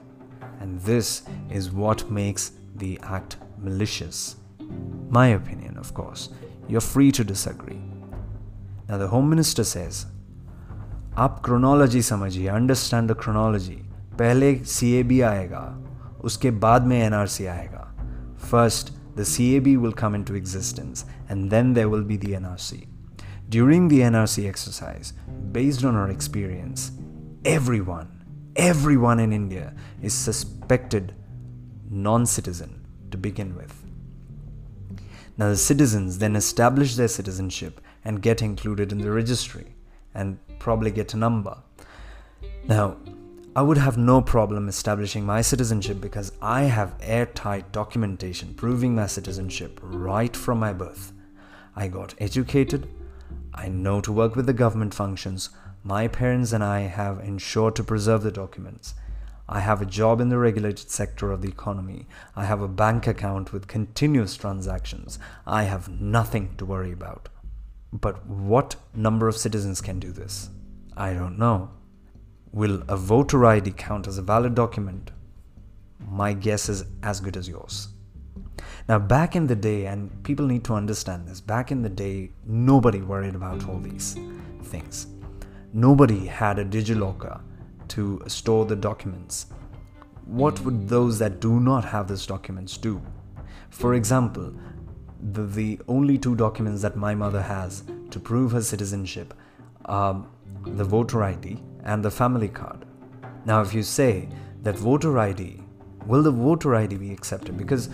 And 0.61 0.81
this 0.81 1.23
is 1.51 1.71
what 1.71 2.11
makes 2.11 2.53
the 2.77 2.99
act 3.03 3.37
malicious. 3.59 4.37
My 5.11 5.29
opinion, 5.29 5.77
of 5.77 5.93
course. 5.95 6.31
You're 6.69 6.81
free 6.81 7.13
to 7.13 7.25
disagree. 7.25 7.81
Now, 8.89 8.99
the 8.99 9.09
Home 9.09 9.29
Minister 9.29 9.65
says, 9.65 10.07
आप 11.17 11.43
chronology 11.43 12.01
समझिए 12.01 12.49
understand 12.51 13.11
the 13.11 13.15
chronology 13.15 13.83
पहले 14.19 14.55
CAB 14.55 15.21
आएगा 15.23 15.65
उसके 16.25 16.51
बाद 16.51 16.87
में 16.87 17.11
NRC 17.11 17.47
आएगा 17.49 17.89
first 18.51 18.93
the 19.18 19.26
CAB 19.26 19.82
will 19.82 19.92
come 19.94 20.16
into 20.16 20.36
existence 20.36 21.06
and 21.30 21.52
then 21.52 21.74
there 21.74 21.90
will 21.90 22.04
be 22.04 22.18
the 22.18 22.34
NRC 22.34 22.88
during 23.50 23.88
the 23.88 24.02
NRC 24.02 24.48
exercise 24.48 25.14
based 25.52 25.84
on 25.86 25.96
our 25.96 26.10
experience 26.10 26.92
everyone, 27.46 28.26
everyone 28.56 29.20
in 29.20 29.32
India 29.32 29.74
is 30.02 30.14
suspected 30.14 31.14
non 31.90 32.26
citizen 32.26 32.86
to 33.12 33.18
begin 33.18 33.56
with. 33.56 33.74
Now, 35.38 35.50
the 35.50 35.58
citizens 35.58 36.18
then 36.18 36.36
establish 36.36 36.96
their 36.96 37.08
citizenship 37.08 37.80
and 38.04 38.22
get 38.22 38.42
included 38.42 38.92
in 38.92 38.98
the 38.98 39.12
registry 39.12 39.76
and 40.14 40.40
probably 40.60 40.92
get 40.92 41.14
a 41.14 41.18
number. 41.18 41.58
Now, 42.68 42.98
I 43.58 43.64
would 43.64 43.80
have 43.80 43.98
no 43.98 44.22
problem 44.22 44.70
establishing 44.70 45.26
my 45.26 45.42
citizenship 45.42 46.00
because 46.00 46.32
I 46.44 46.66
have 46.66 46.94
airtight 47.02 47.72
documentation 47.72 48.54
proving 48.54 48.94
my 48.94 49.08
citizenship 49.08 49.80
right 49.82 50.38
from 50.38 50.60
my 50.60 50.74
birth. 50.74 51.12
I 51.76 51.88
got 51.88 52.14
educated, 52.20 52.88
I 53.56 53.68
know 53.68 54.00
to 54.02 54.12
work 54.12 54.36
with 54.36 54.46
the 54.46 54.54
government 54.54 54.94
functions, 54.94 55.50
my 55.84 56.08
parents 56.08 56.54
and 56.54 56.64
I 56.64 56.82
have 56.82 57.20
ensured 57.22 57.76
to 57.78 57.84
preserve 57.84 58.22
the 58.22 58.32
documents. 58.32 58.94
I 59.50 59.62
have 59.62 59.82
a 59.82 59.88
job 59.88 60.22
in 60.22 60.30
the 60.30 60.38
regulated 60.38 60.92
sector 60.92 61.32
of 61.32 61.42
the 61.42 61.50
economy. 61.50 62.06
I 62.36 62.46
have 62.46 62.62
a 62.62 62.68
bank 62.68 63.08
account 63.08 63.54
with 63.54 63.68
continuous 63.68 64.38
transactions. 64.38 65.18
I 65.48 65.64
have 65.64 65.90
nothing 65.90 66.54
to 66.58 66.66
worry 66.68 66.92
about. 66.92 67.28
But 67.92 68.24
what 68.28 68.76
number 68.94 69.28
of 69.28 69.36
citizens 69.36 69.82
can 69.82 69.98
do 69.98 70.12
this? 70.12 70.52
I 70.96 71.14
don't 71.14 71.40
know. 71.40 71.72
Will 72.54 72.82
a 72.88 72.96
voter 72.96 73.46
ID 73.46 73.72
count 73.72 74.08
as 74.08 74.18
a 74.18 74.22
valid 74.22 74.56
document? 74.56 75.12
My 76.10 76.34
guess 76.34 76.70
is 76.70 76.86
as 77.04 77.20
good 77.20 77.36
as 77.36 77.48
yours. 77.48 77.90
Now, 78.88 79.00
back 79.00 79.36
in 79.36 79.48
the 79.48 79.56
day, 79.56 79.86
and 79.86 80.24
people 80.24 80.46
need 80.46 80.64
to 80.66 80.74
understand 80.74 81.28
this, 81.28 81.42
back 81.42 81.72
in 81.72 81.82
the 81.82 81.90
day, 81.90 82.32
nobody 82.46 83.02
worried 83.02 83.36
about 83.36 83.68
all 83.68 83.80
these 83.80 84.18
things. 84.64 85.08
Nobody 85.74 86.26
had 86.26 86.58
a 86.58 86.66
digilocker 86.66 87.42
to 87.90 88.24
store 88.28 88.66
the 88.66 88.76
documents. 88.76 89.48
What 90.26 90.60
would 90.62 90.88
those 90.88 91.20
that 91.20 91.42
do 91.42 91.60
not 91.60 91.84
have 91.86 92.08
these 92.08 92.26
documents 92.26 92.78
do? 92.78 93.02
For 93.70 93.96
example, 93.96 94.54
the, 95.34 95.44
the 95.46 95.80
only 95.88 96.18
two 96.18 96.36
documents 96.36 96.82
that 96.82 96.96
my 96.96 97.14
mother 97.14 97.42
has 97.42 97.84
to 98.12 98.20
prove 98.20 98.52
her 98.54 98.62
citizenship 98.62 99.34
are 99.86 100.26
the 100.66 100.84
voter 100.84 101.24
ID 101.24 101.62
and 101.84 102.04
the 102.04 102.12
family 102.12 102.48
card. 102.48 102.86
Now, 103.46 103.62
if 103.62 103.74
you 103.74 103.84
say 103.84 104.30
that 104.64 104.78
voter 104.78 105.18
ID, 105.18 105.62
will 106.06 106.24
the 106.24 106.32
voter 106.32 106.76
ID 106.76 106.98
be 106.98 107.12
accepted? 107.12 107.58
Because 107.58 107.90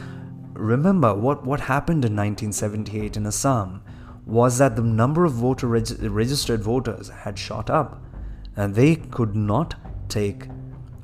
remember 0.54 1.14
what, 1.14 1.46
what 1.46 1.60
happened 1.60 2.06
in 2.06 2.16
1978 2.16 3.18
in 3.18 3.28
Assam 3.28 3.84
was 4.26 4.58
that 4.58 4.76
the 4.76 4.82
number 4.82 5.26
of 5.26 5.34
voter 5.34 5.68
reg- 5.68 6.02
registered 6.02 6.62
voters 6.62 7.10
had 7.10 7.38
shot 7.38 7.70
up 7.70 8.02
and 8.56 8.74
they 8.76 8.96
could 8.96 9.36
not 9.36 9.76
take 10.10 10.48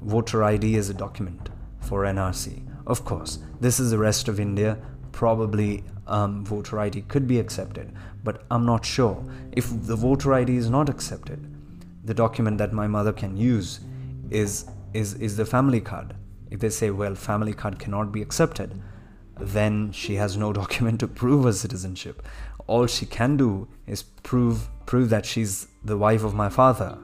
voter 0.02 0.44
ID 0.44 0.76
as 0.78 0.90
a 0.90 0.94
document 0.94 1.50
for 1.80 2.04
NRC. 2.04 2.66
Of 2.88 3.06
course, 3.06 3.40
this 3.60 3.80
is 3.80 3.92
the 3.92 3.98
rest 3.98 4.28
of 4.28 4.40
India. 4.40 4.78
Probably 5.12 5.84
um, 6.08 6.46
voter 6.46 6.80
ID 6.80 7.02
could 7.04 7.28
be 7.28 7.40
accepted, 7.40 7.94
but 8.24 8.44
I'm 8.50 8.66
not 8.66 8.86
sure. 8.86 9.24
If 9.52 9.70
the 9.86 9.96
voter 9.96 10.34
ID 10.34 10.56
is 10.56 10.70
not 10.70 10.90
accepted, 10.90 11.46
the 12.10 12.16
document 12.16 12.58
that 12.58 12.74
my 12.74 12.88
mother 12.88 13.14
can 13.14 13.38
use 13.38 13.80
is 14.32 14.66
is 14.94 15.14
is 15.26 15.38
the 15.38 15.46
family 15.46 15.80
card. 15.80 16.16
If 16.50 16.60
they 16.60 16.72
say, 16.72 16.90
well, 16.90 17.14
family 17.14 17.54
card 17.54 17.78
cannot 17.78 18.12
be 18.12 18.24
accepted, 18.24 18.82
then 19.40 19.92
she 19.92 20.16
has 20.16 20.36
no 20.36 20.52
document 20.62 21.00
to 21.02 21.08
prove 21.08 21.46
her 21.46 21.54
citizenship. 21.54 22.24
All 22.66 22.88
she 22.88 23.06
can 23.06 23.38
do 23.38 23.68
is 23.86 24.02
prove 24.30 24.70
prove 24.88 25.12
that 25.12 25.28
she's 25.32 25.68
the 25.84 26.00
wife 26.06 26.24
of 26.24 26.34
my 26.34 26.50
father, 26.50 26.98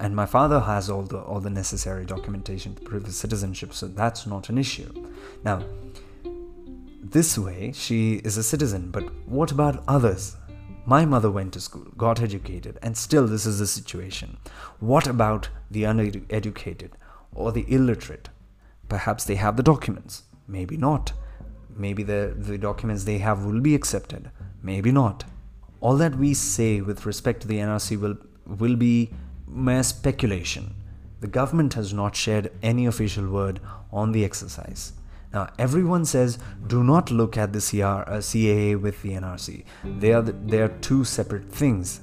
and 0.00 0.16
my 0.16 0.26
father 0.26 0.58
has 0.70 0.90
all 0.90 1.04
the 1.14 1.20
all 1.20 1.40
the 1.48 1.54
necessary 1.62 2.04
documentation 2.04 2.74
to 2.74 2.82
prove 2.82 3.04
his 3.04 3.16
citizenship. 3.16 3.72
So 3.72 3.86
that's 3.86 4.26
not 4.26 4.48
an 4.48 4.58
issue. 4.58 4.90
Now, 5.44 5.62
this 7.16 7.38
way 7.38 7.70
she 7.86 8.14
is 8.30 8.36
a 8.36 8.42
citizen, 8.42 8.90
but 8.90 9.04
what 9.38 9.52
about 9.52 9.84
others? 9.86 10.37
My 10.88 11.04
mother 11.04 11.30
went 11.30 11.52
to 11.52 11.60
school, 11.60 11.86
got 11.96 12.20
educated, 12.20 12.78
and 12.82 12.96
still 12.96 13.26
this 13.26 13.44
is 13.44 13.58
the 13.58 13.66
situation. 13.66 14.38
What 14.80 15.06
about 15.06 15.50
the 15.70 15.84
uneducated 15.84 16.92
or 17.34 17.52
the 17.52 17.66
illiterate? 17.72 18.30
Perhaps 18.88 19.24
they 19.24 19.34
have 19.34 19.56
the 19.58 19.62
documents, 19.62 20.22
maybe 20.46 20.78
not 20.78 21.12
Maybe 21.78 22.02
the, 22.02 22.34
the 22.36 22.58
documents 22.58 23.04
they 23.04 23.18
have 23.18 23.44
will 23.44 23.60
be 23.60 23.74
accepted, 23.74 24.30
maybe 24.62 24.90
not. 24.90 25.24
All 25.80 25.96
that 25.98 26.16
we 26.16 26.34
say 26.34 26.80
with 26.80 27.06
respect 27.06 27.42
to 27.42 27.48
the 27.48 27.58
NRC 27.58 28.00
will, 28.00 28.16
will 28.46 28.74
be 28.74 29.10
mere 29.46 29.84
speculation. 29.84 30.74
The 31.20 31.28
government 31.28 31.74
has 31.74 31.94
not 31.94 32.16
shared 32.16 32.50
any 32.62 32.86
official 32.86 33.28
word 33.28 33.60
on 33.92 34.10
the 34.10 34.24
exercise. 34.24 34.92
Now, 35.32 35.48
everyone 35.58 36.04
says 36.04 36.38
do 36.66 36.82
not 36.82 37.10
look 37.10 37.36
at 37.36 37.52
the 37.52 37.60
CR, 37.60 38.10
uh, 38.10 38.18
CAA 38.18 38.80
with 38.80 39.02
the 39.02 39.10
NRC. 39.10 39.64
They 39.84 40.12
are, 40.12 40.22
the, 40.22 40.32
they 40.32 40.60
are 40.60 40.68
two 40.68 41.04
separate 41.04 41.50
things. 41.50 42.00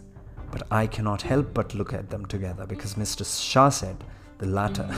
But 0.51 0.67
I 0.71 0.87
cannot 0.87 1.21
help 1.21 1.53
but 1.53 1.73
look 1.73 1.91
at 1.91 2.09
them 2.09 2.25
together 2.25 2.65
because 2.65 2.95
Mr. 2.95 3.25
Shah 3.25 3.69
said 3.69 4.03
the 4.37 4.45
latter, 4.45 4.89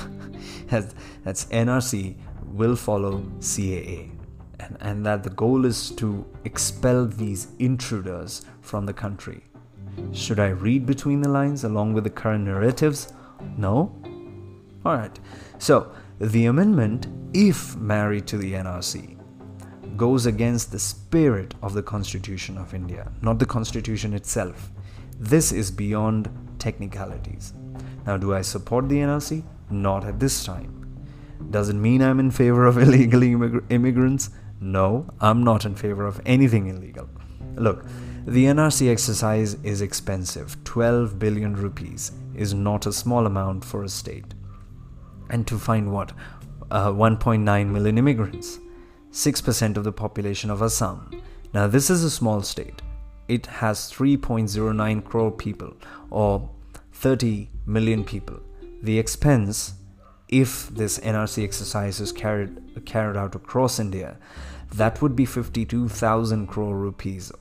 that's 0.67 1.45
NRC, 1.45 2.15
will 2.45 2.75
follow 2.75 3.19
CAA 3.39 4.11
and, 4.59 4.77
and 4.81 5.05
that 5.05 5.23
the 5.23 5.29
goal 5.31 5.65
is 5.65 5.91
to 5.91 6.25
expel 6.43 7.05
these 7.05 7.47
intruders 7.59 8.45
from 8.61 8.85
the 8.85 8.93
country. 8.93 9.43
Should 10.11 10.39
I 10.39 10.49
read 10.49 10.85
between 10.85 11.21
the 11.21 11.29
lines 11.29 11.63
along 11.63 11.93
with 11.93 12.03
the 12.03 12.09
current 12.09 12.45
narratives? 12.45 13.13
No? 13.57 13.95
Alright, 14.85 15.19
so 15.57 15.91
the 16.19 16.45
amendment, 16.45 17.07
if 17.33 17.75
married 17.75 18.25
to 18.27 18.37
the 18.37 18.53
NRC, 18.53 19.17
goes 19.95 20.25
against 20.25 20.71
the 20.71 20.79
spirit 20.79 21.53
of 21.61 21.73
the 21.73 21.83
Constitution 21.83 22.57
of 22.57 22.73
India, 22.73 23.11
not 23.21 23.39
the 23.39 23.45
Constitution 23.45 24.13
itself. 24.13 24.71
This 25.19 25.51
is 25.51 25.69
beyond 25.69 26.29
technicalities. 26.59 27.53
Now, 28.05 28.17
do 28.17 28.33
I 28.33 28.41
support 28.41 28.89
the 28.89 28.97
NRC? 28.97 29.43
Not 29.69 30.05
at 30.05 30.19
this 30.19 30.43
time. 30.43 30.73
Does 31.51 31.69
it 31.69 31.75
mean 31.75 32.01
I'm 32.01 32.19
in 32.19 32.31
favor 32.31 32.65
of 32.65 32.77
illegal 32.79 33.21
immig- 33.21 33.63
immigrants? 33.69 34.29
No, 34.59 35.07
I'm 35.19 35.43
not 35.43 35.65
in 35.65 35.75
favor 35.75 36.05
of 36.05 36.21
anything 36.25 36.67
illegal. 36.67 37.09
Look, 37.55 37.85
the 38.25 38.45
NRC 38.45 38.89
exercise 38.91 39.55
is 39.63 39.81
expensive. 39.81 40.63
12 40.63 41.19
billion 41.19 41.55
rupees 41.55 42.11
is 42.35 42.53
not 42.53 42.85
a 42.85 42.93
small 42.93 43.25
amount 43.25 43.63
for 43.63 43.83
a 43.83 43.89
state. 43.89 44.33
And 45.29 45.45
to 45.47 45.57
find 45.57 45.91
what? 45.91 46.13
Uh, 46.69 46.91
1.9 46.91 47.69
million 47.69 47.97
immigrants, 47.97 48.59
6% 49.11 49.77
of 49.77 49.83
the 49.83 49.91
population 49.91 50.49
of 50.49 50.61
Assam. 50.61 51.21
Now, 51.53 51.67
this 51.67 51.89
is 51.89 52.03
a 52.03 52.09
small 52.09 52.41
state. 52.41 52.81
It 53.27 53.45
has 53.45 53.91
3.09 53.91 55.03
crore 55.03 55.31
people, 55.31 55.73
or 56.09 56.49
30 56.93 57.49
million 57.65 58.03
people. 58.03 58.39
The 58.81 58.99
expense 58.99 59.73
if 60.29 60.67
this 60.69 60.99
NRC 60.99 61.43
exercise 61.43 61.99
is 61.99 62.11
carried 62.11 62.85
carried 62.85 63.17
out 63.17 63.35
across 63.35 63.79
India, 63.79 64.17
that 64.73 65.01
would 65.01 65.15
be 65.15 65.25
52,000 65.25 66.47
crore 66.47 66.75
rupees. 66.75 67.31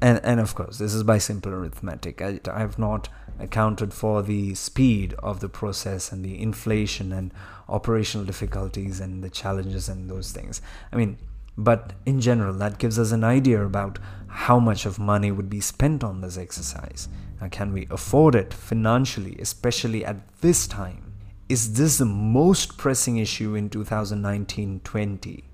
And, 0.00 0.20
and 0.24 0.40
of 0.40 0.54
course, 0.54 0.78
this 0.78 0.94
is 0.94 1.02
by 1.02 1.18
simple 1.18 1.52
arithmetic. 1.52 2.22
I, 2.22 2.40
I 2.50 2.60
have 2.60 2.78
not 2.78 3.08
accounted 3.42 3.92
for 3.92 4.22
the 4.22 4.54
speed 4.54 5.14
of 5.14 5.40
the 5.40 5.48
process 5.48 6.12
and 6.12 6.24
the 6.24 6.40
inflation 6.40 7.12
and 7.12 7.32
operational 7.68 8.24
difficulties 8.24 9.00
and 9.00 9.22
the 9.22 9.30
challenges 9.30 9.88
and 9.88 10.08
those 10.08 10.32
things. 10.32 10.62
I 10.92 10.96
mean, 10.96 11.18
but 11.56 11.92
in 12.06 12.20
general, 12.20 12.54
that 12.54 12.78
gives 12.78 12.98
us 12.98 13.12
an 13.12 13.24
idea 13.24 13.62
about 13.62 13.98
how 14.26 14.58
much 14.58 14.86
of 14.86 14.98
money 14.98 15.30
would 15.30 15.50
be 15.50 15.60
spent 15.60 16.02
on 16.02 16.20
this 16.20 16.38
exercise. 16.38 17.08
Now, 17.40 17.48
can 17.48 17.72
we 17.72 17.86
afford 17.90 18.34
it 18.34 18.54
financially, 18.54 19.36
especially 19.38 20.04
at 20.04 20.16
this 20.40 20.66
time? 20.66 21.12
Is 21.48 21.74
this 21.74 21.98
the 21.98 22.06
most 22.06 22.78
pressing 22.78 23.18
issue 23.18 23.54
in 23.54 23.68
2019 23.68 24.80
20? 24.84 25.44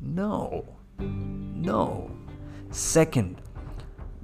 No. 0.00 0.64
No. 0.98 2.10
Second, 2.70 3.40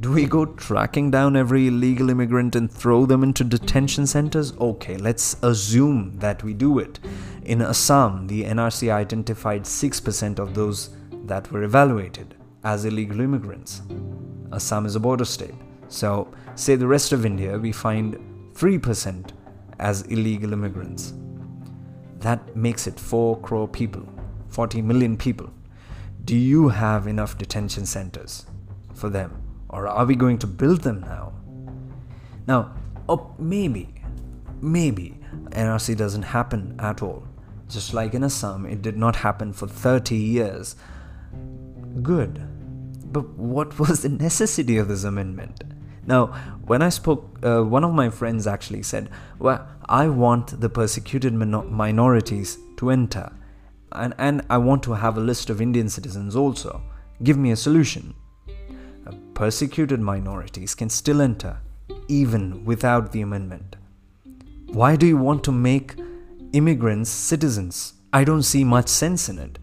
do 0.00 0.12
we 0.12 0.26
go 0.26 0.46
tracking 0.46 1.10
down 1.10 1.34
every 1.34 1.66
illegal 1.66 2.08
immigrant 2.08 2.54
and 2.54 2.70
throw 2.70 3.04
them 3.04 3.24
into 3.24 3.42
detention 3.42 4.06
centers? 4.06 4.52
Okay, 4.58 4.96
let's 4.96 5.36
assume 5.42 6.16
that 6.18 6.44
we 6.44 6.54
do 6.54 6.78
it. 6.78 7.00
In 7.44 7.60
Assam, 7.60 8.28
the 8.28 8.44
NRC 8.44 8.92
identified 8.92 9.62
6% 9.62 10.38
of 10.38 10.54
those 10.54 10.90
that 11.24 11.50
were 11.50 11.64
evaluated 11.64 12.36
as 12.62 12.84
illegal 12.84 13.20
immigrants. 13.20 13.82
Assam 14.52 14.86
is 14.86 14.94
a 14.94 15.00
border 15.00 15.24
state. 15.24 15.54
So, 15.88 16.32
say 16.54 16.76
the 16.76 16.86
rest 16.86 17.12
of 17.12 17.26
India, 17.26 17.58
we 17.58 17.72
find 17.72 18.16
3% 18.52 19.30
as 19.80 20.02
illegal 20.02 20.52
immigrants. 20.52 21.12
That 22.20 22.54
makes 22.54 22.86
it 22.86 23.00
4 23.00 23.40
crore 23.40 23.66
people, 23.66 24.08
40 24.48 24.80
million 24.82 25.16
people. 25.16 25.50
Do 26.24 26.36
you 26.36 26.68
have 26.68 27.08
enough 27.08 27.36
detention 27.36 27.84
centers 27.84 28.46
for 28.94 29.08
them? 29.08 29.47
Or 29.70 29.86
are 29.86 30.06
we 30.06 30.16
going 30.16 30.38
to 30.38 30.46
build 30.46 30.82
them 30.82 31.00
now? 31.00 31.32
Now, 32.46 32.74
oh, 33.08 33.34
maybe, 33.38 33.94
maybe 34.60 35.18
NRC 35.50 35.96
doesn't 35.96 36.22
happen 36.22 36.74
at 36.78 37.02
all. 37.02 37.24
Just 37.68 37.92
like 37.92 38.14
in 38.14 38.24
Assam, 38.24 38.64
it 38.64 38.80
did 38.80 38.96
not 38.96 39.16
happen 39.16 39.52
for 39.52 39.66
30 39.66 40.16
years. 40.16 40.76
Good. 42.02 42.40
But 43.12 43.28
what 43.30 43.78
was 43.88 44.02
the 44.02 44.08
necessity 44.08 44.78
of 44.78 44.88
this 44.88 45.04
amendment? 45.04 45.64
Now, 46.06 46.28
when 46.64 46.80
I 46.80 46.88
spoke, 46.88 47.38
uh, 47.42 47.62
one 47.62 47.84
of 47.84 47.92
my 47.92 48.08
friends 48.08 48.46
actually 48.46 48.82
said, 48.82 49.10
Well, 49.38 49.68
I 49.86 50.08
want 50.08 50.58
the 50.60 50.70
persecuted 50.70 51.34
min- 51.34 51.70
minorities 51.70 52.56
to 52.78 52.88
enter, 52.88 53.30
and, 53.92 54.14
and 54.16 54.42
I 54.48 54.56
want 54.56 54.82
to 54.84 54.94
have 54.94 55.18
a 55.18 55.20
list 55.20 55.50
of 55.50 55.60
Indian 55.60 55.90
citizens 55.90 56.34
also. 56.34 56.82
Give 57.22 57.36
me 57.36 57.50
a 57.50 57.56
solution. 57.56 58.14
Persecuted 59.38 60.00
minorities 60.00 60.74
can 60.74 60.90
still 60.90 61.20
enter, 61.20 61.58
even 62.08 62.64
without 62.64 63.12
the 63.12 63.20
amendment. 63.20 63.76
Why 64.66 64.96
do 64.96 65.06
you 65.06 65.16
want 65.16 65.44
to 65.44 65.52
make 65.52 65.94
immigrants 66.52 67.08
citizens? 67.08 67.92
I 68.12 68.24
don't 68.24 68.42
see 68.42 68.64
much 68.64 68.88
sense 68.88 69.28
in 69.28 69.38
it. 69.38 69.60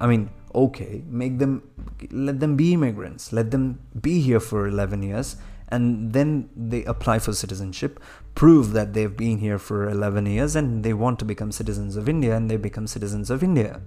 I 0.00 0.06
mean, 0.06 0.30
okay, 0.54 1.02
make 1.08 1.40
them, 1.40 1.68
let 2.12 2.38
them 2.38 2.54
be 2.54 2.74
immigrants, 2.74 3.32
let 3.32 3.50
them 3.50 3.80
be 4.00 4.20
here 4.20 4.38
for 4.38 4.68
11 4.68 5.02
years, 5.02 5.34
and 5.66 6.12
then 6.12 6.48
they 6.54 6.84
apply 6.84 7.18
for 7.18 7.32
citizenship, 7.32 7.98
prove 8.36 8.72
that 8.72 8.94
they've 8.94 9.16
been 9.16 9.38
here 9.38 9.58
for 9.58 9.90
11 9.90 10.26
years 10.26 10.54
and 10.54 10.84
they 10.84 10.94
want 10.94 11.18
to 11.18 11.24
become 11.24 11.50
citizens 11.50 11.96
of 11.96 12.08
India 12.08 12.36
and 12.36 12.48
they 12.48 12.56
become 12.56 12.86
citizens 12.86 13.30
of 13.30 13.42
India. 13.42 13.80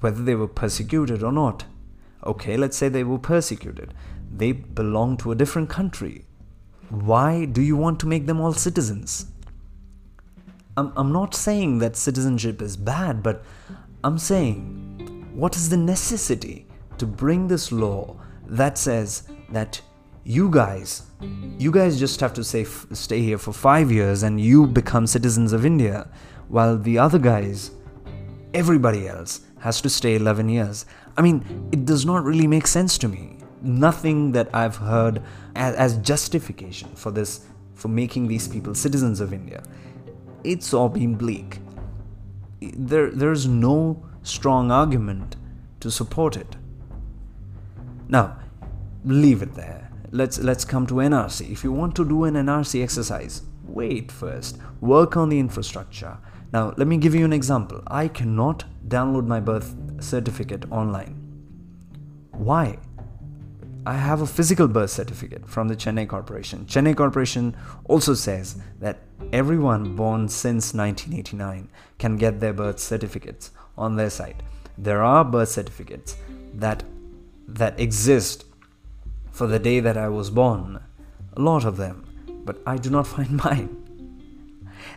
whether 0.00 0.22
they 0.22 0.34
were 0.34 0.48
persecuted 0.48 1.22
or 1.22 1.32
not. 1.32 1.64
Okay, 2.26 2.56
let's 2.56 2.76
say 2.76 2.88
they 2.88 3.04
were 3.04 3.18
persecuted. 3.18 3.94
They 4.30 4.52
belong 4.52 5.16
to 5.18 5.32
a 5.32 5.34
different 5.34 5.70
country. 5.70 6.24
Why 6.90 7.44
do 7.44 7.62
you 7.62 7.76
want 7.76 8.00
to 8.00 8.06
make 8.06 8.26
them 8.26 8.40
all 8.40 8.52
citizens? 8.52 9.26
I'm, 10.76 10.92
I'm 10.96 11.12
not 11.12 11.34
saying 11.34 11.78
that 11.78 11.96
citizenship 11.96 12.60
is 12.60 12.76
bad, 12.76 13.22
but 13.22 13.42
I'm 14.04 14.18
saying 14.18 15.30
what 15.34 15.56
is 15.56 15.68
the 15.70 15.76
necessity 15.76 16.66
to 16.98 17.06
bring 17.06 17.48
this 17.48 17.72
law 17.72 18.16
that 18.46 18.76
says 18.76 19.28
that 19.50 19.80
you 20.24 20.50
guys 20.50 21.06
you 21.58 21.70
guys 21.70 21.98
just 21.98 22.20
have 22.20 22.34
to 22.34 22.44
say, 22.44 22.64
stay 22.64 23.20
here 23.20 23.38
for 23.38 23.52
five 23.52 23.90
years 23.90 24.22
and 24.22 24.40
you 24.40 24.66
become 24.66 25.06
citizens 25.06 25.52
of 25.52 25.64
India, 25.64 26.08
while 26.48 26.76
the 26.76 26.98
other 26.98 27.18
guys, 27.18 27.70
everybody 28.52 29.08
else, 29.08 29.40
has 29.60 29.80
to 29.80 29.88
stay 29.88 30.16
11 30.16 30.48
years. 30.48 30.84
I 31.16 31.22
mean, 31.22 31.68
it 31.72 31.84
does 31.84 32.04
not 32.04 32.24
really 32.24 32.46
make 32.46 32.66
sense 32.66 32.98
to 32.98 33.08
me. 33.08 33.38
Nothing 33.62 34.32
that 34.32 34.48
I've 34.54 34.76
heard 34.76 35.22
as, 35.54 35.74
as 35.76 35.96
justification 35.98 36.88
for 36.94 37.10
this, 37.10 37.46
for 37.74 37.88
making 37.88 38.28
these 38.28 38.48
people 38.48 38.74
citizens 38.74 39.20
of 39.20 39.32
India. 39.32 39.62
It's 40.44 40.72
all 40.74 40.88
been 40.88 41.14
bleak. 41.14 41.58
There, 42.60 43.10
there's 43.10 43.46
no 43.46 44.04
strong 44.22 44.70
argument 44.70 45.36
to 45.80 45.90
support 45.90 46.36
it. 46.36 46.56
Now, 48.08 48.38
leave 49.04 49.42
it 49.42 49.54
there 49.54 49.86
let's 50.12 50.38
let's 50.38 50.64
come 50.64 50.86
to 50.86 50.94
NRC. 50.94 51.50
If 51.50 51.64
you 51.64 51.72
want 51.72 51.94
to 51.96 52.04
do 52.04 52.24
an 52.24 52.34
NRC 52.34 52.82
exercise, 52.82 53.42
wait 53.64 54.10
first. 54.10 54.58
Work 54.80 55.16
on 55.16 55.28
the 55.28 55.38
infrastructure. 55.38 56.18
Now, 56.52 56.74
let 56.76 56.86
me 56.86 56.96
give 56.96 57.14
you 57.14 57.24
an 57.24 57.32
example. 57.32 57.82
I 57.86 58.08
cannot 58.08 58.64
download 58.86 59.26
my 59.26 59.40
birth 59.40 59.74
certificate 60.00 60.64
online. 60.70 61.22
Why? 62.32 62.78
I 63.86 63.94
have 63.94 64.20
a 64.20 64.26
physical 64.26 64.66
birth 64.66 64.90
certificate 64.90 65.48
from 65.48 65.68
the 65.68 65.76
Chennai 65.76 66.08
Corporation. 66.08 66.66
Chennai 66.66 66.96
Corporation 66.96 67.56
also 67.84 68.14
says 68.14 68.56
that 68.80 68.98
everyone 69.32 69.94
born 69.94 70.28
since 70.28 70.74
1989 70.74 71.68
can 71.98 72.16
get 72.16 72.40
their 72.40 72.52
birth 72.52 72.80
certificates 72.80 73.52
on 73.78 73.94
their 73.94 74.10
site. 74.10 74.42
There 74.76 75.04
are 75.04 75.24
birth 75.24 75.50
certificates 75.50 76.16
that 76.54 76.82
that 77.48 77.78
exist 77.78 78.44
for 79.30 79.46
the 79.46 79.60
day 79.60 79.78
that 79.78 79.96
I 79.96 80.08
was 80.08 80.30
born. 80.30 80.80
A 81.36 81.40
lot 81.40 81.64
of 81.64 81.76
them, 81.76 82.04
but 82.44 82.60
I 82.66 82.78
do 82.78 82.90
not 82.90 83.06
find 83.14 83.36
mine. 83.36 83.85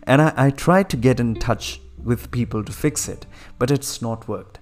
And 0.04 0.22
I, 0.22 0.34
I 0.36 0.50
tried 0.50 0.90
to 0.92 0.98
get 0.98 1.20
in 1.20 1.36
touch 1.36 1.82
with 2.04 2.32
people 2.32 2.64
to 2.64 2.72
fix 2.72 3.08
it, 3.08 3.26
but 3.58 3.72
it's 3.72 4.02
not 4.02 4.28
worked. 4.28 4.60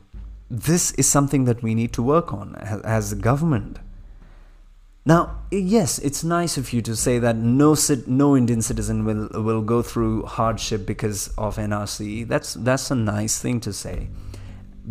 This 0.50 0.92
is 0.92 1.08
something 1.08 1.46
that 1.46 1.62
we 1.62 1.76
need 1.76 1.94
to 1.94 2.04
work 2.04 2.34
on 2.34 2.56
as, 2.56 3.12
a 3.12 3.16
government. 3.16 3.80
Now, 5.06 5.40
yes, 5.52 6.00
it's 6.00 6.24
nice 6.24 6.58
of 6.58 6.74
you 6.74 6.82
to 6.82 6.96
say 6.96 7.20
that 7.20 7.36
no 7.38 7.76
no 8.08 8.36
Indian 8.36 8.62
citizen 8.62 9.06
will 9.06 9.30
will 9.42 9.62
go 9.62 9.82
through 9.82 10.26
hardship 10.26 10.86
because 10.86 11.30
of 11.38 11.56
NRC. 11.56 12.28
That's 12.28 12.54
that's 12.56 12.92
a 12.92 12.96
nice 12.96 13.40
thing 13.40 13.62
to 13.62 13.72
say, 13.72 14.10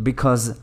because 0.01 0.59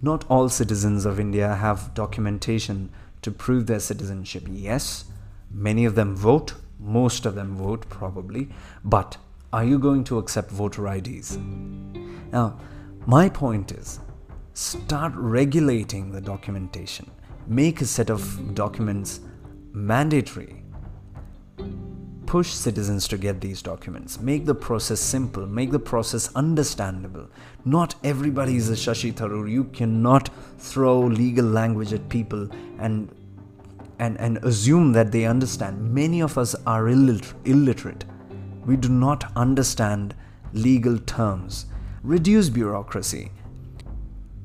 not 0.00 0.24
all 0.30 0.48
citizens 0.48 1.04
of 1.04 1.20
India 1.20 1.56
have 1.56 1.92
documentation 1.92 2.90
to 3.22 3.30
prove 3.30 3.66
their 3.66 3.80
citizenship. 3.80 4.46
Yes, 4.48 5.04
many 5.50 5.84
of 5.84 5.94
them 5.94 6.16
vote, 6.16 6.54
most 6.80 7.26
of 7.26 7.34
them 7.34 7.56
vote 7.56 7.88
probably, 7.88 8.48
but 8.84 9.16
are 9.52 9.64
you 9.64 9.78
going 9.78 10.04
to 10.04 10.18
accept 10.18 10.50
voter 10.50 10.86
IDs? 10.88 11.38
Now, 12.32 12.58
my 13.06 13.28
point 13.28 13.72
is 13.72 14.00
start 14.54 15.12
regulating 15.14 16.12
the 16.12 16.20
documentation, 16.20 17.10
make 17.46 17.80
a 17.80 17.86
set 17.86 18.10
of 18.10 18.54
documents 18.54 19.20
mandatory. 19.72 20.62
Push 22.26 22.50
citizens 22.52 23.08
to 23.08 23.18
get 23.18 23.40
these 23.40 23.60
documents. 23.60 24.20
Make 24.20 24.46
the 24.46 24.54
process 24.54 25.00
simple. 25.00 25.46
Make 25.46 25.72
the 25.72 25.80
process 25.80 26.32
understandable. 26.36 27.28
Not 27.64 27.96
everybody 28.04 28.54
is 28.54 28.70
a 28.70 28.74
Shashi 28.74 29.12
Tharoor. 29.12 29.50
You 29.50 29.64
cannot 29.64 30.30
throw 30.58 31.00
legal 31.00 31.44
language 31.44 31.92
at 31.92 32.08
people 32.08 32.48
and 32.78 33.12
and, 34.00 34.18
and 34.18 34.38
assume 34.38 34.92
that 34.92 35.12
they 35.12 35.26
understand. 35.26 35.94
Many 35.94 36.20
of 36.20 36.38
us 36.38 36.54
are 36.66 36.84
illiter- 36.84 37.34
illiterate. 37.44 38.04
We 38.64 38.76
do 38.76 38.88
not 38.88 39.30
understand 39.36 40.14
legal 40.52 40.98
terms. 40.98 41.66
Reduce 42.02 42.48
bureaucracy. 42.48 43.30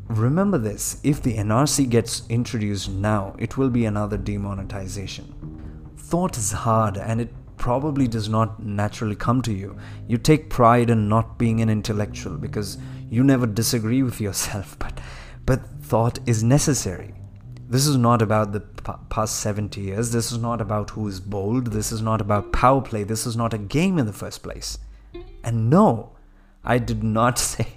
Remember 0.08 0.58
this 0.58 1.00
if 1.04 1.24
the 1.24 1.38
NRC 1.38 1.90
gets 1.90 2.24
introduced 2.30 2.90
now, 2.90 3.34
it 3.40 3.58
will 3.58 3.70
be 3.70 3.86
another 3.86 4.18
demonetization. 4.18 5.34
Thought 5.98 6.38
is 6.38 6.52
hard 6.52 6.98
and 6.98 7.22
it 7.22 7.34
probably 7.58 8.08
does 8.08 8.28
not 8.28 8.62
naturally 8.62 9.16
come 9.16 9.42
to 9.42 9.54
you. 9.54 9.78
You 10.08 10.18
take 10.18 10.50
pride 10.50 10.90
in 10.90 11.08
not 11.08 11.40
being 11.40 11.62
an 11.62 11.70
intellectual 11.70 12.38
because 12.38 12.78
you 13.10 13.24
never 13.24 13.48
disagree 13.48 14.04
with 14.04 14.20
yourself, 14.20 14.78
but 14.80 15.00
but 15.46 15.62
thought 15.82 16.20
is 16.26 16.44
necessary. 16.44 17.14
This 17.68 17.88
is 17.88 17.98
not 17.98 18.22
about 18.22 18.52
the 18.52 18.60
past 19.10 19.40
70 19.40 19.82
years. 19.82 20.12
This 20.12 20.32
is 20.32 20.38
not 20.38 20.62
about 20.62 20.92
who 20.92 21.08
is 21.08 21.20
bold. 21.20 21.68
This 21.68 21.92
is 21.92 22.02
not 22.02 22.22
about 22.22 22.54
power 22.54 22.82
play. 22.82 23.04
This 23.04 23.26
is 23.26 23.36
not 23.36 23.54
a 23.54 23.58
game 23.58 23.98
in 23.98 24.06
the 24.06 24.14
first 24.14 24.44
place. 24.44 24.78
And 25.44 25.70
no, 25.70 26.16
I 26.64 26.78
did 26.78 27.04
not 27.04 27.40
say 27.54 27.68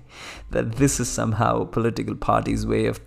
that 0.51 0.73
this 0.73 1.01
is 1.01 1.09
somehow 1.09 1.63
a 1.63 1.67
political 1.67 2.15
party's 2.15 2.67
way 2.67 2.87
of 2.87 3.01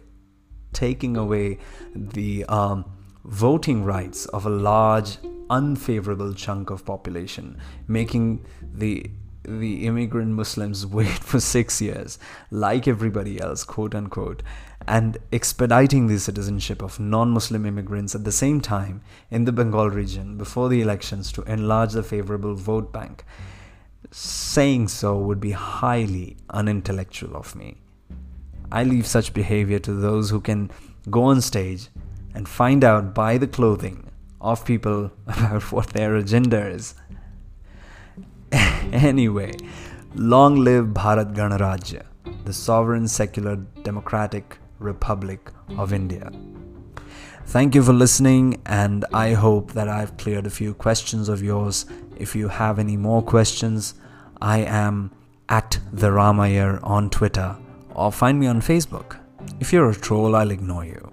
taking 0.74 1.18
away 1.18 1.60
the 1.96 2.46
um, 2.46 2.86
voting 3.26 3.84
rights 3.84 4.26
of 4.28 4.46
a 4.46 4.50
large, 4.50 5.18
unfavorable 5.50 6.34
chunk 6.34 6.70
of 6.70 6.86
population, 6.86 7.60
making 7.88 8.46
the 8.74 9.12
the 9.44 9.88
immigrant 9.88 10.30
Muslims 10.30 10.86
wait 10.98 11.08
for 11.08 11.40
six 11.40 11.82
years, 11.82 12.20
like 12.52 12.88
everybody 12.88 13.42
else, 13.42 13.64
quote 13.64 13.96
unquote, 13.96 14.44
and 14.88 15.18
expediting 15.32 16.08
the 16.08 16.20
citizenship 16.20 16.82
of 16.82 17.00
non 17.00 17.32
Muslim 17.32 17.66
immigrants 17.66 18.16
at 18.16 18.24
the 18.24 18.32
same 18.32 18.62
time 18.62 19.02
in 19.30 19.46
the 19.46 19.52
Bengal 19.52 19.90
region 19.90 20.38
before 20.38 20.70
the 20.70 20.82
elections 20.82 21.32
to 21.34 21.44
enlarge 21.44 21.94
the 21.94 22.04
favorable 22.04 22.56
vote 22.56 22.92
bank. 22.92 23.24
Saying 24.12 24.88
so 24.88 25.18
would 25.18 25.40
be 25.40 25.52
highly 25.52 26.38
unintellectual 26.50 27.36
of 27.36 27.56
me. 27.56 27.78
I 28.72 28.84
leave 28.84 29.06
such 29.06 29.34
behavior 29.34 29.80
to 29.80 29.94
those 29.94 30.30
who 30.30 30.40
can 30.40 30.72
go 31.10 31.24
on 31.24 31.42
stage 31.42 31.90
and 32.34 32.48
find 32.48 32.84
out 32.84 33.14
by 33.14 33.38
the 33.38 33.48
clothing 33.48 34.10
of 34.40 34.66
people 34.66 35.12
about 35.28 35.72
what 35.72 35.88
their 35.90 36.16
agenda 36.16 36.68
is. 36.68 36.96
anyway, 38.52 39.54
long 40.16 40.56
live 40.56 40.88
Bharat 40.88 41.34
Ganarajya, 41.36 42.04
the 42.46 42.54
sovereign, 42.54 43.08
secular, 43.08 43.58
democratic 43.84 44.58
Republic 44.82 45.52
of 45.78 45.94
India. 45.94 46.32
Thank 47.46 47.76
you 47.76 47.84
for 47.84 47.94
listening, 47.94 48.62
and 48.66 49.06
I 49.14 49.34
hope 49.34 49.74
that 49.74 49.90
I've 49.90 50.16
cleared 50.18 50.46
a 50.46 50.50
few 50.50 50.74
questions 50.74 51.28
of 51.28 51.44
yours. 51.44 51.86
If 52.18 52.36
you 52.36 52.48
have 52.48 52.80
any 52.80 52.98
more 52.98 53.22
questions, 53.22 53.96
I 54.42 54.60
am 54.60 55.12
at 55.50 55.80
the 55.92 56.10
Ramayar 56.10 56.80
on 56.82 57.10
Twitter 57.10 57.58
or 57.94 58.12
find 58.12 58.40
me 58.40 58.48
on 58.48 58.62
Facebook. 58.62 59.18
If 59.60 59.74
you're 59.74 59.90
a 59.90 59.96
troll, 59.96 60.36
I'll 60.36 60.52
ignore 60.52 60.86
you. 60.86 61.11